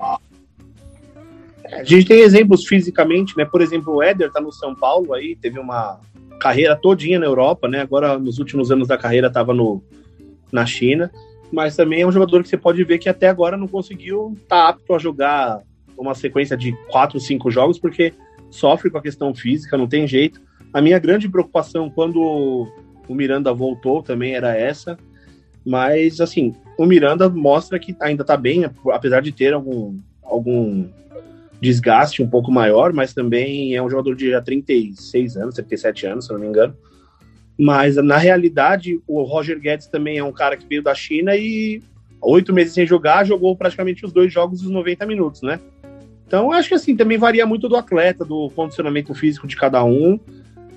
A 1.71 1.83
gente 1.85 2.05
tem 2.05 2.19
exemplos 2.19 2.67
fisicamente, 2.67 3.35
né? 3.37 3.45
Por 3.45 3.61
exemplo, 3.61 3.95
o 3.95 4.03
Éder 4.03 4.29
tá 4.29 4.41
no 4.41 4.51
São 4.51 4.75
Paulo 4.75 5.13
aí, 5.13 5.37
teve 5.37 5.57
uma 5.57 5.99
carreira 6.39 6.75
todinha 6.75 7.17
na 7.17 7.25
Europa, 7.25 7.67
né? 7.67 7.79
Agora, 7.79 8.19
nos 8.19 8.39
últimos 8.39 8.71
anos 8.71 8.89
da 8.89 8.97
carreira, 8.97 9.27
estava 9.27 9.53
no, 9.53 9.81
na 10.51 10.65
China. 10.65 11.09
Mas 11.49 11.77
também 11.77 12.01
é 12.01 12.07
um 12.07 12.11
jogador 12.11 12.43
que 12.43 12.49
você 12.49 12.57
pode 12.57 12.83
ver 12.83 12.97
que 12.97 13.07
até 13.07 13.29
agora 13.29 13.55
não 13.55 13.69
conseguiu 13.69 14.33
estar 14.35 14.63
tá 14.63 14.69
apto 14.69 14.93
a 14.93 14.99
jogar 14.99 15.61
uma 15.97 16.13
sequência 16.13 16.55
de 16.55 16.73
quatro, 16.89 17.19
cinco 17.19 17.49
jogos, 17.49 17.79
porque 17.79 18.13
sofre 18.49 18.89
com 18.89 18.97
a 18.97 19.01
questão 19.01 19.33
física, 19.33 19.77
não 19.77 19.87
tem 19.87 20.07
jeito. 20.07 20.41
A 20.73 20.81
minha 20.81 20.99
grande 20.99 21.29
preocupação 21.29 21.89
quando 21.89 22.67
o 23.07 23.15
Miranda 23.15 23.53
voltou 23.53 24.01
também 24.03 24.35
era 24.35 24.55
essa. 24.55 24.97
Mas, 25.65 26.21
assim, 26.21 26.53
o 26.77 26.85
Miranda 26.85 27.27
mostra 27.29 27.79
que 27.79 27.95
ainda 27.99 28.23
tá 28.23 28.37
bem, 28.37 28.65
apesar 28.91 29.21
de 29.21 29.31
ter 29.31 29.53
algum, 29.53 29.97
algum 30.21 30.87
desgaste 31.59 32.21
um 32.21 32.29
pouco 32.29 32.51
maior, 32.51 32.93
mas 32.93 33.13
também 33.13 33.75
é 33.75 33.81
um 33.81 33.89
jogador 33.89 34.15
de 34.15 34.29
já 34.29 34.41
36 34.41 35.37
anos, 35.37 35.55
37 35.55 36.05
anos, 36.05 36.25
se 36.25 36.33
não 36.33 36.39
me 36.39 36.47
engano. 36.47 36.75
Mas 37.57 37.95
na 37.95 38.17
realidade, 38.17 38.99
o 39.07 39.23
Roger 39.23 39.59
Guedes 39.59 39.87
também 39.87 40.17
é 40.17 40.23
um 40.23 40.31
cara 40.31 40.57
que 40.57 40.67
veio 40.67 40.83
da 40.83 40.93
China 40.93 41.35
e 41.35 41.81
oito 42.21 42.53
meses 42.53 42.73
sem 42.73 42.85
jogar, 42.85 43.25
jogou 43.25 43.55
praticamente 43.55 44.05
os 44.05 44.11
dois 44.11 44.31
jogos 44.31 44.61
dos 44.61 44.69
90 44.69 45.05
minutos, 45.05 45.41
né? 45.41 45.59
Então, 46.27 46.51
acho 46.51 46.69
que 46.69 46.75
assim, 46.75 46.95
também 46.95 47.17
varia 47.17 47.45
muito 47.45 47.69
do 47.69 47.75
atleta, 47.75 48.25
do 48.25 48.49
condicionamento 48.49 49.13
físico 49.13 49.47
de 49.47 49.55
cada 49.55 49.83
um. 49.83 50.19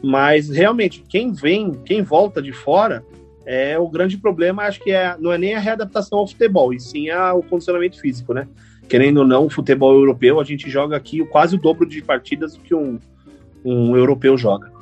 Mas 0.03 0.49
realmente, 0.49 1.03
quem 1.09 1.33
vem, 1.33 1.73
quem 1.85 2.03
volta 2.03 2.41
de 2.41 2.53
fora, 2.53 3.05
é 3.45 3.79
o 3.79 3.89
grande 3.89 4.17
problema, 4.17 4.65
acho 4.65 4.81
que 4.81 4.91
é, 4.91 5.17
não 5.19 5.33
é 5.33 5.39
nem 5.39 5.55
a 5.55 5.59
readaptação 5.59 6.19
ao 6.19 6.27
futebol, 6.27 6.73
e 6.73 6.79
sim 6.79 7.09
a, 7.09 7.33
o 7.35 7.43
condicionamento 7.43 7.99
físico, 7.99 8.35
né? 8.35 8.47
querendo 8.89 9.19
ou 9.19 9.27
não, 9.27 9.47
o 9.47 9.51
futebol 9.51 9.95
europeu, 9.95 10.41
a 10.41 10.45
gente 10.45 10.69
joga 10.69 10.97
aqui 10.97 11.25
quase 11.27 11.55
o 11.55 11.61
dobro 11.61 11.87
de 11.87 12.03
partidas 12.03 12.57
do 12.57 12.61
que 12.61 12.75
um, 12.75 12.99
um 13.65 13.95
europeu 13.95 14.37
joga. 14.37 14.73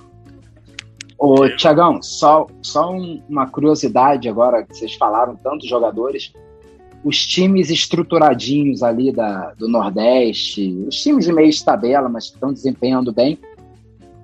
Ô, 1.18 1.48
Tiagão, 1.48 2.00
só, 2.02 2.46
só 2.62 2.92
uma 3.28 3.48
curiosidade 3.48 4.28
agora, 4.28 4.62
que 4.62 4.76
vocês 4.76 4.94
falaram 4.94 5.34
tantos 5.34 5.68
jogadores. 5.68 6.32
Os 7.04 7.24
times 7.24 7.70
estruturadinhos 7.70 8.82
ali 8.82 9.12
da, 9.12 9.52
do 9.54 9.68
Nordeste, 9.68 10.84
os 10.88 11.00
times 11.00 11.24
de 11.24 11.32
meio 11.32 11.50
de 11.50 11.64
tabela, 11.64 12.08
mas 12.08 12.28
que 12.28 12.34
estão 12.34 12.52
desempenhando 12.52 13.12
bem, 13.12 13.38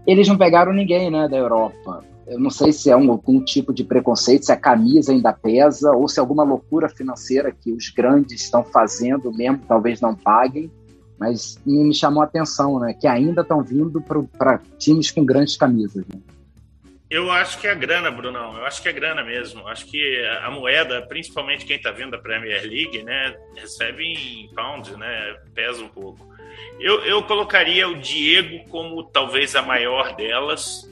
eles 0.07 0.27
não 0.27 0.37
pegaram 0.37 0.73
ninguém 0.73 1.11
né, 1.11 1.29
da 1.29 1.37
Europa. 1.37 2.05
Eu 2.27 2.39
não 2.39 2.51
sei 2.51 2.73
se 2.73 2.91
é 2.91 2.97
um, 2.97 3.11
algum 3.11 3.41
tipo 3.41 3.73
de 3.73 3.85
preconceito, 3.85 4.47
se 4.47 4.53
a 4.53 4.57
camisa 4.57 5.13
ainda 5.13 5.33
pesa, 5.33 5.93
ou 5.93 6.09
se 6.09 6.19
é 6.19 6.21
alguma 6.21 6.43
loucura 6.43 6.89
financeira 6.89 7.53
que 7.53 7.73
os 7.73 7.91
grandes 7.91 8.43
estão 8.43 8.63
fazendo 8.65 9.33
mesmo, 9.33 9.61
talvez 9.67 10.01
não 10.01 10.15
paguem. 10.15 10.71
Mas 11.19 11.59
me 11.65 11.95
chamou 11.95 12.23
a 12.23 12.27
atenção, 12.27 12.81
né? 12.81 12.95
Que 12.95 13.07
ainda 13.07 13.43
estão 13.43 13.63
vindo 13.63 14.01
para 14.01 14.61
times 14.79 15.11
com 15.11 15.25
grandes 15.25 15.57
camisas. 15.57 16.05
Né? 16.07 16.21
Eu 17.13 17.31
acho 17.31 17.59
que 17.59 17.67
é 17.67 17.75
grana, 17.75 18.11
Brunão. 18.11 18.57
Eu 18.57 18.65
acho 18.65 18.81
que 18.81 18.89
é 18.89 18.93
grana 18.93 19.23
mesmo. 19.23 19.69
Acho 19.69 19.85
que 19.85 20.25
a 20.41 20.51
moeda, 20.51 21.03
principalmente 21.03 21.67
quem 21.67 21.77
está 21.77 21.91
vindo 21.91 22.13
da 22.13 22.19
Premier 22.19 22.63
League, 22.63 23.03
né, 23.03 23.37
recebe 23.55 24.03
em 24.03 24.49
pounds, 24.55 24.97
né, 24.97 25.37
pesa 25.55 25.85
um 25.85 25.89
pouco. 25.89 26.27
Eu, 26.81 27.05
eu 27.05 27.23
colocaria 27.23 27.87
o 27.87 27.97
Diego 27.97 28.67
como 28.71 29.05
talvez 29.05 29.55
a 29.55 29.61
maior 29.61 30.17
delas, 30.17 30.91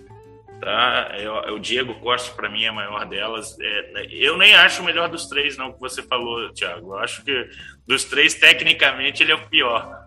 tá? 0.61 1.17
Eu, 1.19 1.55
o 1.55 1.59
Diego 1.59 1.95
Costa 2.01 2.35
para 2.35 2.51
mim 2.51 2.65
é 2.65 2.69
a 2.69 2.73
maior 2.75 3.07
delas. 3.07 3.59
É, 3.59 4.07
eu 4.11 4.37
nem 4.37 4.55
acho 4.55 4.83
o 4.83 4.85
melhor 4.85 5.09
dos 5.09 5.27
três, 5.27 5.57
não, 5.57 5.73
que 5.73 5.81
você 5.81 6.03
falou, 6.03 6.53
Thiago. 6.53 6.93
Eu 6.93 6.99
acho 6.99 7.25
que 7.25 7.49
dos 7.87 8.05
três, 8.05 8.35
tecnicamente, 8.35 9.23
ele 9.23 9.33
é 9.33 9.37
o 9.37 9.49
pior. 9.49 10.05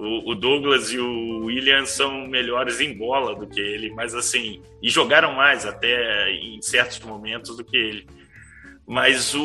O, 0.00 0.32
Douglas 0.36 0.92
e 0.92 0.98
o 0.98 1.46
William 1.46 1.84
são 1.84 2.28
melhores 2.28 2.80
em 2.80 2.96
bola 2.96 3.34
do 3.34 3.48
que 3.48 3.58
ele, 3.58 3.90
mas 3.90 4.14
assim, 4.14 4.62
e 4.80 4.88
jogaram 4.88 5.34
mais 5.34 5.66
até 5.66 6.30
em 6.30 6.62
certos 6.62 7.00
momentos 7.00 7.56
do 7.56 7.64
que 7.64 7.76
ele. 7.76 8.06
Mas 8.86 9.34
o, 9.34 9.40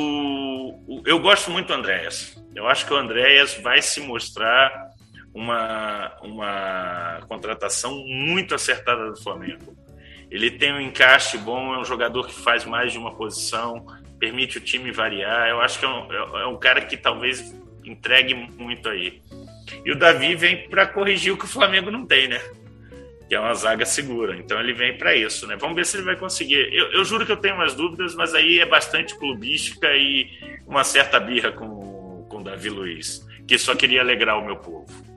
o 0.87 1.01
eu 1.07 1.17
gosto 1.17 1.49
muito 1.49 1.67
do 1.67 1.73
Andréas. 1.73 2.39
Eu 2.53 2.67
acho 2.67 2.85
que 2.85 2.93
o 2.93 2.95
Andréas 2.95 3.55
vai 3.63 3.81
se 3.81 3.99
mostrar 4.01 4.91
uma, 5.33 6.15
uma 6.21 7.21
contratação 7.27 8.05
muito 8.05 8.53
acertada 8.53 9.09
do 9.09 9.21
Flamengo. 9.23 9.75
Ele 10.29 10.51
tem 10.51 10.71
um 10.71 10.79
encaixe 10.79 11.35
bom, 11.37 11.73
é 11.73 11.79
um 11.79 11.85
jogador 11.85 12.27
que 12.27 12.33
faz 12.33 12.63
mais 12.63 12.91
de 12.91 12.99
uma 12.99 13.15
posição, 13.15 13.85
permite 14.19 14.59
o 14.59 14.61
time 14.61 14.91
variar. 14.91 15.49
Eu 15.49 15.59
acho 15.61 15.79
que 15.79 15.85
é 15.85 15.89
um, 15.89 16.13
é 16.13 16.47
um 16.47 16.57
cara 16.57 16.81
que 16.81 16.95
talvez 16.95 17.55
entregue 17.83 18.35
muito 18.35 18.87
aí. 18.87 19.19
E 19.85 19.91
o 19.91 19.97
Davi 19.97 20.35
vem 20.35 20.67
para 20.67 20.85
corrigir 20.85 21.33
o 21.33 21.37
que 21.37 21.45
o 21.45 21.47
Flamengo 21.47 21.91
não 21.91 22.05
tem, 22.05 22.27
né? 22.27 22.41
Que 23.27 23.35
é 23.35 23.39
uma 23.39 23.53
zaga 23.53 23.85
segura. 23.85 24.35
Então 24.35 24.59
ele 24.59 24.73
vem 24.73 24.97
para 24.97 25.15
isso, 25.15 25.47
né? 25.47 25.55
Vamos 25.59 25.75
ver 25.75 25.85
se 25.85 25.97
ele 25.97 26.05
vai 26.05 26.15
conseguir. 26.15 26.73
Eu, 26.73 26.91
eu, 26.91 27.05
juro 27.05 27.25
que 27.25 27.31
eu 27.31 27.37
tenho 27.37 27.55
umas 27.55 27.73
dúvidas, 27.73 28.15
mas 28.15 28.33
aí 28.33 28.59
é 28.59 28.65
bastante 28.65 29.17
clubística 29.17 29.87
e 29.95 30.27
uma 30.67 30.83
certa 30.83 31.19
birra 31.19 31.51
com, 31.51 32.25
com 32.29 32.37
o 32.37 32.43
Davi 32.43 32.69
Luiz, 32.69 33.25
que 33.47 33.57
só 33.57 33.75
queria 33.75 34.01
alegrar 34.01 34.37
o 34.37 34.45
meu 34.45 34.57
povo. 34.57 35.13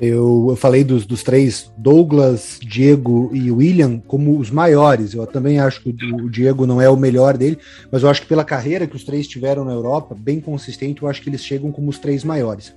Eu, 0.00 0.48
eu 0.50 0.56
falei 0.56 0.82
dos, 0.82 1.06
dos, 1.06 1.22
três, 1.22 1.72
Douglas, 1.78 2.58
Diego 2.60 3.30
e 3.32 3.50
William, 3.50 4.00
como 4.00 4.38
os 4.38 4.50
maiores. 4.50 5.14
Eu 5.14 5.26
também 5.26 5.60
acho 5.60 5.80
que 5.80 5.88
o, 5.88 6.16
o, 6.24 6.30
Diego 6.30 6.66
não 6.66 6.80
é 6.80 6.90
o 6.90 6.96
melhor 6.96 7.38
dele, 7.38 7.58
mas 7.92 8.02
eu 8.02 8.10
acho 8.10 8.22
que 8.22 8.26
pela 8.26 8.44
carreira 8.44 8.86
que 8.86 8.96
os 8.96 9.04
três 9.04 9.28
tiveram 9.28 9.64
na 9.64 9.72
Europa, 9.72 10.16
bem 10.18 10.40
consistente, 10.40 11.02
eu 11.02 11.08
acho 11.08 11.22
que 11.22 11.28
eles 11.28 11.44
chegam 11.44 11.70
como 11.70 11.88
os 11.88 11.98
três 11.98 12.24
maiores. 12.24 12.74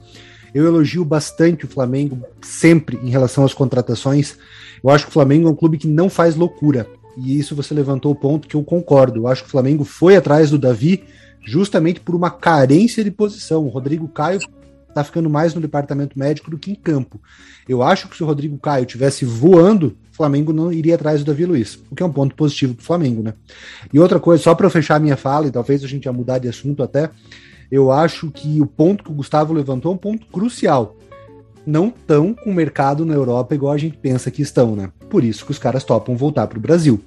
Eu 0.54 0.66
elogio 0.66 1.04
bastante 1.04 1.66
o 1.66 1.68
Flamengo 1.68 2.22
sempre 2.42 2.98
em 3.04 3.10
relação 3.10 3.44
às 3.44 3.54
contratações. 3.54 4.38
Eu 4.84 4.90
acho 4.90 5.06
que 5.06 5.10
o 5.10 5.14
Flamengo 5.14 5.48
é 5.48 5.52
um 5.52 5.56
clube 5.56 5.78
que 5.78 5.88
não 5.88 6.10
faz 6.10 6.36
loucura. 6.36 6.88
E 7.18 7.38
isso 7.40 7.56
você 7.56 7.74
levantou 7.74 8.12
o 8.12 8.16
ponto 8.16 8.48
que 8.48 8.56
eu 8.56 8.64
concordo. 8.64 9.22
Eu 9.22 9.28
acho 9.28 9.44
que 9.44 9.50
o 9.50 9.52
Flamengo 9.52 9.84
foi 9.84 10.16
atrás 10.16 10.52
do 10.52 10.58
Davi 10.58 11.04
justamente 11.46 12.00
por 12.00 12.14
uma 12.14 12.30
carência 12.30 13.04
de 13.04 13.10
posição. 13.10 13.66
O 13.66 13.70
Rodrigo 13.70 14.08
Caio 14.08 14.40
está 14.90 15.04
ficando 15.04 15.30
mais 15.30 15.54
no 15.54 15.62
departamento 15.62 16.18
médico 16.18 16.52
do 16.52 16.58
que 16.58 16.72
em 16.72 16.76
campo. 16.76 17.22
Eu 17.68 17.84
acho 17.84 18.08
que 18.08 18.18
se 18.18 18.24
o 18.24 18.26
Rodrigo 18.26 18.58
Caio 18.58 18.86
tivesse 18.86 19.26
voando, 19.26 19.96
o 20.12 20.16
Flamengo 20.16 20.52
não 20.52 20.74
iria 20.74 20.96
atrás 20.96 21.20
do 21.20 21.26
Davi 21.26 21.46
Luiz, 21.46 21.80
o 21.92 21.96
que 21.96 22.02
é 22.02 22.06
um 22.06 22.12
ponto 22.12 22.36
positivo 22.36 22.74
para 22.74 22.82
o 22.82 22.86
Flamengo, 22.86 23.22
né? 23.22 23.34
E 23.94 24.00
outra 24.00 24.20
coisa, 24.20 24.42
só 24.44 24.56
para 24.56 24.70
fechar 24.70 24.96
a 24.96 25.00
minha 25.00 25.16
fala, 25.16 25.48
e 25.48 25.52
talvez 25.52 25.84
a 25.84 25.88
gente 25.88 26.06
ia 26.06 26.14
mudar 26.14 26.40
de 26.40 26.48
assunto 26.48 26.82
até, 26.82 27.12
eu 27.72 27.92
acho 27.92 28.32
que 28.32 28.62
o 28.62 28.66
ponto 28.66 29.04
que 29.04 29.12
o 29.12 29.16
Gustavo 29.16 29.54
levantou 29.54 29.92
é 29.92 29.96
um 29.96 29.98
ponto 29.98 30.26
crucial. 30.28 30.96
Não 31.66 31.90
estão 31.90 32.34
com 32.34 32.50
o 32.50 32.54
mercado 32.54 33.06
na 33.06 33.14
Europa 33.14 33.54
igual 33.54 33.74
a 33.74 33.78
gente 33.78 33.98
pensa 33.98 34.32
que 34.32 34.42
estão, 34.42 34.76
né? 34.76 34.90
Por 35.10 35.24
isso 35.24 35.46
que 35.46 35.52
os 35.52 35.60
caras 35.60 35.84
topam 35.84 36.16
voltar 36.16 36.48
para 36.48 36.58
o 36.58 36.62
Brasil. 36.62 37.04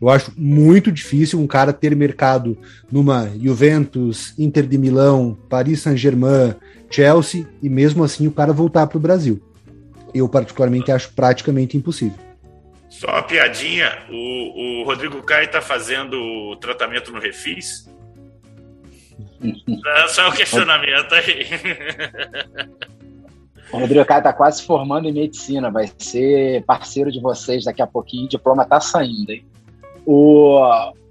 Eu 0.00 0.08
acho 0.08 0.32
muito 0.36 0.90
difícil 0.90 1.38
um 1.38 1.46
cara 1.46 1.72
ter 1.72 1.94
mercado 1.94 2.56
numa 2.90 3.30
Juventus, 3.38 4.34
Inter 4.38 4.66
de 4.66 4.78
Milão, 4.78 5.36
Paris 5.48 5.82
Saint-Germain, 5.82 6.54
Chelsea 6.90 7.46
e 7.62 7.68
mesmo 7.68 8.02
assim 8.02 8.26
o 8.26 8.32
cara 8.32 8.52
voltar 8.52 8.86
para 8.86 8.96
o 8.96 9.00
Brasil. 9.00 9.40
Eu 10.14 10.28
particularmente 10.28 10.90
acho 10.90 11.12
praticamente 11.12 11.76
impossível. 11.76 12.18
Só 12.88 13.08
uma 13.08 13.22
piadinha, 13.22 13.98
o, 14.10 14.80
o 14.80 14.84
Rodrigo 14.84 15.22
Caio 15.22 15.44
está 15.44 15.60
fazendo 15.60 16.14
o 16.14 16.56
tratamento 16.56 17.12
no 17.12 17.20
Refis? 17.20 17.88
Só 20.08 20.28
um 20.28 20.32
questionamento 20.32 21.14
aí. 21.14 21.46
O 23.72 23.78
Rodrigo 23.78 24.04
Caio 24.04 24.18
está 24.18 24.32
quase 24.32 24.62
formando 24.64 25.08
em 25.08 25.12
medicina, 25.12 25.70
vai 25.70 25.88
ser 25.96 26.64
parceiro 26.64 27.10
de 27.10 27.20
vocês 27.20 27.64
daqui 27.64 27.80
a 27.80 27.86
pouquinho, 27.86 28.24
o 28.24 28.28
diploma 28.28 28.64
está 28.64 28.80
saindo, 28.80 29.30
hein? 29.30 29.44
O, 30.04 30.58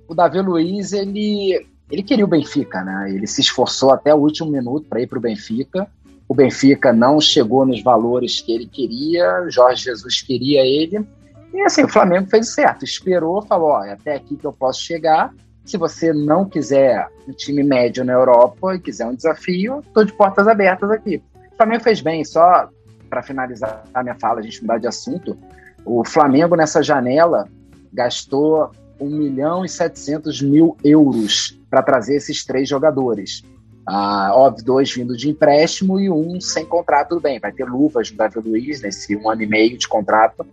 o 0.07 0.13
Davi 0.13 0.41
Luiz, 0.41 0.91
ele, 0.91 1.65
ele 1.89 2.03
queria 2.03 2.25
o 2.25 2.27
Benfica, 2.27 2.83
né? 2.83 3.11
Ele 3.13 3.25
se 3.27 3.39
esforçou 3.39 3.91
até 3.91 4.13
o 4.13 4.17
último 4.17 4.51
minuto 4.51 4.87
para 4.89 5.01
ir 5.01 5.07
para 5.07 5.17
o 5.17 5.21
Benfica. 5.21 5.87
O 6.27 6.35
Benfica 6.35 6.91
não 6.91 7.21
chegou 7.21 7.65
nos 7.65 7.81
valores 7.81 8.41
que 8.41 8.51
ele 8.51 8.67
queria, 8.67 9.45
Jorge 9.49 9.85
Jesus 9.85 10.21
queria 10.21 10.65
ele. 10.65 11.07
E 11.53 11.61
assim, 11.61 11.85
o 11.85 11.89
Flamengo 11.89 12.29
fez 12.29 12.53
certo, 12.53 12.83
esperou, 12.83 13.41
falou: 13.41 13.69
ó, 13.69 13.85
é 13.85 13.93
até 13.93 14.15
aqui 14.15 14.35
que 14.35 14.45
eu 14.45 14.51
posso 14.51 14.81
chegar. 14.81 15.33
Se 15.69 15.77
você 15.77 16.11
não 16.11 16.45
quiser 16.45 17.07
um 17.27 17.31
time 17.31 17.61
médio 17.61 18.03
na 18.03 18.13
Europa 18.13 18.73
e 18.73 18.79
quiser 18.79 19.05
um 19.05 19.13
desafio, 19.13 19.81
estou 19.85 20.03
de 20.03 20.11
portas 20.11 20.47
abertas 20.47 20.89
aqui. 20.89 21.21
O 21.53 21.57
Flamengo 21.57 21.83
fez 21.83 22.01
bem, 22.01 22.25
só 22.25 22.67
para 23.07 23.21
finalizar 23.21 23.83
a 23.93 24.01
minha 24.01 24.15
fala, 24.15 24.39
a 24.39 24.41
gente 24.41 24.63
mudar 24.63 24.79
de 24.79 24.87
assunto. 24.87 25.37
O 25.85 26.03
Flamengo 26.03 26.55
nessa 26.55 26.81
janela 26.81 27.47
gastou 27.93 28.71
1 28.99 29.09
milhão 29.09 29.63
e 29.63 29.69
700 29.69 30.41
mil 30.41 30.75
euros 30.83 31.59
para 31.69 31.83
trazer 31.83 32.15
esses 32.15 32.43
três 32.43 32.67
jogadores. 32.67 33.43
Ah, 33.85 34.31
óbvio, 34.33 34.65
dois 34.65 34.91
vindo 34.91 35.15
de 35.15 35.29
empréstimo 35.29 35.99
e 35.99 36.09
um 36.09 36.41
sem 36.41 36.65
contrato, 36.65 37.09
tudo 37.09 37.21
bem. 37.21 37.39
Vai 37.39 37.51
ter 37.51 37.65
luvas 37.65 38.09
no 38.09 38.17
Davi 38.17 38.39
Luiz 38.39 38.81
nesse 38.81 39.15
um 39.15 39.29
ano 39.29 39.43
e 39.43 39.45
meio 39.45 39.77
de 39.77 39.87
contrato. 39.87 40.43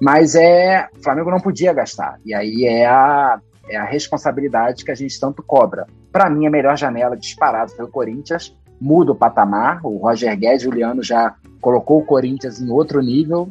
Mas 0.00 0.34
é. 0.34 0.88
O 0.98 1.02
Flamengo 1.04 1.30
não 1.30 1.38
podia 1.38 1.72
gastar. 1.72 2.18
E 2.24 2.34
aí 2.34 2.64
é 2.64 2.86
a, 2.86 3.40
é 3.68 3.76
a 3.76 3.84
responsabilidade 3.84 4.84
que 4.84 4.90
a 4.90 4.94
gente 4.94 5.18
tanto 5.18 5.42
cobra. 5.42 5.86
Para 6.12 6.30
mim, 6.30 6.46
a 6.46 6.50
melhor 6.50 6.76
janela 6.76 7.16
disparada 7.16 7.72
foi 7.72 7.84
o 7.84 7.88
Corinthians. 7.88 8.54
Muda 8.80 9.12
o 9.12 9.14
patamar. 9.14 9.80
O 9.84 9.96
Roger 9.98 10.36
Guedes, 10.38 10.62
Juliano, 10.62 11.02
já 11.02 11.34
colocou 11.60 12.00
o 12.00 12.04
Corinthians 12.04 12.60
em 12.60 12.70
outro 12.70 13.00
nível. 13.00 13.50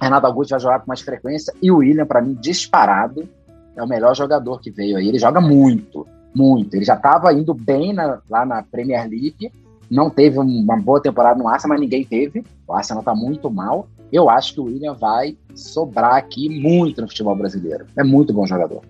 Renato 0.00 0.26
Augusto 0.26 0.50
vai 0.50 0.60
jogar 0.60 0.80
com 0.80 0.88
mais 0.88 1.00
frequência. 1.00 1.52
E 1.62 1.70
o 1.70 1.78
William, 1.78 2.06
para 2.06 2.20
mim, 2.20 2.34
disparado. 2.34 3.28
É 3.76 3.82
o 3.82 3.88
melhor 3.88 4.14
jogador 4.14 4.60
que 4.60 4.70
veio 4.70 4.96
aí. 4.96 5.08
Ele 5.08 5.18
joga 5.18 5.40
muito 5.40 6.06
muito. 6.36 6.74
Ele 6.74 6.84
já 6.84 6.94
estava 6.94 7.32
indo 7.32 7.54
bem 7.54 7.94
na, 7.94 8.20
lá 8.28 8.44
na 8.44 8.62
Premier 8.62 9.08
League, 9.08 9.50
não 9.90 10.10
teve 10.10 10.38
uma 10.38 10.76
boa 10.76 11.00
temporada 11.00 11.38
no 11.38 11.48
Arsenal, 11.48 11.76
mas 11.76 11.80
ninguém 11.80 12.04
teve. 12.04 12.44
O 12.66 12.72
Arsenal 12.74 13.00
está 13.00 13.14
muito 13.14 13.50
mal. 13.50 13.88
Eu 14.12 14.28
acho 14.28 14.54
que 14.54 14.60
o 14.60 14.64
William 14.64 14.94
vai 14.94 15.36
sobrar 15.54 16.14
aqui 16.14 16.48
muito 16.48 17.00
no 17.00 17.08
futebol 17.08 17.34
brasileiro. 17.34 17.86
É 17.96 18.04
muito 18.04 18.32
bom 18.32 18.46
jogador. 18.46 18.82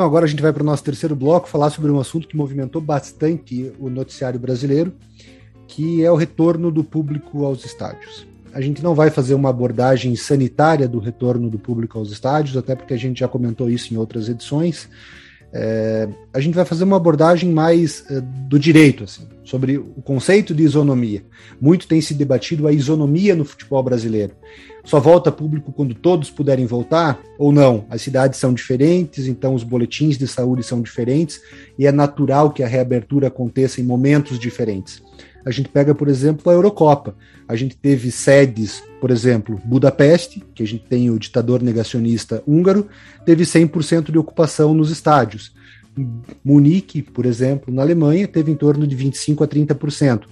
Então, 0.00 0.08
agora 0.08 0.24
a 0.24 0.28
gente 0.28 0.40
vai 0.40 0.50
para 0.50 0.62
o 0.62 0.64
nosso 0.64 0.82
terceiro 0.82 1.14
bloco 1.14 1.46
falar 1.46 1.68
sobre 1.68 1.90
um 1.90 2.00
assunto 2.00 2.26
que 2.26 2.34
movimentou 2.34 2.80
bastante 2.80 3.70
o 3.78 3.90
noticiário 3.90 4.40
brasileiro, 4.40 4.94
que 5.68 6.02
é 6.02 6.10
o 6.10 6.16
retorno 6.16 6.70
do 6.70 6.82
público 6.82 7.44
aos 7.44 7.66
estádios. 7.66 8.26
A 8.54 8.62
gente 8.62 8.82
não 8.82 8.94
vai 8.94 9.10
fazer 9.10 9.34
uma 9.34 9.50
abordagem 9.50 10.16
sanitária 10.16 10.88
do 10.88 10.98
retorno 10.98 11.50
do 11.50 11.58
público 11.58 11.98
aos 11.98 12.10
estádios, 12.10 12.56
até 12.56 12.74
porque 12.74 12.94
a 12.94 12.96
gente 12.96 13.20
já 13.20 13.28
comentou 13.28 13.68
isso 13.68 13.92
em 13.92 13.98
outras 13.98 14.26
edições. 14.30 14.88
É, 15.52 16.08
a 16.32 16.40
gente 16.40 16.54
vai 16.54 16.64
fazer 16.64 16.84
uma 16.84 16.96
abordagem 16.96 17.50
mais 17.50 18.04
é, 18.08 18.20
do 18.20 18.58
direito, 18.58 19.04
assim, 19.04 19.26
sobre 19.44 19.78
o 19.78 20.02
conceito 20.02 20.54
de 20.54 20.62
isonomia. 20.62 21.24
Muito 21.60 21.88
tem 21.88 22.00
se 22.00 22.14
debatido 22.14 22.66
a 22.66 22.72
isonomia 22.72 23.34
no 23.34 23.44
futebol 23.44 23.82
brasileiro. 23.82 24.34
Só 24.84 24.98
volta 24.98 25.30
público 25.30 25.72
quando 25.72 25.94
todos 25.94 26.30
puderem 26.30 26.66
voltar 26.66 27.20
ou 27.38 27.52
não? 27.52 27.84
As 27.90 28.00
cidades 28.00 28.38
são 28.38 28.54
diferentes, 28.54 29.26
então 29.26 29.54
os 29.54 29.62
boletins 29.62 30.16
de 30.16 30.26
saúde 30.26 30.62
são 30.62 30.80
diferentes 30.80 31.40
e 31.78 31.86
é 31.86 31.92
natural 31.92 32.50
que 32.50 32.62
a 32.62 32.66
reabertura 32.66 33.28
aconteça 33.28 33.80
em 33.80 33.84
momentos 33.84 34.38
diferentes. 34.38 35.02
A 35.44 35.50
gente 35.50 35.68
pega, 35.68 35.94
por 35.94 36.08
exemplo, 36.08 36.50
a 36.50 36.54
Eurocopa. 36.54 37.14
A 37.48 37.56
gente 37.56 37.76
teve 37.76 38.10
sedes, 38.10 38.82
por 39.00 39.10
exemplo, 39.10 39.60
Budapeste, 39.64 40.42
que 40.54 40.62
a 40.62 40.66
gente 40.66 40.84
tem 40.84 41.10
o 41.10 41.18
ditador 41.18 41.62
negacionista 41.62 42.42
húngaro, 42.46 42.86
teve 43.24 43.44
100% 43.44 44.10
de 44.10 44.18
ocupação 44.18 44.74
nos 44.74 44.90
estádios. 44.90 45.54
Munique, 46.44 47.02
por 47.02 47.26
exemplo, 47.26 47.72
na 47.72 47.82
Alemanha, 47.82 48.28
teve 48.28 48.52
em 48.52 48.54
torno 48.54 48.86
de 48.86 48.96
25% 48.96 49.42
a 49.42 49.48
30%. 49.48 50.22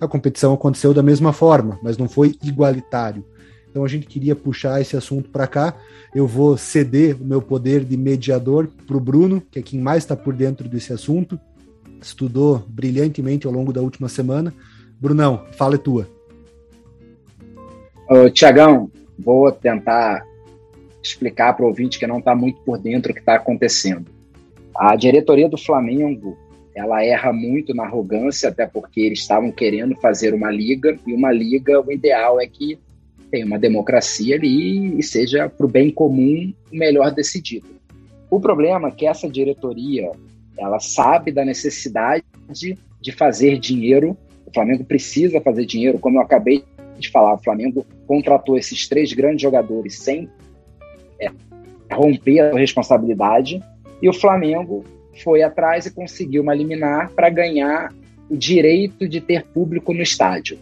A 0.00 0.08
competição 0.08 0.52
aconteceu 0.52 0.94
da 0.94 1.02
mesma 1.02 1.32
forma, 1.32 1.78
mas 1.82 1.96
não 1.98 2.08
foi 2.08 2.36
igualitário. 2.42 3.24
Então 3.70 3.84
a 3.84 3.88
gente 3.88 4.06
queria 4.06 4.36
puxar 4.36 4.80
esse 4.80 4.96
assunto 4.96 5.30
para 5.30 5.46
cá. 5.46 5.76
Eu 6.14 6.26
vou 6.26 6.56
ceder 6.56 7.16
o 7.20 7.24
meu 7.24 7.40
poder 7.40 7.84
de 7.84 7.96
mediador 7.96 8.68
para 8.86 8.96
o 8.96 9.00
Bruno, 9.00 9.42
que 9.50 9.58
é 9.58 9.62
quem 9.62 9.80
mais 9.80 10.02
está 10.02 10.14
por 10.14 10.34
dentro 10.34 10.68
desse 10.68 10.92
assunto 10.92 11.38
estudou 12.06 12.64
brilhantemente 12.68 13.46
ao 13.46 13.52
longo 13.52 13.72
da 13.72 13.80
última 13.80 14.08
semana. 14.08 14.54
Brunão, 15.00 15.46
fala 15.52 15.74
é 15.74 15.78
tua. 15.78 16.08
Tiagão, 18.34 18.90
vou 19.18 19.50
tentar 19.50 20.24
explicar 21.02 21.54
para 21.54 21.64
o 21.64 21.68
ouvinte 21.68 21.98
que 21.98 22.06
não 22.06 22.18
está 22.18 22.34
muito 22.34 22.60
por 22.60 22.78
dentro 22.78 23.10
o 23.10 23.14
que 23.14 23.20
está 23.20 23.36
acontecendo. 23.36 24.06
A 24.74 24.94
diretoria 24.96 25.48
do 25.48 25.56
Flamengo 25.56 26.36
ela 26.74 27.04
erra 27.04 27.32
muito 27.32 27.74
na 27.74 27.84
arrogância, 27.84 28.48
até 28.48 28.66
porque 28.66 29.00
eles 29.00 29.20
estavam 29.20 29.52
querendo 29.52 29.94
fazer 29.96 30.32
uma 30.32 30.50
liga, 30.50 30.96
e 31.06 31.12
uma 31.12 31.30
liga, 31.30 31.80
o 31.80 31.92
ideal 31.92 32.40
é 32.40 32.46
que 32.46 32.78
tenha 33.30 33.44
uma 33.44 33.58
democracia 33.58 34.36
ali 34.36 34.98
e 34.98 35.02
seja 35.02 35.48
para 35.48 35.66
o 35.66 35.68
bem 35.68 35.90
comum 35.90 36.52
o 36.72 36.76
melhor 36.76 37.10
decidido. 37.10 37.66
O 38.30 38.40
problema 38.40 38.88
é 38.88 38.90
que 38.90 39.06
essa 39.06 39.28
diretoria 39.28 40.12
ela 40.58 40.78
sabe 40.78 41.32
da 41.32 41.44
necessidade 41.44 42.24
de 43.00 43.12
fazer 43.12 43.58
dinheiro. 43.58 44.16
O 44.46 44.52
Flamengo 44.52 44.84
precisa 44.84 45.40
fazer 45.40 45.64
dinheiro, 45.66 45.98
como 45.98 46.18
eu 46.18 46.22
acabei 46.22 46.64
de 46.98 47.10
falar. 47.10 47.34
O 47.34 47.42
Flamengo 47.42 47.86
contratou 48.06 48.56
esses 48.56 48.88
três 48.88 49.12
grandes 49.12 49.42
jogadores 49.42 49.98
sem 49.98 50.28
é, 51.20 51.30
romper 51.92 52.40
a 52.40 52.58
responsabilidade 52.58 53.62
e 54.00 54.08
o 54.08 54.12
Flamengo 54.12 54.84
foi 55.22 55.42
atrás 55.42 55.86
e 55.86 55.90
conseguiu 55.90 56.42
uma 56.42 56.54
liminar 56.54 57.10
para 57.12 57.28
ganhar 57.28 57.92
o 58.28 58.36
direito 58.36 59.06
de 59.06 59.20
ter 59.20 59.44
público 59.44 59.92
no 59.92 60.02
estádio. 60.02 60.58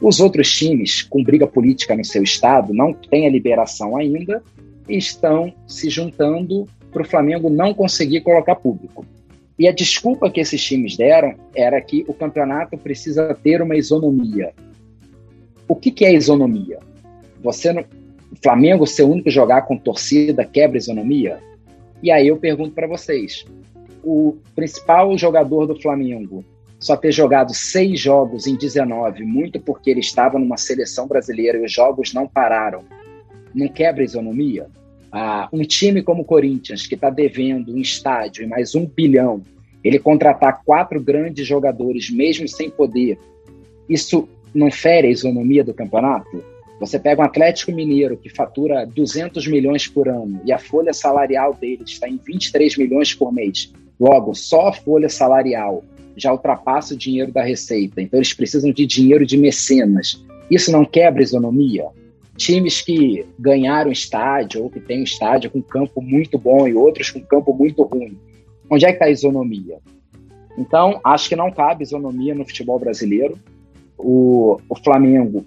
Os 0.00 0.18
outros 0.18 0.50
times, 0.50 1.02
com 1.02 1.22
briga 1.22 1.46
política 1.46 1.94
no 1.94 2.04
seu 2.04 2.22
estado, 2.22 2.74
não 2.74 2.92
têm 2.92 3.26
a 3.26 3.30
liberação 3.30 3.96
ainda 3.96 4.42
e 4.88 4.96
estão 4.96 5.54
se 5.66 5.88
juntando 5.88 6.68
para 6.90 7.02
o 7.02 7.04
Flamengo 7.04 7.48
não 7.48 7.72
conseguir 7.72 8.20
colocar 8.20 8.56
público. 8.56 9.06
E 9.62 9.68
a 9.68 9.72
desculpa 9.72 10.28
que 10.28 10.40
esses 10.40 10.60
times 10.60 10.96
deram 10.96 11.36
era 11.54 11.80
que 11.80 12.04
o 12.08 12.12
campeonato 12.12 12.76
precisa 12.76 13.32
ter 13.32 13.62
uma 13.62 13.76
isonomia. 13.76 14.52
O 15.68 15.76
que, 15.76 15.92
que 15.92 16.04
é 16.04 16.12
isonomia? 16.12 16.80
Você 17.40 17.72
no 17.72 17.84
Flamengo 18.42 18.84
ser 18.88 19.04
o 19.04 19.10
único 19.10 19.30
jogar 19.30 19.62
com 19.62 19.78
torcida 19.78 20.44
quebra 20.44 20.78
isonomia? 20.78 21.38
E 22.02 22.10
aí 22.10 22.26
eu 22.26 22.38
pergunto 22.38 22.72
para 22.72 22.88
vocês: 22.88 23.44
o 24.02 24.36
principal 24.52 25.16
jogador 25.16 25.68
do 25.68 25.80
Flamengo 25.80 26.44
só 26.80 26.96
ter 26.96 27.12
jogado 27.12 27.54
seis 27.54 28.00
jogos 28.00 28.48
em 28.48 28.56
19, 28.56 29.22
muito 29.22 29.60
porque 29.60 29.90
ele 29.90 30.00
estava 30.00 30.40
numa 30.40 30.56
seleção 30.56 31.06
brasileira 31.06 31.56
e 31.56 31.64
os 31.64 31.72
jogos 31.72 32.12
não 32.12 32.26
pararam, 32.26 32.82
não 33.54 33.68
quebra 33.68 34.02
isonomia? 34.02 34.66
Ah, 35.12 35.48
um 35.52 35.62
time 35.62 36.02
como 36.02 36.22
o 36.22 36.24
Corinthians, 36.24 36.84
que 36.84 36.96
está 36.96 37.10
devendo 37.10 37.72
um 37.72 37.78
estádio 37.78 38.42
e 38.42 38.46
mais 38.46 38.74
um 38.74 38.86
bilhão, 38.86 39.42
ele 39.82 39.98
contratar 39.98 40.62
quatro 40.64 41.00
grandes 41.00 41.46
jogadores, 41.46 42.10
mesmo 42.10 42.46
sem 42.48 42.70
poder, 42.70 43.18
isso 43.88 44.28
não 44.54 44.70
fere 44.70 45.08
a 45.08 45.10
isonomia 45.10 45.64
do 45.64 45.74
campeonato? 45.74 46.44
Você 46.80 46.98
pega 46.98 47.22
um 47.22 47.24
Atlético 47.24 47.70
Mineiro 47.70 48.16
que 48.16 48.28
fatura 48.28 48.84
200 48.84 49.46
milhões 49.46 49.86
por 49.86 50.08
ano 50.08 50.40
e 50.44 50.52
a 50.52 50.58
folha 50.58 50.92
salarial 50.92 51.54
dele 51.54 51.84
está 51.86 52.08
em 52.08 52.16
23 52.16 52.76
milhões 52.76 53.14
por 53.14 53.32
mês. 53.32 53.72
Logo, 54.00 54.34
só 54.34 54.68
a 54.68 54.72
folha 54.72 55.08
salarial 55.08 55.84
já 56.16 56.32
ultrapassa 56.32 56.94
o 56.94 56.96
dinheiro 56.96 57.32
da 57.32 57.42
receita. 57.42 58.02
Então, 58.02 58.18
eles 58.18 58.34
precisam 58.34 58.72
de 58.72 58.84
dinheiro 58.84 59.24
de 59.24 59.36
mecenas. 59.36 60.24
Isso 60.50 60.72
não 60.72 60.84
quebra 60.84 61.20
a 61.20 61.22
isonomia? 61.22 61.86
Times 62.36 62.80
que 62.80 63.24
ganharam 63.38 63.92
estádio 63.92 64.64
ou 64.64 64.70
que 64.70 64.80
têm 64.80 65.00
um 65.00 65.04
estádio 65.04 65.50
com 65.50 65.62
campo 65.62 66.00
muito 66.02 66.38
bom 66.38 66.66
e 66.66 66.74
outros 66.74 67.10
com 67.10 67.20
campo 67.20 67.54
muito 67.54 67.82
ruim. 67.82 68.18
Onde 68.72 68.86
é 68.86 68.88
que 68.88 68.94
está 68.94 69.04
a 69.04 69.10
isonomia? 69.10 69.80
Então, 70.56 70.98
acho 71.04 71.28
que 71.28 71.36
não 71.36 71.50
cabe 71.50 71.82
isonomia 71.82 72.34
no 72.34 72.46
futebol 72.46 72.78
brasileiro. 72.78 73.38
O, 73.98 74.58
o 74.66 74.74
Flamengo 74.74 75.44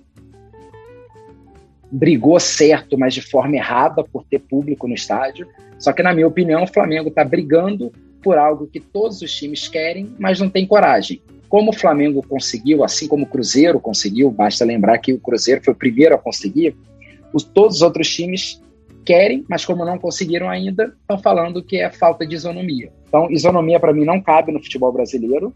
brigou 1.91 2.39
certo, 2.39 2.99
mas 2.99 3.15
de 3.15 3.23
forma 3.23 3.55
errada 3.55 4.03
por 4.03 4.23
ter 4.25 4.37
público 4.37 4.87
no 4.87 4.93
estádio. 4.93 5.47
Só 5.79 5.91
que, 5.91 6.03
na 6.03 6.13
minha 6.13 6.27
opinião, 6.27 6.65
o 6.65 6.67
Flamengo 6.67 7.09
está 7.09 7.23
brigando 7.23 7.91
por 8.21 8.37
algo 8.37 8.67
que 8.67 8.79
todos 8.79 9.23
os 9.23 9.35
times 9.35 9.67
querem, 9.67 10.13
mas 10.19 10.39
não 10.39 10.47
tem 10.47 10.67
coragem. 10.67 11.19
Como 11.49 11.71
o 11.71 11.75
Flamengo 11.75 12.23
conseguiu, 12.29 12.83
assim 12.83 13.07
como 13.07 13.23
o 13.23 13.27
Cruzeiro 13.27 13.79
conseguiu, 13.79 14.29
basta 14.29 14.63
lembrar 14.63 14.99
que 14.99 15.13
o 15.13 15.19
Cruzeiro 15.19 15.63
foi 15.63 15.73
o 15.73 15.77
primeiro 15.77 16.13
a 16.13 16.19
conseguir, 16.19 16.75
os, 17.33 17.41
todos 17.41 17.77
os 17.77 17.81
outros 17.81 18.07
times 18.07 18.61
querem, 19.05 19.45
mas 19.47 19.63
como 19.63 19.85
não 19.85 19.97
conseguiram 19.97 20.49
ainda, 20.49 20.93
estão 21.01 21.17
falando 21.17 21.63
que 21.63 21.77
é 21.77 21.89
falta 21.89 22.25
de 22.25 22.35
isonomia. 22.35 22.91
Então, 23.07 23.29
isonomia 23.31 23.79
para 23.79 23.93
mim 23.93 24.03
não 24.03 24.21
cabe 24.21 24.51
no 24.51 24.61
futebol 24.61 24.91
brasileiro. 24.91 25.53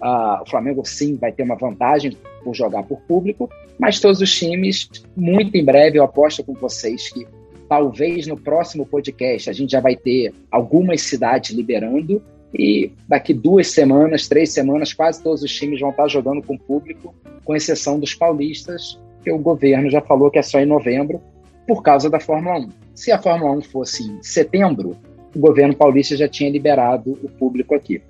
Uh, 0.00 0.42
o 0.42 0.48
Flamengo 0.48 0.84
sim 0.84 1.16
vai 1.16 1.32
ter 1.32 1.42
uma 1.42 1.56
vantagem 1.56 2.16
por 2.44 2.54
jogar 2.54 2.82
por 2.84 3.00
público, 3.02 3.48
mas 3.78 4.00
todos 4.00 4.20
os 4.20 4.32
times, 4.36 4.88
muito 5.16 5.56
em 5.56 5.64
breve, 5.64 5.98
eu 5.98 6.04
aposto 6.04 6.44
com 6.44 6.54
vocês 6.54 7.12
que 7.12 7.26
talvez 7.68 8.26
no 8.26 8.36
próximo 8.36 8.86
podcast 8.86 9.50
a 9.50 9.52
gente 9.52 9.72
já 9.72 9.80
vai 9.80 9.96
ter 9.96 10.32
algumas 10.50 11.02
cidades 11.02 11.50
liberando 11.50 12.22
e 12.54 12.90
daqui 13.06 13.34
duas 13.34 13.68
semanas, 13.68 14.26
três 14.26 14.52
semanas, 14.52 14.92
quase 14.92 15.22
todos 15.22 15.42
os 15.42 15.54
times 15.54 15.80
vão 15.80 15.90
estar 15.90 16.08
jogando 16.08 16.42
com 16.42 16.56
público, 16.56 17.14
com 17.44 17.54
exceção 17.54 18.00
dos 18.00 18.14
paulistas, 18.14 18.98
que 19.22 19.30
o 19.30 19.38
governo 19.38 19.90
já 19.90 20.00
falou 20.00 20.30
que 20.30 20.38
é 20.38 20.42
só 20.42 20.58
em 20.58 20.66
novembro, 20.66 21.20
por 21.66 21.82
causa 21.82 22.08
da 22.08 22.18
Fórmula 22.18 22.60
1. 22.60 22.68
Se 22.98 23.12
a 23.12 23.22
Fórmula 23.22 23.52
1 23.52 23.62
fosse 23.62 24.02
em 24.02 24.20
setembro, 24.24 24.98
o 25.32 25.38
governo 25.38 25.72
paulista 25.72 26.16
já 26.16 26.26
tinha 26.26 26.50
liberado 26.50 27.12
o 27.22 27.28
público 27.28 27.76
aqui. 27.76 28.02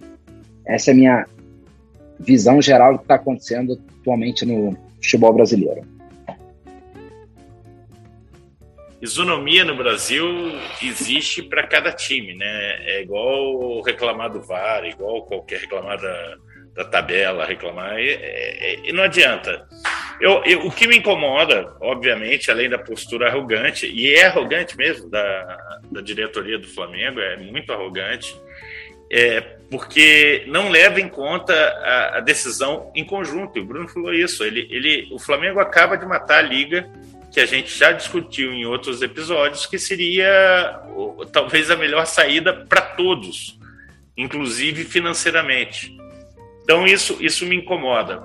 Essa 0.64 0.90
é 0.90 0.94
a 0.94 0.96
minha 0.96 1.26
visão 2.18 2.62
geral 2.62 2.92
do 2.92 2.98
que 3.00 3.04
está 3.04 3.16
acontecendo 3.16 3.78
atualmente 4.00 4.46
no 4.46 4.74
futebol 4.94 5.34
brasileiro. 5.34 5.82
Isonomia 9.02 9.62
no 9.62 9.76
Brasil 9.76 10.24
existe 10.82 11.42
para 11.42 11.66
cada 11.66 11.92
time, 11.92 12.34
né? 12.34 12.76
É 12.86 13.02
igual 13.02 13.82
reclamar 13.82 14.32
do 14.32 14.40
VAR, 14.40 14.86
igual 14.86 15.22
qualquer 15.26 15.60
reclamar 15.60 16.00
da, 16.00 16.36
da 16.76 16.84
tabela, 16.86 17.44
reclamar, 17.44 17.98
e, 17.98 18.08
e, 18.08 18.88
e 18.88 18.92
não 18.94 19.02
adianta. 19.02 19.68
Eu, 20.20 20.42
eu, 20.44 20.66
o 20.66 20.70
que 20.70 20.86
me 20.86 20.96
incomoda, 20.96 21.76
obviamente, 21.80 22.50
além 22.50 22.68
da 22.68 22.78
postura 22.78 23.28
arrogante, 23.28 23.86
e 23.86 24.14
é 24.14 24.26
arrogante 24.26 24.76
mesmo 24.76 25.08
da, 25.08 25.80
da 25.90 26.00
diretoria 26.00 26.58
do 26.58 26.66
Flamengo, 26.66 27.20
é 27.20 27.36
muito 27.36 27.72
arrogante, 27.72 28.34
é 29.10 29.40
porque 29.70 30.44
não 30.48 30.68
leva 30.68 31.00
em 31.00 31.08
conta 31.08 31.54
a, 31.54 32.18
a 32.18 32.20
decisão 32.20 32.90
em 32.94 33.04
conjunto. 33.04 33.58
O 33.58 33.64
Bruno 33.64 33.88
falou 33.88 34.12
isso. 34.12 34.44
Ele, 34.44 34.66
ele, 34.70 35.08
o 35.12 35.18
Flamengo 35.18 35.60
acaba 35.60 35.96
de 35.96 36.04
matar 36.04 36.38
a 36.38 36.42
liga 36.42 36.88
que 37.32 37.40
a 37.40 37.46
gente 37.46 37.76
já 37.76 37.92
discutiu 37.92 38.52
em 38.52 38.64
outros 38.64 39.02
episódios, 39.02 39.66
que 39.66 39.78
seria 39.78 40.80
talvez 41.32 41.70
a 41.70 41.76
melhor 41.76 42.06
saída 42.06 42.52
para 42.52 42.80
todos, 42.80 43.58
inclusive 44.16 44.84
financeiramente. 44.84 45.96
Então 46.64 46.86
isso, 46.86 47.16
isso 47.20 47.46
me 47.46 47.56
incomoda. 47.56 48.22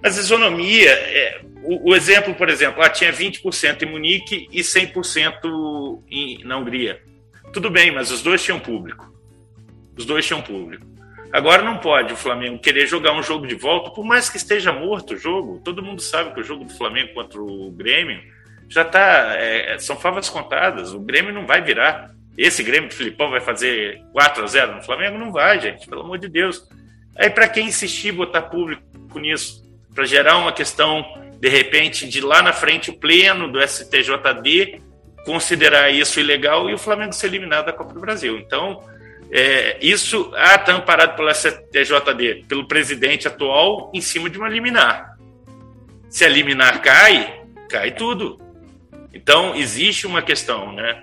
Mas 0.00 0.16
isonomia, 0.16 0.90
é, 0.90 1.40
o, 1.62 1.90
o, 1.90 1.96
exemplo, 1.96 2.34
por 2.34 2.48
exemplo, 2.48 2.80
lá 2.80 2.88
tinha 2.88 3.12
20% 3.12 3.82
em 3.82 3.86
Munique 3.86 4.48
e 4.50 4.60
100% 4.60 6.02
em, 6.10 6.44
na 6.44 6.56
Hungria. 6.56 7.02
Tudo 7.52 7.70
bem, 7.70 7.90
mas 7.90 8.10
os 8.10 8.22
dois 8.22 8.42
tinham 8.42 8.58
público. 8.58 9.12
Os 9.96 10.04
dois 10.04 10.26
tinham 10.26 10.40
público. 10.40 10.86
Agora 11.32 11.62
não 11.62 11.78
pode 11.78 12.12
o 12.12 12.16
Flamengo 12.16 12.58
querer 12.58 12.86
jogar 12.86 13.12
um 13.12 13.22
jogo 13.22 13.46
de 13.46 13.54
volta, 13.54 13.90
por 13.90 14.04
mais 14.04 14.28
que 14.28 14.36
esteja 14.36 14.72
morto 14.72 15.14
o 15.14 15.16
jogo. 15.16 15.60
Todo 15.64 15.82
mundo 15.82 16.00
sabe 16.00 16.34
que 16.34 16.40
o 16.40 16.44
jogo 16.44 16.64
do 16.64 16.74
Flamengo 16.74 17.14
contra 17.14 17.40
o 17.40 17.70
Grêmio 17.70 18.20
já 18.68 18.82
está. 18.82 19.34
É, 19.36 19.78
são 19.78 19.96
favas 19.96 20.28
contadas. 20.28 20.92
O 20.92 21.00
Grêmio 21.00 21.32
não 21.32 21.46
vai 21.46 21.62
virar. 21.62 22.10
Esse 22.36 22.62
Grêmio 22.62 22.88
do 22.88 22.94
Filipão 22.94 23.30
vai 23.30 23.40
fazer 23.40 24.02
4 24.12 24.44
a 24.44 24.46
0 24.46 24.76
no 24.76 24.82
Flamengo? 24.82 25.18
Não 25.18 25.32
vai, 25.32 25.60
gente, 25.60 25.86
pelo 25.86 26.02
amor 26.02 26.18
de 26.18 26.28
Deus. 26.28 26.66
Aí, 27.16 27.28
para 27.28 27.48
quem 27.48 27.66
insistir 27.66 28.12
botar 28.12 28.42
público 28.42 28.82
nisso, 29.18 29.62
para 29.94 30.04
gerar 30.04 30.38
uma 30.38 30.52
questão, 30.52 31.04
de 31.38 31.48
repente, 31.48 32.08
de 32.08 32.20
lá 32.20 32.42
na 32.42 32.52
frente, 32.52 32.90
o 32.90 32.94
pleno 32.94 33.50
do 33.50 33.60
STJD 33.60 34.80
considerar 35.24 35.90
isso 35.90 36.18
ilegal 36.18 36.68
e 36.68 36.74
o 36.74 36.78
Flamengo 36.78 37.12
ser 37.12 37.26
eliminado 37.26 37.66
da 37.66 37.72
Copa 37.72 37.94
do 37.94 38.00
Brasil. 38.00 38.38
Então, 38.38 38.82
é, 39.30 39.78
isso 39.80 40.30
ah, 40.36 40.56
está 40.56 40.72
amparado 40.72 41.16
pelo 41.16 41.32
STJD, 41.32 42.44
pelo 42.48 42.66
presidente 42.66 43.28
atual, 43.28 43.90
em 43.94 44.00
cima 44.00 44.28
de 44.28 44.38
uma 44.38 44.48
liminar. 44.48 45.16
Se 46.10 46.24
a 46.24 46.28
liminar 46.28 46.82
cai, 46.82 47.42
cai 47.68 47.92
tudo. 47.92 48.38
Então, 49.14 49.54
existe 49.54 50.06
uma 50.06 50.22
questão, 50.22 50.72
né? 50.72 51.02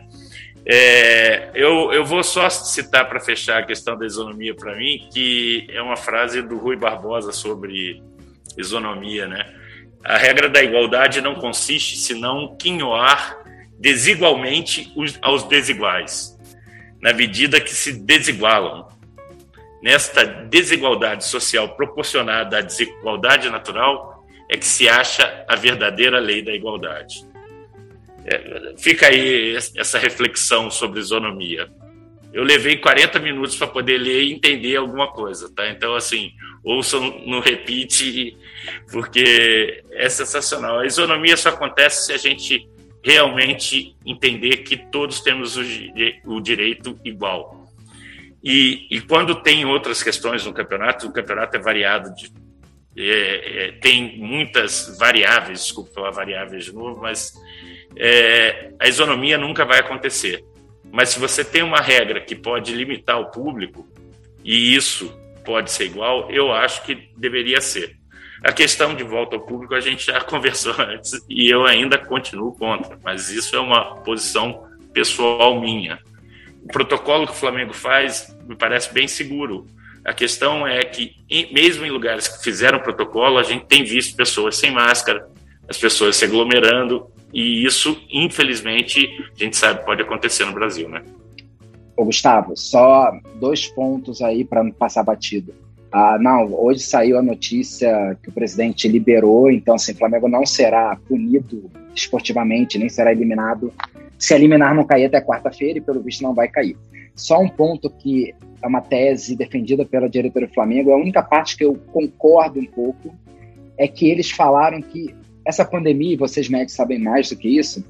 É, 0.66 1.50
eu, 1.56 1.92
eu 1.92 2.06
vou 2.06 2.24
só 2.24 2.50
citar 2.50 3.08
para 3.10 3.20
fechar 3.20 3.60
a 3.60 3.66
questão 3.66 3.98
da 3.98 4.06
isonomia 4.06 4.54
para 4.54 4.76
mim, 4.76 5.08
que 5.12 5.68
é 5.70 5.82
uma 5.82 5.96
frase 5.96 6.42
do 6.42 6.58
Rui 6.58 6.76
Barbosa 6.76 7.32
sobre 7.32 8.04
isonomia, 8.58 9.28
né? 9.28 9.46
A 10.04 10.18
regra 10.18 10.48
da 10.50 10.64
igualdade 10.64 11.22
não 11.22 11.36
consiste 11.36 11.98
senão 11.98 12.56
quinhoar 12.58 13.38
desigualmente 13.78 14.92
aos 15.22 15.44
desiguais 15.44 16.38
na 17.02 17.14
medida 17.14 17.62
que 17.62 17.74
se 17.74 17.94
desigualam. 17.94 18.88
Nesta 19.82 20.26
desigualdade 20.26 21.26
social 21.26 21.70
proporcionada 21.76 22.58
à 22.58 22.62
desigualdade 22.62 23.50
natural 23.50 24.26
é 24.50 24.58
que 24.58 24.66
se 24.66 24.90
acha 24.90 25.46
a 25.48 25.56
verdadeira 25.56 26.20
lei 26.20 26.42
da 26.42 26.54
igualdade. 26.54 27.26
É, 28.26 28.74
fica 28.78 29.08
aí 29.08 29.56
essa 29.56 29.98
reflexão 29.98 30.70
sobre 30.70 31.00
isonomia. 31.00 31.70
Eu 32.32 32.44
levei 32.44 32.78
40 32.78 33.20
minutos 33.20 33.56
para 33.56 33.68
poder 33.68 33.98
ler 33.98 34.24
e 34.24 34.34
entender 34.34 34.76
alguma 34.76 35.12
coisa, 35.12 35.52
tá? 35.54 35.68
Então, 35.70 35.96
assim, 35.96 36.32
ouçam 36.64 37.02
no 37.26 37.40
repeat, 37.40 38.38
porque 38.92 39.84
é 39.92 40.08
sensacional. 40.10 40.80
A 40.80 40.86
isonomia 40.86 41.36
só 41.36 41.50
acontece 41.50 42.06
se 42.06 42.14
a 42.14 42.18
gente 42.18 42.70
realmente 43.04 43.96
entender 44.06 44.58
que 44.58 44.78
todos 44.78 45.22
temos 45.22 45.58
o, 45.58 45.62
o 46.26 46.40
direito 46.40 47.00
igual. 47.04 47.68
E, 48.44 48.88
e, 48.90 49.02
quando 49.02 49.42
tem 49.42 49.66
outras 49.66 50.02
questões 50.02 50.46
no 50.46 50.54
campeonato, 50.54 51.08
o 51.08 51.12
campeonato 51.12 51.58
é 51.58 51.60
variado 51.60 52.14
de, 52.16 52.32
é, 52.98 53.68
é, 53.68 53.72
tem 53.74 54.18
muitas 54.18 54.98
variáveis, 54.98 55.64
desculpa 55.64 55.92
falar 55.94 56.12
variáveis 56.12 56.66
de 56.66 56.74
novo, 56.74 57.02
mas 57.02 57.34
é, 57.96 58.72
a 58.80 58.88
isonomia 58.88 59.38
nunca 59.38 59.66
vai 59.66 59.80
acontecer. 59.80 60.44
Mas 60.92 61.10
se 61.10 61.20
você 61.20 61.44
tem 61.44 61.64
uma 61.64 61.80
regra 61.80 62.20
que 62.22 62.36
pode 62.36 62.74
limitar 62.74 63.20
o 63.20 63.32
público, 63.32 63.88
e 64.44 64.76
isso 64.76 65.14
pode 65.46 65.72
ser 65.72 65.86
igual, 65.86 66.30
eu 66.32 66.52
acho 66.52 66.84
que 66.84 67.10
deveria 67.18 67.62
ser. 67.62 67.98
A 68.44 68.54
questão 68.54 68.96
de 68.96 69.04
volta 69.04 69.36
ao 69.36 69.42
público 69.42 69.76
a 69.76 69.80
gente 69.80 70.06
já 70.06 70.22
conversou 70.24 70.74
antes 70.80 71.14
e 71.30 71.50
eu 71.50 71.66
ainda 71.66 71.98
continuo 71.98 72.54
contra, 72.54 72.98
mas 73.04 73.30
isso 73.30 73.56
é 73.56 73.60
uma 73.60 73.98
posição 73.98 74.68
pessoal 74.94 75.60
minha. 75.60 76.00
O 76.64 76.68
protocolo 76.68 77.26
que 77.26 77.34
o 77.34 77.36
Flamengo 77.36 77.74
faz 77.74 78.36
me 78.48 78.56
parece 78.56 78.94
bem 78.94 79.08
seguro. 79.08 79.66
A 80.04 80.14
questão 80.14 80.66
é 80.66 80.84
que, 80.84 81.16
mesmo 81.52 81.86
em 81.86 81.92
lugares 81.92 82.28
que 82.28 82.44
fizeram 82.44 82.80
protocolo, 82.80 83.38
a 83.38 83.44
gente 83.44 83.66
tem 83.66 83.84
visto 83.84 84.16
pessoas 84.16 84.56
sem 84.56 84.72
máscara, 84.72 85.28
as 85.70 85.78
pessoas 85.78 86.16
se 86.16 86.26
aglomerando, 86.26 87.08
e 87.34 87.64
isso, 87.66 88.02
infelizmente, 88.12 89.08
a 89.40 89.44
gente 89.44 89.56
sabe 89.56 89.86
pode 89.86 90.02
acontecer 90.02 90.46
no 90.46 90.54
Brasil, 90.54 90.90
né? 90.90 91.04
Ô, 91.96 92.06
Gustavo, 92.06 92.56
só 92.56 93.12
dois 93.36 93.68
pontos 93.68 94.22
aí 94.22 94.44
para 94.44 94.64
não 94.64 94.72
passar 94.72 95.04
batido. 95.04 95.54
Ah, 95.92 96.18
não, 96.20 96.54
hoje 96.54 96.82
saiu 96.82 97.18
a 97.18 97.22
notícia 97.22 98.18
que 98.22 98.30
o 98.30 98.32
presidente 98.32 98.88
liberou, 98.88 99.50
então 99.52 99.76
assim, 99.76 99.92
o 99.92 99.98
Flamengo 99.98 100.28
não 100.28 100.46
será 100.46 100.98
punido 101.08 101.70
esportivamente, 101.96 102.78
nem 102.78 102.90
será 102.90 103.12
eliminado. 103.12 103.74
Se 104.18 104.34
eliminar 104.34 104.76
não 104.76 104.86
cair 104.86 105.06
até 105.06 105.20
quarta-feira 105.22 105.80
e 105.80 105.82
pelo 105.82 106.02
visto 106.02 106.22
não 106.22 106.34
vai 106.34 106.48
cair. 106.48 106.78
Só 107.16 107.40
um 107.40 107.50
ponto 107.50 107.90
que 107.90 108.34
é 108.62 108.68
uma 108.68 108.82
tese 108.82 109.36
defendida 109.36 109.86
pela 109.86 110.10
diretoria 110.10 110.48
do 110.48 110.54
Flamengo, 110.54 110.92
a 110.92 110.98
única 110.98 111.24
parte 111.24 111.58
que 111.58 111.66
eu 111.66 111.76
concordo 111.92 112.60
um 112.60 112.66
pouco 112.66 113.14
é 113.78 113.88
que 113.88 114.10
eles 114.10 114.30
falaram 114.30 114.82
que 114.82 115.16
essa 115.50 115.66
pandemia, 115.66 116.18
vocês 116.18 116.48
médicos 116.48 116.76
sabem 116.76 117.00
mais 117.00 117.30
do 117.30 117.36
que 117.36 117.50
isso, 117.50 117.84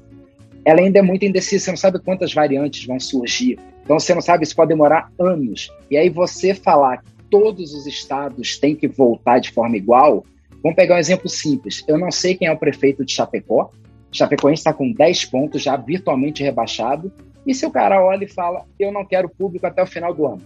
ela 0.64 0.80
ainda 0.80 0.98
é 0.98 1.02
muito 1.02 1.24
indecisa, 1.24 1.64
você 1.64 1.70
não 1.70 1.76
sabe 1.76 2.00
quantas 2.00 2.32
variantes 2.34 2.84
vão 2.84 2.98
surgir. 2.98 3.58
Então 3.82 3.98
você 3.98 4.14
não 4.14 4.20
sabe, 4.20 4.44
isso 4.44 4.56
pode 4.56 4.68
demorar 4.68 5.10
anos. 5.18 5.70
E 5.90 5.96
aí 5.96 6.08
você 6.08 6.54
falar 6.54 6.98
que 6.98 7.10
todos 7.30 7.72
os 7.72 7.86
estados 7.86 8.58
têm 8.58 8.74
que 8.74 8.88
voltar 8.88 9.38
de 9.38 9.50
forma 9.50 9.76
igual, 9.76 10.24
vamos 10.62 10.76
pegar 10.76 10.96
um 10.96 10.98
exemplo 10.98 11.28
simples. 11.28 11.84
Eu 11.86 11.98
não 11.98 12.10
sei 12.10 12.34
quem 12.34 12.48
é 12.48 12.52
o 12.52 12.58
prefeito 12.58 13.04
de 13.04 13.12
Chapecó. 13.12 13.70
Chapecoense 14.12 14.60
está 14.60 14.72
com 14.72 14.92
10 14.92 15.24
pontos, 15.26 15.62
já 15.62 15.76
virtualmente 15.76 16.42
rebaixado. 16.42 17.12
E 17.46 17.54
se 17.54 17.64
o 17.64 17.70
cara 17.70 18.02
olha 18.02 18.24
e 18.24 18.28
fala, 18.28 18.64
eu 18.78 18.92
não 18.92 19.04
quero 19.04 19.28
público 19.28 19.66
até 19.66 19.82
o 19.82 19.86
final 19.86 20.12
do 20.14 20.26
ano. 20.26 20.42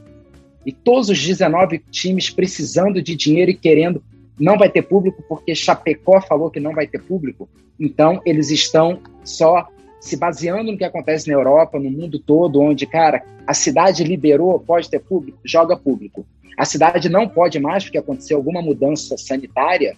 E 0.65 0.73
todos 0.73 1.09
os 1.09 1.21
19 1.21 1.79
times 1.91 2.31
precisando 2.31 3.03
de 3.03 3.15
dinheiro 3.15 3.51
e 3.51 3.55
querendo, 3.55 4.03
não 4.39 4.59
vai 4.59 4.69
ter 4.69 4.83
público 4.83 5.23
porque 5.29 5.55
Chapecó 5.55 6.21
falou 6.21 6.51
que 6.51 6.61
não 6.61 6.73
vai 6.73 6.87
ter 6.87 7.01
público. 7.03 7.49
Então, 7.79 8.21
eles 8.25 8.51
estão 8.51 9.01
só 9.25 9.69
se 10.01 10.17
baseando 10.17 10.71
no 10.71 10.79
que 10.79 10.85
acontece 10.85 11.29
na 11.29 11.35
Europa, 11.35 11.79
no 11.79 11.91
mundo 11.91 12.19
todo, 12.19 12.61
onde, 12.61 12.87
cara, 12.87 13.25
a 13.47 13.55
cidade 13.55 14.05
liberou, 14.05 14.61
pode 14.61 14.91
ter 14.91 15.01
público, 15.01 15.39
joga 15.45 15.77
público. 15.77 16.27
A 16.59 16.65
cidade 16.65 17.09
não 17.09 17.29
pode 17.29 17.59
mais, 17.59 17.85
porque 17.85 17.99
aconteceu 17.99 18.37
alguma 18.37 18.61
mudança 18.61 19.17
sanitária, 19.17 19.97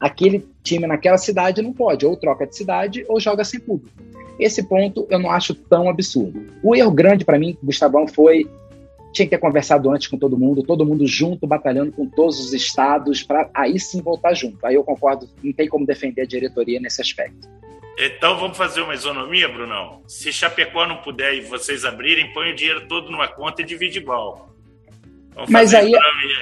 aquele 0.00 0.46
time 0.62 0.86
naquela 0.86 1.18
cidade 1.18 1.62
não 1.62 1.72
pode, 1.72 2.04
ou 2.04 2.16
troca 2.16 2.46
de 2.46 2.56
cidade 2.56 3.04
ou 3.08 3.20
joga 3.20 3.44
sem 3.44 3.60
público. 3.60 4.02
Esse 4.38 4.62
ponto 4.62 5.06
eu 5.10 5.18
não 5.18 5.30
acho 5.30 5.54
tão 5.54 5.88
absurdo. 5.88 6.46
O 6.62 6.74
erro 6.74 6.90
grande 6.90 7.24
para 7.24 7.38
mim, 7.38 7.56
Gustavão, 7.62 8.08
foi 8.08 8.48
tinha 9.12 9.26
que 9.26 9.30
ter 9.30 9.38
conversado 9.38 9.90
antes 9.90 10.08
com 10.08 10.18
todo 10.18 10.38
mundo, 10.38 10.62
todo 10.62 10.86
mundo 10.86 11.06
junto, 11.06 11.46
batalhando 11.46 11.92
com 11.92 12.08
todos 12.08 12.40
os 12.40 12.52
estados, 12.52 13.22
para 13.22 13.48
aí 13.54 13.78
sim 13.78 14.00
voltar 14.00 14.34
junto. 14.34 14.64
Aí 14.64 14.74
eu 14.74 14.82
concordo, 14.82 15.28
não 15.42 15.52
tem 15.52 15.68
como 15.68 15.86
defender 15.86 16.22
a 16.22 16.26
diretoria 16.26 16.80
nesse 16.80 17.00
aspecto. 17.00 17.48
Então 17.98 18.38
vamos 18.38 18.56
fazer 18.56 18.80
uma 18.80 18.94
isonomia, 18.94 19.48
Brunão? 19.48 20.02
Se 20.08 20.32
Chapecó 20.32 20.86
não 20.86 21.02
puder 21.02 21.34
e 21.34 21.42
vocês 21.42 21.84
abrirem, 21.84 22.32
põe 22.32 22.50
o 22.50 22.54
dinheiro 22.54 22.88
todo 22.88 23.10
numa 23.10 23.28
conta 23.28 23.62
e 23.62 23.64
divide 23.64 23.98
igual. 23.98 24.50
Vamos 25.34 25.50
mas 25.50 25.72
aí, 25.72 25.92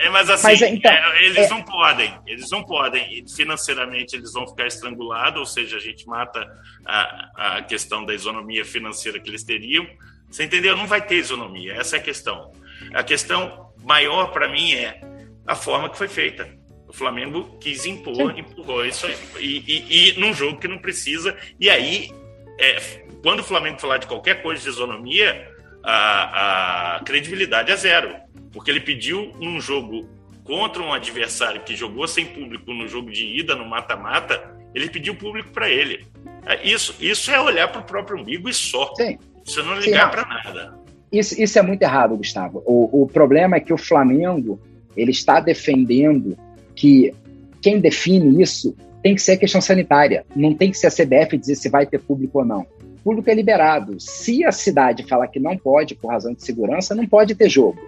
é, 0.02 0.10
mas 0.10 0.28
assim, 0.28 0.48
mas, 0.48 0.62
então, 0.62 0.90
é, 0.90 1.24
eles 1.24 1.46
é... 1.46 1.48
não 1.48 1.62
podem, 1.62 2.12
eles 2.26 2.50
não 2.50 2.64
podem. 2.64 3.24
Financeiramente 3.28 4.16
eles 4.16 4.32
vão 4.32 4.48
ficar 4.48 4.66
estrangulados, 4.66 5.38
ou 5.38 5.46
seja, 5.46 5.76
a 5.76 5.80
gente 5.80 6.06
mata 6.08 6.44
a, 6.84 7.56
a 7.56 7.62
questão 7.62 8.04
da 8.04 8.12
isonomia 8.12 8.64
financeira 8.64 9.20
que 9.20 9.30
eles 9.30 9.44
teriam. 9.44 9.86
Você 10.28 10.44
entendeu? 10.44 10.76
Não 10.76 10.86
vai 10.86 11.04
ter 11.04 11.16
isonomia, 11.16 11.74
essa 11.74 11.96
é 11.96 11.98
a 11.98 12.02
questão. 12.02 12.52
A 12.94 13.02
questão 13.02 13.72
maior 13.84 14.32
para 14.32 14.48
mim 14.48 14.74
é 14.74 15.00
a 15.46 15.54
forma 15.54 15.88
que 15.88 15.98
foi 15.98 16.08
feita. 16.08 16.48
O 16.88 16.92
Flamengo 16.92 17.56
quis 17.60 17.86
impor, 17.86 18.34
Sim. 18.34 18.40
empurrou 18.40 18.84
isso 18.84 19.06
aí. 19.06 19.16
E, 19.38 19.64
e, 19.66 20.10
e, 20.10 20.20
num 20.20 20.34
jogo 20.34 20.58
que 20.58 20.66
não 20.66 20.78
precisa. 20.78 21.36
E 21.58 21.70
aí, 21.70 22.10
é, 22.58 23.04
quando 23.22 23.40
o 23.40 23.44
Flamengo 23.44 23.80
falar 23.80 23.98
de 23.98 24.06
qualquer 24.06 24.42
coisa 24.42 24.62
de 24.62 24.68
isonomia, 24.68 25.48
a, 25.82 26.96
a 26.96 27.00
credibilidade 27.00 27.70
é 27.70 27.76
zero. 27.76 28.16
Porque 28.52 28.70
ele 28.70 28.80
pediu 28.80 29.32
num 29.38 29.60
jogo 29.60 30.08
contra 30.42 30.82
um 30.82 30.92
adversário 30.92 31.62
que 31.62 31.76
jogou 31.76 32.08
sem 32.08 32.26
público 32.26 32.72
no 32.72 32.88
jogo 32.88 33.10
de 33.10 33.24
ida, 33.24 33.54
no 33.54 33.64
mata-mata, 33.64 34.52
ele 34.74 34.90
pediu 34.90 35.14
público 35.14 35.50
para 35.50 35.68
ele. 35.68 36.06
É, 36.44 36.66
isso, 36.66 36.94
isso 36.98 37.30
é 37.30 37.40
olhar 37.40 37.68
para 37.68 37.80
o 37.80 37.84
próprio 37.84 38.18
umbigo 38.18 38.48
e 38.48 38.54
só. 38.54 38.92
Sim. 38.96 39.18
Isso 39.46 39.62
não 39.62 39.78
ligar 39.78 40.10
para 40.10 40.26
nada. 40.26 40.79
Isso, 41.12 41.40
isso 41.40 41.58
é 41.58 41.62
muito 41.62 41.82
errado, 41.82 42.16
Gustavo. 42.16 42.62
O, 42.64 43.02
o 43.02 43.06
problema 43.06 43.56
é 43.56 43.60
que 43.60 43.72
o 43.72 43.78
Flamengo 43.78 44.60
ele 44.96 45.10
está 45.10 45.40
defendendo 45.40 46.36
que 46.74 47.12
quem 47.60 47.80
define 47.80 48.42
isso 48.42 48.74
tem 49.02 49.14
que 49.14 49.22
ser 49.22 49.32
a 49.32 49.36
questão 49.36 49.60
sanitária. 49.60 50.24
Não 50.34 50.54
tem 50.54 50.70
que 50.70 50.78
ser 50.78 50.86
a 50.86 50.90
CBF 50.90 51.36
dizer 51.36 51.56
se 51.56 51.68
vai 51.68 51.86
ter 51.86 51.98
público 52.00 52.38
ou 52.38 52.44
não. 52.44 52.60
O 53.00 53.02
público 53.02 53.30
é 53.30 53.34
liberado. 53.34 53.98
Se 53.98 54.44
a 54.44 54.52
cidade 54.52 55.04
falar 55.04 55.28
que 55.28 55.40
não 55.40 55.56
pode, 55.56 55.94
por 55.94 56.10
razão 56.10 56.32
de 56.34 56.44
segurança, 56.44 56.94
não 56.94 57.06
pode 57.06 57.34
ter 57.34 57.48
jogo. 57.48 57.80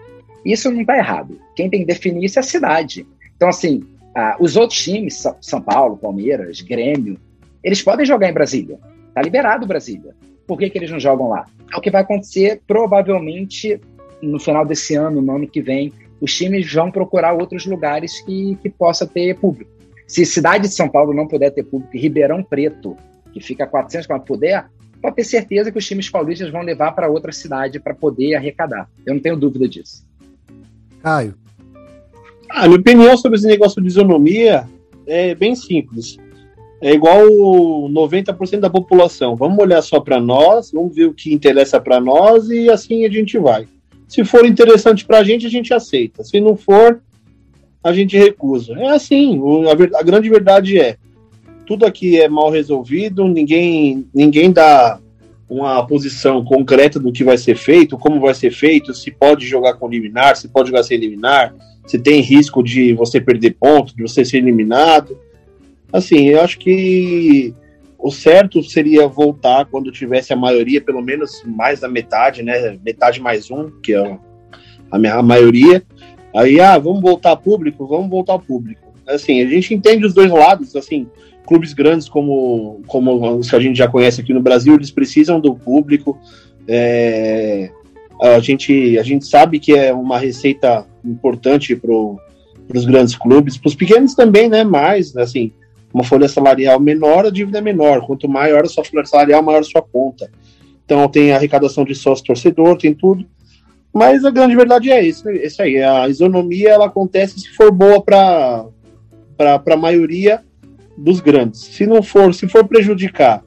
Isso 0.44 0.70
não 0.70 0.80
está 0.80 0.96
errado. 0.96 1.38
Quem 1.54 1.70
tem 1.70 1.80
que 1.80 1.86
definir 1.86 2.24
isso 2.24 2.38
é 2.38 2.40
a 2.40 2.44
cidade. 2.44 3.06
Então, 3.36 3.48
assim, 3.48 3.82
ah, 4.14 4.36
os 4.40 4.56
outros 4.56 4.82
times, 4.82 5.22
São 5.40 5.60
Paulo, 5.60 5.96
Palmeiras, 5.96 6.60
Grêmio, 6.60 7.18
eles 7.62 7.82
podem 7.82 8.04
jogar 8.04 8.28
em 8.28 8.32
Brasília. 8.32 8.78
Está 9.08 9.22
liberado 9.22 9.66
Brasília. 9.66 10.14
Por 10.52 10.58
que, 10.58 10.68
que 10.68 10.76
eles 10.76 10.90
não 10.90 11.00
jogam 11.00 11.30
lá? 11.30 11.46
É 11.72 11.78
o 11.78 11.80
que 11.80 11.90
vai 11.90 12.02
acontecer 12.02 12.60
provavelmente 12.66 13.80
no 14.20 14.38
final 14.38 14.66
desse 14.66 14.94
ano, 14.94 15.22
no 15.22 15.34
ano 15.34 15.48
que 15.48 15.62
vem, 15.62 15.90
os 16.20 16.36
times 16.36 16.70
vão 16.70 16.90
procurar 16.90 17.32
outros 17.32 17.64
lugares 17.64 18.20
que, 18.20 18.54
que 18.56 18.68
possa 18.68 19.06
ter 19.06 19.34
público. 19.38 19.70
Se 20.06 20.26
cidade 20.26 20.68
de 20.68 20.74
São 20.74 20.90
Paulo 20.90 21.14
não 21.14 21.26
puder 21.26 21.52
ter 21.52 21.62
público, 21.62 21.96
Ribeirão 21.96 22.42
Preto, 22.44 22.94
que 23.32 23.40
fica 23.40 23.64
a 23.64 23.66
400 23.66 24.06
km, 24.06 24.18
puder, 24.18 24.66
pode 25.00 25.16
ter 25.16 25.24
certeza 25.24 25.72
que 25.72 25.78
os 25.78 25.86
times 25.86 26.10
paulistas 26.10 26.50
vão 26.50 26.60
levar 26.60 26.92
para 26.92 27.08
outra 27.08 27.32
cidade 27.32 27.80
para 27.80 27.94
poder 27.94 28.34
arrecadar. 28.34 28.90
Eu 29.06 29.14
não 29.14 29.22
tenho 29.22 29.38
dúvida 29.38 29.66
disso. 29.66 30.06
Caio. 31.02 31.34
A 32.50 32.68
minha 32.68 32.78
opinião 32.78 33.16
sobre 33.16 33.38
esse 33.38 33.46
negócio 33.46 33.80
de 33.80 33.88
isonomia 33.88 34.68
é 35.06 35.34
bem 35.34 35.56
simples. 35.56 36.18
É 36.82 36.92
igual 36.92 37.24
90% 37.88 38.58
da 38.58 38.68
população. 38.68 39.36
Vamos 39.36 39.56
olhar 39.58 39.80
só 39.82 40.00
para 40.00 40.20
nós, 40.20 40.72
vamos 40.72 40.92
ver 40.92 41.06
o 41.06 41.14
que 41.14 41.32
interessa 41.32 41.80
para 41.80 42.00
nós 42.00 42.50
e 42.50 42.68
assim 42.68 43.06
a 43.06 43.08
gente 43.08 43.38
vai. 43.38 43.68
Se 44.08 44.24
for 44.24 44.44
interessante 44.44 45.04
para 45.04 45.18
a 45.18 45.24
gente, 45.24 45.46
a 45.46 45.48
gente 45.48 45.72
aceita. 45.72 46.24
Se 46.24 46.40
não 46.40 46.56
for, 46.56 47.00
a 47.84 47.92
gente 47.92 48.18
recusa. 48.18 48.74
É 48.74 48.88
assim. 48.88 49.40
A, 49.68 50.00
a, 50.00 50.02
grande 50.02 50.28
verdade 50.28 50.76
é: 50.76 50.96
tudo 51.64 51.86
aqui 51.86 52.20
é 52.20 52.28
mal 52.28 52.50
resolvido, 52.50 53.28
ninguém, 53.28 54.04
ninguém 54.12 54.50
dá 54.50 54.98
uma 55.48 55.86
posição 55.86 56.44
concreta 56.44 56.98
do 56.98 57.12
que 57.12 57.22
vai 57.22 57.38
ser 57.38 57.56
feito, 57.56 57.96
como 57.96 58.20
vai 58.20 58.34
ser 58.34 58.50
feito, 58.50 58.92
se 58.92 59.10
pode 59.10 59.46
jogar 59.46 59.74
com 59.74 59.88
liminar, 59.88 60.36
se 60.36 60.48
pode 60.48 60.70
jogar 60.70 60.82
sem 60.82 60.98
liminar, 60.98 61.54
se 61.86 61.96
tem 61.96 62.20
risco 62.20 62.60
de 62.60 62.94
você 62.94 63.20
perder 63.20 63.56
ponto, 63.58 63.94
de 63.94 64.02
você 64.02 64.24
ser 64.24 64.38
eliminado. 64.38 65.16
Assim, 65.92 66.28
eu 66.28 66.40
acho 66.40 66.58
que 66.58 67.54
o 67.98 68.10
certo 68.10 68.62
seria 68.62 69.06
voltar 69.06 69.66
quando 69.66 69.92
tivesse 69.92 70.32
a 70.32 70.36
maioria, 70.36 70.80
pelo 70.80 71.02
menos 71.02 71.42
mais 71.46 71.80
da 71.80 71.88
metade, 71.88 72.42
né? 72.42 72.78
Metade 72.84 73.20
mais 73.20 73.50
um, 73.50 73.70
que 73.80 73.94
é 73.94 74.18
a, 74.90 74.98
minha, 74.98 75.14
a 75.14 75.22
maioria. 75.22 75.82
Aí, 76.34 76.58
ah, 76.60 76.78
vamos 76.78 77.00
voltar 77.00 77.36
público? 77.36 77.86
Vamos 77.86 78.10
voltar 78.10 78.38
público. 78.38 78.92
Assim, 79.06 79.42
a 79.42 79.46
gente 79.46 79.74
entende 79.74 80.06
os 80.06 80.14
dois 80.14 80.30
lados, 80.30 80.74
assim, 80.74 81.06
clubes 81.46 81.72
grandes 81.72 82.08
como, 82.08 82.80
como 82.86 83.38
os 83.38 83.50
que 83.50 83.56
a 83.56 83.60
gente 83.60 83.76
já 83.76 83.86
conhece 83.86 84.20
aqui 84.20 84.32
no 84.32 84.40
Brasil, 84.40 84.74
eles 84.74 84.90
precisam 84.90 85.40
do 85.40 85.54
público. 85.54 86.18
É, 86.66 87.70
a, 88.20 88.38
gente, 88.40 88.98
a 88.98 89.02
gente 89.02 89.26
sabe 89.26 89.60
que 89.60 89.74
é 89.74 89.92
uma 89.92 90.18
receita 90.18 90.86
importante 91.04 91.76
para 91.76 91.92
os 91.92 92.84
grandes 92.84 93.14
clubes, 93.14 93.56
para 93.56 93.68
os 93.68 93.74
pequenos 93.74 94.14
também, 94.14 94.48
né? 94.48 94.64
Mais, 94.64 95.16
assim, 95.16 95.52
uma 95.92 96.04
folha 96.04 96.28
salarial 96.28 96.80
menor, 96.80 97.26
a 97.26 97.30
dívida 97.30 97.58
é 97.58 97.60
menor. 97.60 98.06
Quanto 98.06 98.28
maior 98.28 98.64
a 98.64 98.68
sua 98.68 98.84
folha 98.84 99.04
salarial, 99.04 99.42
maior 99.42 99.60
a 99.60 99.64
sua 99.64 99.82
conta. 99.82 100.30
Então 100.84 101.08
tem 101.08 101.32
arrecadação 101.32 101.84
de 101.84 101.94
sócio 101.94 102.24
torcedor, 102.24 102.76
tem 102.76 102.94
tudo. 102.94 103.26
Mas 103.92 104.24
a 104.24 104.30
grande 104.30 104.56
verdade 104.56 104.90
é 104.90 105.02
isso, 105.02 105.28
isso 105.30 105.60
aí. 105.60 105.82
A 105.82 106.08
isonomia 106.08 106.70
ela 106.70 106.86
acontece 106.86 107.38
se 107.38 107.48
for 107.50 107.70
boa 107.70 108.02
para 108.02 108.64
para 109.36 109.74
a 109.74 109.76
maioria 109.76 110.42
dos 110.96 111.20
grandes. 111.20 111.60
Se 111.60 111.86
não 111.86 112.02
for, 112.02 112.32
se 112.32 112.46
for 112.48 112.66
prejudicar 112.66 113.42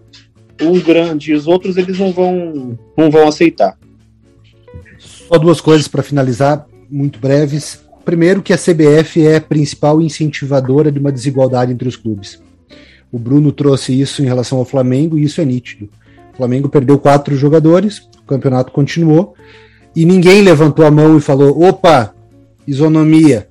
um 0.61 0.79
grande 0.79 1.31
e 1.31 1.35
os 1.35 1.47
outros, 1.47 1.77
eles 1.77 1.99
não 1.99 2.11
vão, 2.11 2.77
não 2.97 3.09
vão 3.09 3.27
aceitar. 3.27 3.77
Só 4.97 5.37
duas 5.37 5.61
coisas 5.61 5.87
para 5.87 6.03
finalizar, 6.03 6.65
muito 6.89 7.19
breves. 7.19 7.84
Primeiro, 8.05 8.43
que 8.43 8.53
a 8.53 8.57
CBF 8.57 9.25
é 9.25 9.37
a 9.37 9.41
principal 9.41 9.99
incentivadora 9.99 10.91
de 10.91 10.99
uma 10.99 11.11
desigualdade 11.11 11.73
entre 11.73 11.87
os 11.87 11.95
clubes. 11.95 12.39
O 13.11 13.17
Bruno 13.17 13.51
trouxe 13.51 13.99
isso 13.99 14.21
em 14.21 14.25
relação 14.25 14.59
ao 14.59 14.65
Flamengo 14.65 15.17
e 15.17 15.23
isso 15.23 15.41
é 15.41 15.45
nítido. 15.45 15.89
O 16.33 16.37
Flamengo 16.37 16.69
perdeu 16.69 16.99
quatro 16.99 17.35
jogadores, 17.35 18.07
o 18.21 18.27
campeonato 18.27 18.71
continuou 18.71 19.33
e 19.95 20.05
ninguém 20.05 20.41
levantou 20.41 20.85
a 20.85 20.91
mão 20.91 21.17
e 21.17 21.21
falou: 21.21 21.63
opa, 21.63 22.13
isonomia, 22.67 23.47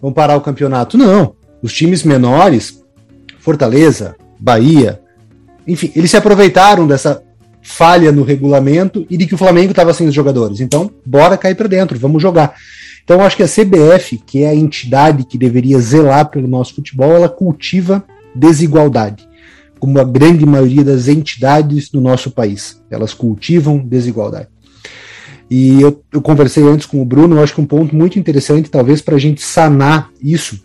vamos 0.00 0.14
parar 0.14 0.36
o 0.36 0.42
campeonato. 0.42 0.96
Não. 0.96 1.34
Os 1.60 1.72
times 1.72 2.04
menores, 2.04 2.84
Fortaleza, 3.40 4.14
Bahia, 4.38 5.00
enfim, 5.66 5.90
eles 5.96 6.10
se 6.10 6.16
aproveitaram 6.16 6.86
dessa 6.86 7.20
falha 7.60 8.12
no 8.12 8.22
regulamento 8.22 9.04
e 9.10 9.16
de 9.16 9.26
que 9.26 9.34
o 9.34 9.38
Flamengo 9.38 9.70
estava 9.70 9.92
sem 9.92 10.06
os 10.06 10.14
jogadores. 10.14 10.60
Então, 10.60 10.90
bora 11.04 11.36
cair 11.36 11.56
para 11.56 11.66
dentro, 11.66 11.98
vamos 11.98 12.22
jogar. 12.22 12.54
Então, 13.08 13.22
acho 13.22 13.38
que 13.38 13.42
a 13.42 13.48
CBF, 13.48 14.18
que 14.18 14.42
é 14.42 14.50
a 14.50 14.54
entidade 14.54 15.24
que 15.24 15.38
deveria 15.38 15.78
zelar 15.78 16.28
pelo 16.28 16.46
nosso 16.46 16.74
futebol, 16.74 17.10
ela 17.12 17.26
cultiva 17.26 18.04
desigualdade, 18.34 19.26
como 19.80 19.98
a 19.98 20.04
grande 20.04 20.44
maioria 20.44 20.84
das 20.84 21.08
entidades 21.08 21.88
do 21.88 22.02
nosso 22.02 22.30
país. 22.30 22.82
Elas 22.90 23.14
cultivam 23.14 23.78
desigualdade. 23.78 24.48
E 25.48 25.80
eu, 25.80 26.04
eu 26.12 26.20
conversei 26.20 26.62
antes 26.64 26.84
com 26.84 27.00
o 27.00 27.04
Bruno, 27.06 27.42
acho 27.42 27.54
que 27.54 27.62
um 27.62 27.66
ponto 27.66 27.96
muito 27.96 28.18
interessante, 28.18 28.68
talvez 28.68 29.00
para 29.00 29.16
a 29.16 29.18
gente 29.18 29.40
sanar 29.40 30.10
isso, 30.22 30.62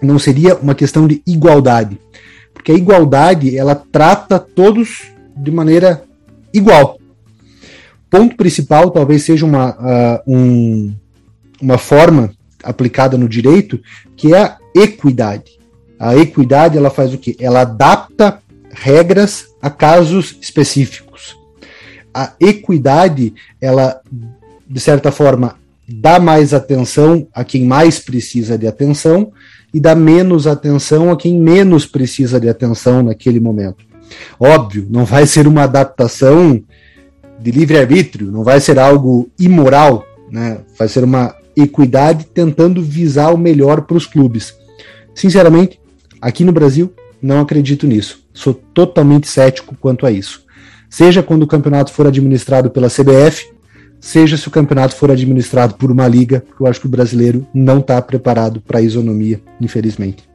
não 0.00 0.20
seria 0.20 0.54
uma 0.54 0.76
questão 0.76 1.08
de 1.08 1.20
igualdade, 1.26 1.98
porque 2.54 2.70
a 2.70 2.76
igualdade 2.76 3.58
ela 3.58 3.74
trata 3.74 4.38
todos 4.38 5.02
de 5.36 5.50
maneira 5.50 6.04
igual. 6.54 7.00
Ponto 8.08 8.36
principal 8.36 8.88
talvez 8.92 9.24
seja 9.24 9.44
uma, 9.44 9.70
uh, 9.70 10.22
um, 10.28 10.94
uma 11.62 11.78
forma 11.78 12.32
aplicada 12.62 13.16
no 13.16 13.28
direito 13.28 13.80
que 14.16 14.34
é 14.34 14.42
a 14.42 14.58
equidade. 14.74 15.58
A 15.98 16.16
equidade 16.16 16.76
ela 16.76 16.90
faz 16.90 17.14
o 17.14 17.18
quê? 17.18 17.36
Ela 17.38 17.60
adapta 17.60 18.40
regras 18.72 19.46
a 19.62 19.70
casos 19.70 20.36
específicos. 20.40 21.38
A 22.12 22.32
equidade 22.40 23.32
ela 23.60 24.00
de 24.68 24.80
certa 24.80 25.12
forma 25.12 25.56
dá 25.88 26.18
mais 26.18 26.52
atenção 26.52 27.26
a 27.32 27.44
quem 27.44 27.64
mais 27.64 27.98
precisa 27.98 28.58
de 28.58 28.66
atenção 28.66 29.32
e 29.72 29.80
dá 29.80 29.94
menos 29.94 30.46
atenção 30.46 31.10
a 31.10 31.16
quem 31.16 31.38
menos 31.38 31.86
precisa 31.86 32.40
de 32.40 32.48
atenção 32.48 33.02
naquele 33.02 33.40
momento. 33.40 33.84
Óbvio, 34.38 34.86
não 34.90 35.04
vai 35.04 35.26
ser 35.26 35.46
uma 35.46 35.62
adaptação 35.62 36.62
de 37.38 37.50
livre-arbítrio, 37.50 38.30
não 38.30 38.44
vai 38.44 38.60
ser 38.60 38.78
algo 38.78 39.30
imoral, 39.38 40.04
né? 40.30 40.58
vai 40.78 40.88
ser 40.88 41.04
uma 41.04 41.34
equidade 41.56 42.26
tentando 42.26 42.82
visar 42.82 43.32
o 43.32 43.38
melhor 43.38 43.82
para 43.82 43.96
os 43.96 44.06
clubes. 44.06 44.54
Sinceramente, 45.14 45.80
aqui 46.20 46.44
no 46.44 46.52
Brasil, 46.52 46.92
não 47.20 47.40
acredito 47.40 47.86
nisso. 47.86 48.24
Sou 48.32 48.54
totalmente 48.54 49.28
cético 49.28 49.76
quanto 49.80 50.06
a 50.06 50.10
isso. 50.10 50.44
Seja 50.88 51.22
quando 51.22 51.42
o 51.42 51.46
campeonato 51.46 51.92
for 51.92 52.06
administrado 52.06 52.70
pela 52.70 52.88
CBF, 52.88 53.50
seja 54.00 54.36
se 54.36 54.48
o 54.48 54.50
campeonato 54.50 54.96
for 54.96 55.10
administrado 55.10 55.74
por 55.74 55.90
uma 55.90 56.08
liga, 56.08 56.40
porque 56.46 56.62
eu 56.62 56.66
acho 56.66 56.80
que 56.80 56.86
o 56.86 56.90
brasileiro 56.90 57.46
não 57.54 57.78
está 57.78 58.00
preparado 58.02 58.60
para 58.60 58.78
a 58.78 58.82
isonomia, 58.82 59.40
infelizmente. 59.60 60.28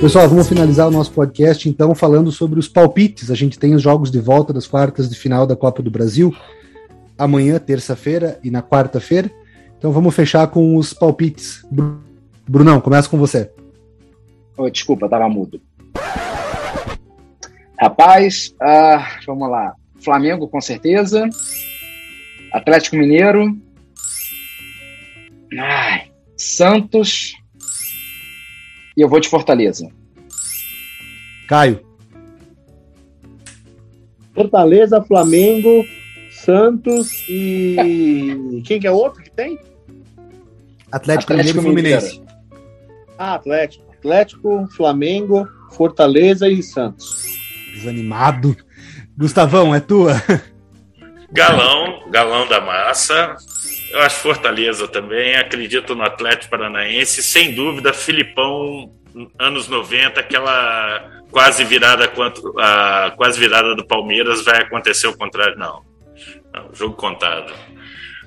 Pessoal, 0.00 0.28
vamos 0.28 0.46
finalizar 0.46 0.86
o 0.86 0.90
nosso 0.90 1.10
podcast 1.10 1.68
então 1.68 1.94
falando 1.94 2.30
sobre 2.30 2.58
os 2.58 2.68
palpites. 2.68 3.30
A 3.30 3.34
gente 3.34 3.58
tem 3.58 3.74
os 3.74 3.82
jogos 3.82 4.10
de 4.10 4.20
volta 4.20 4.52
das 4.52 4.66
quartas 4.66 5.08
de 5.08 5.16
final 5.16 5.46
da 5.46 5.56
Copa 5.56 5.82
do 5.82 5.90
Brasil 5.90 6.34
amanhã, 7.18 7.58
terça-feira, 7.58 8.38
e 8.42 8.50
na 8.50 8.62
quarta-feira. 8.62 9.30
Então 9.78 9.92
vamos 9.92 10.14
fechar 10.14 10.46
com 10.48 10.76
os 10.76 10.92
palpites. 10.92 11.64
Brunão, 12.48 12.80
começa 12.80 13.08
com 13.08 13.18
você. 13.18 13.50
Oh, 14.56 14.70
desculpa, 14.70 15.08
tava 15.08 15.28
mudo. 15.28 15.60
Rapaz, 17.78 18.54
uh, 18.62 19.24
vamos 19.26 19.50
lá. 19.50 19.74
Flamengo, 20.02 20.48
com 20.48 20.60
certeza. 20.60 21.28
Atlético 22.52 22.96
Mineiro. 22.96 23.56
Ai, 25.58 26.10
Santos. 26.36 27.34
E 28.96 29.02
eu 29.02 29.08
vou 29.08 29.20
de 29.20 29.28
Fortaleza. 29.28 29.88
Caio. 31.46 31.84
Fortaleza, 34.34 35.02
Flamengo, 35.02 35.84
Santos 36.46 37.24
e. 37.28 38.62
Quem 38.64 38.78
que 38.78 38.86
é 38.86 38.90
outro 38.90 39.20
que 39.20 39.30
tem? 39.32 39.58
Atlético, 40.92 41.32
Atlético 41.32 41.34
Mineiro 41.34 41.58
e 41.58 41.62
Fluminense. 41.62 42.22
Ah, 43.18 43.34
Atlético. 43.34 43.84
Atlético, 43.92 44.68
Flamengo, 44.76 45.48
Fortaleza 45.72 46.48
e 46.48 46.62
Santos. 46.62 47.26
Desanimado. 47.74 48.56
Gustavão, 49.18 49.74
é 49.74 49.80
tua? 49.80 50.22
Galão, 51.32 52.08
galão 52.10 52.46
da 52.46 52.60
massa. 52.60 53.34
Eu 53.90 54.00
acho 54.02 54.16
Fortaleza 54.20 54.86
também. 54.86 55.34
Acredito 55.34 55.96
no 55.96 56.04
Atlético 56.04 56.52
Paranaense. 56.52 57.24
Sem 57.24 57.52
dúvida, 57.54 57.92
Filipão, 57.92 58.92
anos 59.36 59.66
90, 59.66 60.20
aquela 60.20 61.10
quase 61.32 61.64
virada 61.64 62.06
contra 62.06 62.42
a 62.58 63.10
quase 63.16 63.40
virada 63.40 63.74
do 63.74 63.84
Palmeiras 63.84 64.44
vai 64.44 64.62
acontecer 64.62 65.08
o 65.08 65.16
contrário. 65.16 65.58
Não. 65.58 65.95
Não, 66.56 66.74
jogo 66.74 66.96
contado. 66.96 67.52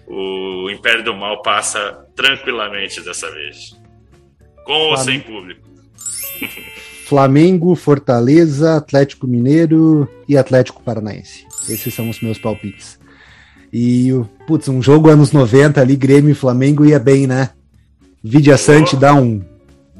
O 0.07 0.69
Império 0.69 1.03
do 1.03 1.15
Mal 1.15 1.41
passa 1.41 2.05
tranquilamente 2.15 3.01
dessa 3.01 3.30
vez. 3.32 3.75
Com 4.63 4.73
ou 4.73 4.97
sem 4.97 5.19
público. 5.19 5.67
Flamengo, 7.05 7.75
Fortaleza, 7.75 8.75
Atlético 8.75 9.25
Mineiro 9.25 10.07
e 10.27 10.38
Atlético 10.38 10.84
Paranaense. 10.84 11.43
Esses 11.67 11.91
são 11.91 12.07
os 12.07 12.21
meus 12.21 12.38
palpites. 12.38 12.99
E, 13.73 14.09
putz, 14.45 14.67
um 14.67 14.82
jogo 14.82 15.09
anos 15.09 15.32
90 15.32 15.82
ali, 15.82 15.95
Grêmio 15.95 16.32
e 16.32 16.36
Flamengo 16.36 16.86
ia 16.86 16.99
bem, 16.99 17.25
né? 17.25 17.49
Vidia 18.23 18.57
Sante 18.57 18.95
dá 18.95 19.13
um, 19.15 19.41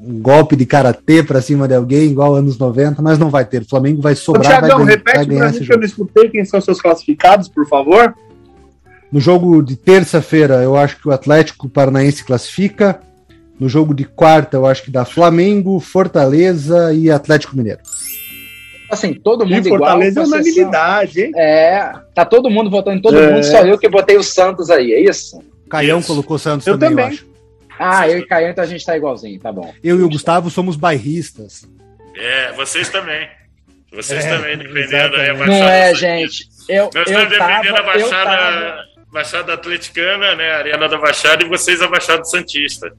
um, 0.02 0.20
golpe 0.22 0.56
de 0.56 0.66
karatê 0.66 1.24
pra 1.24 1.42
cima 1.42 1.68
de 1.68 1.76
alguém, 1.76 2.12
igual 2.12 2.36
anos 2.36 2.58
90, 2.58 3.02
mas 3.02 3.18
não 3.18 3.30
vai 3.30 3.46
ter. 3.46 3.62
O 3.62 3.70
Flamengo 3.70 4.02
vai 4.02 4.16
sobrar. 4.16 4.46
Ô, 4.46 4.68
Thiagão, 4.68 4.86
vai 4.86 4.96
repete 4.96 5.18
vai 5.18 5.26
ganhar 5.26 5.52
pra 5.52 5.60
mim 5.60 5.66
que 5.66 5.74
eu 5.74 5.78
não 5.78 5.86
escutei 5.86 6.30
quem 6.30 6.46
são 6.46 6.62
seus 6.62 6.82
classificados, 6.82 7.48
por 7.48 7.68
favor. 7.68 8.14
No 9.12 9.20
jogo 9.20 9.62
de 9.64 9.76
terça-feira, 9.76 10.56
eu 10.56 10.78
acho 10.78 11.02
que 11.02 11.08
o 11.08 11.12
Atlético 11.12 11.68
Paranaense 11.68 12.24
classifica. 12.24 13.00
No 13.60 13.68
jogo 13.68 13.94
de 13.94 14.06
quarta, 14.06 14.56
eu 14.56 14.66
acho 14.66 14.84
que 14.84 14.92
dá 14.92 15.04
Flamengo, 15.04 15.80
Fortaleza 15.80 16.94
e 16.94 17.12
Atlético 17.12 17.58
Mineiro. 17.58 17.82
Assim, 18.90 19.14
todo 19.14 19.46
mundo 19.46 19.68
e 19.68 19.70
Fortaleza 19.70 19.70
igual. 19.70 19.90
Fortaleza 19.90 20.20
é 20.20 20.24
unanimidade, 20.24 21.22
hein? 21.22 21.32
É, 21.36 21.92
tá 22.16 22.26
todo 22.26 22.50
mundo 22.50 22.70
votando 22.70 22.98
em 22.98 23.02
todo 23.02 23.18
é. 23.18 23.34
mundo, 23.34 23.44
só 23.44 23.62
eu 23.66 23.78
que 23.78 23.90
botei 23.90 24.18
o 24.18 24.24
Santos 24.24 24.70
aí, 24.70 24.94
é 24.94 25.02
isso? 25.02 25.42
Caião 25.70 26.00
isso. 26.00 26.08
colocou 26.08 26.38
o 26.38 26.40
Santos 26.40 26.66
eu 26.66 26.74
também, 26.74 26.90
também. 26.90 27.06
eu 27.06 27.12
acho. 27.12 27.30
Ah, 27.80 28.08
eu 28.10 28.20
e 28.20 28.26
Caião, 28.26 28.50
então 28.50 28.64
a 28.64 28.68
gente 28.68 28.86
tá 28.86 28.98
igualzinho, 28.98 29.40
tá 29.40 29.52
bom. 29.54 29.74
Eu 29.82 30.00
e 30.00 30.04
o 30.04 30.10
Gustavo 30.10 30.50
somos 30.50 30.76
bairristas. 30.76 31.66
É, 32.16 32.52
vocês 32.52 32.90
também. 32.90 33.30
Vocês 33.92 34.26
é, 34.26 34.30
também, 34.30 34.58
defendendo 34.58 35.16
aí 35.16 35.30
a 35.30 35.34
Baixada. 35.34 35.60
Não 35.60 35.70
é, 35.70 35.96
gente. 35.96 36.50
Eu, 36.68 36.90
Nós 36.94 36.96
eu 36.96 37.04
estamos 37.04 37.30
defendendo 37.30 37.76
tava, 37.76 37.80
a 37.80 37.84
Baixada, 37.84 38.86
Baixada 39.12 39.54
Atleticana, 39.54 40.36
né? 40.36 40.52
A 40.52 40.58
Arena 40.58 40.90
da 40.90 40.98
Baixada, 40.98 41.44
e 41.44 41.48
vocês 41.48 41.82
a 41.82 41.88
Baixada 41.88 42.24
Santista. 42.26 42.92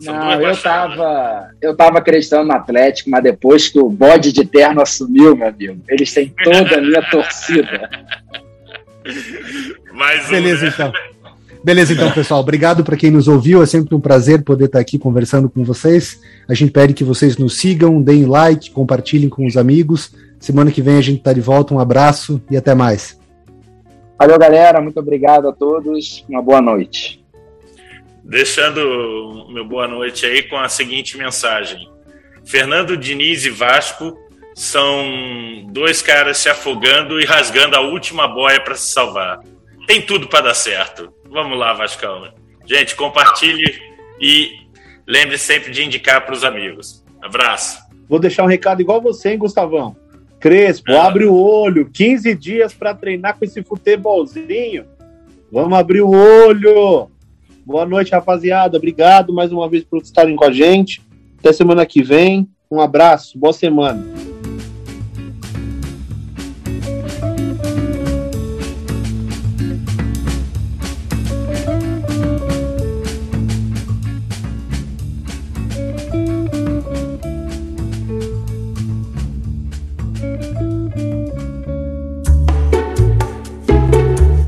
Não, 0.00 0.40
eu 0.40 0.56
tava, 0.56 1.50
eu 1.60 1.76
tava 1.76 1.98
acreditando 1.98 2.48
no 2.48 2.54
Atlético, 2.54 3.10
mas 3.10 3.22
depois 3.22 3.68
que 3.68 3.78
o 3.78 3.88
bode 3.88 4.32
de 4.32 4.44
terno 4.44 4.80
assumiu, 4.80 5.36
meu 5.36 5.48
amigo, 5.48 5.80
eles 5.88 6.12
têm 6.12 6.34
toda 6.42 6.78
a 6.78 6.80
minha 6.80 7.02
torcida. 7.10 7.88
Mais 9.92 10.28
Beleza, 10.28 10.62
um, 10.62 10.68
né? 10.68 10.72
então. 10.74 10.92
Beleza, 11.64 11.92
então, 11.92 12.10
pessoal. 12.10 12.40
Obrigado 12.40 12.82
para 12.82 12.96
quem 12.96 13.10
nos 13.10 13.28
ouviu. 13.28 13.62
É 13.62 13.66
sempre 13.66 13.94
um 13.94 14.00
prazer 14.00 14.42
poder 14.42 14.64
estar 14.64 14.80
aqui 14.80 14.98
conversando 14.98 15.48
com 15.48 15.62
vocês. 15.64 16.20
A 16.48 16.54
gente 16.54 16.72
pede 16.72 16.92
que 16.92 17.04
vocês 17.04 17.36
nos 17.36 17.56
sigam, 17.56 18.02
deem 18.02 18.24
like, 18.24 18.70
compartilhem 18.70 19.28
com 19.28 19.46
os 19.46 19.56
amigos. 19.56 20.12
Semana 20.40 20.70
que 20.70 20.82
vem 20.82 20.96
a 20.96 21.00
gente 21.00 21.18
está 21.18 21.32
de 21.32 21.40
volta. 21.40 21.72
Um 21.72 21.78
abraço 21.78 22.42
e 22.50 22.56
até 22.56 22.74
mais. 22.74 23.18
Valeu, 24.18 24.38
galera. 24.38 24.80
Muito 24.80 24.98
obrigado 24.98 25.48
a 25.48 25.52
todos. 25.52 26.24
Uma 26.28 26.42
boa 26.42 26.60
noite 26.60 27.22
deixando 28.24 29.48
meu 29.50 29.64
boa 29.64 29.88
noite 29.88 30.24
aí 30.24 30.42
com 30.42 30.56
a 30.56 30.68
seguinte 30.68 31.16
mensagem: 31.16 31.90
Fernando 32.44 32.96
Diniz 32.96 33.44
e 33.44 33.50
Vasco 33.50 34.16
são 34.54 35.66
dois 35.70 36.02
caras 36.02 36.38
se 36.38 36.48
afogando 36.48 37.20
e 37.20 37.24
rasgando 37.24 37.76
a 37.76 37.80
última 37.80 38.28
boia 38.28 38.60
para 38.62 38.74
se 38.74 38.90
salvar. 38.90 39.40
Tem 39.86 40.00
tudo 40.00 40.28
para 40.28 40.46
dar 40.46 40.54
certo. 40.54 41.12
Vamos 41.28 41.58
lá, 41.58 41.72
Vascão. 41.72 42.28
Gente, 42.64 42.94
compartilhe 42.94 43.80
e 44.20 44.50
lembre 45.06 45.36
sempre 45.38 45.72
de 45.72 45.84
indicar 45.84 46.24
para 46.24 46.34
os 46.34 46.44
amigos. 46.44 47.04
Abraço. 47.20 47.80
Vou 48.08 48.18
deixar 48.18 48.44
um 48.44 48.48
recado 48.48 48.80
igual 48.80 49.00
você, 49.00 49.30
hein, 49.30 49.38
Gustavão? 49.38 49.96
Crespo, 50.38 50.92
é. 50.92 50.98
abre 50.98 51.24
o 51.24 51.34
olho. 51.34 51.88
15 51.90 52.34
dias 52.34 52.74
para 52.74 52.94
treinar 52.94 53.38
com 53.38 53.44
esse 53.44 53.62
futebolzinho. 53.62 54.84
Vamos 55.50 55.78
abrir 55.78 56.02
o 56.02 56.10
olho. 56.10 57.10
Boa 57.64 57.86
noite, 57.86 58.12
rapaziada. 58.12 58.76
Obrigado 58.76 59.32
mais 59.32 59.52
uma 59.52 59.68
vez 59.68 59.84
por 59.84 60.02
estarem 60.02 60.34
com 60.34 60.44
a 60.44 60.52
gente. 60.52 61.00
Até 61.38 61.52
semana 61.52 61.86
que 61.86 62.02
vem. 62.02 62.48
Um 62.70 62.80
abraço, 62.80 63.38
boa 63.38 63.52
semana. 63.52 64.31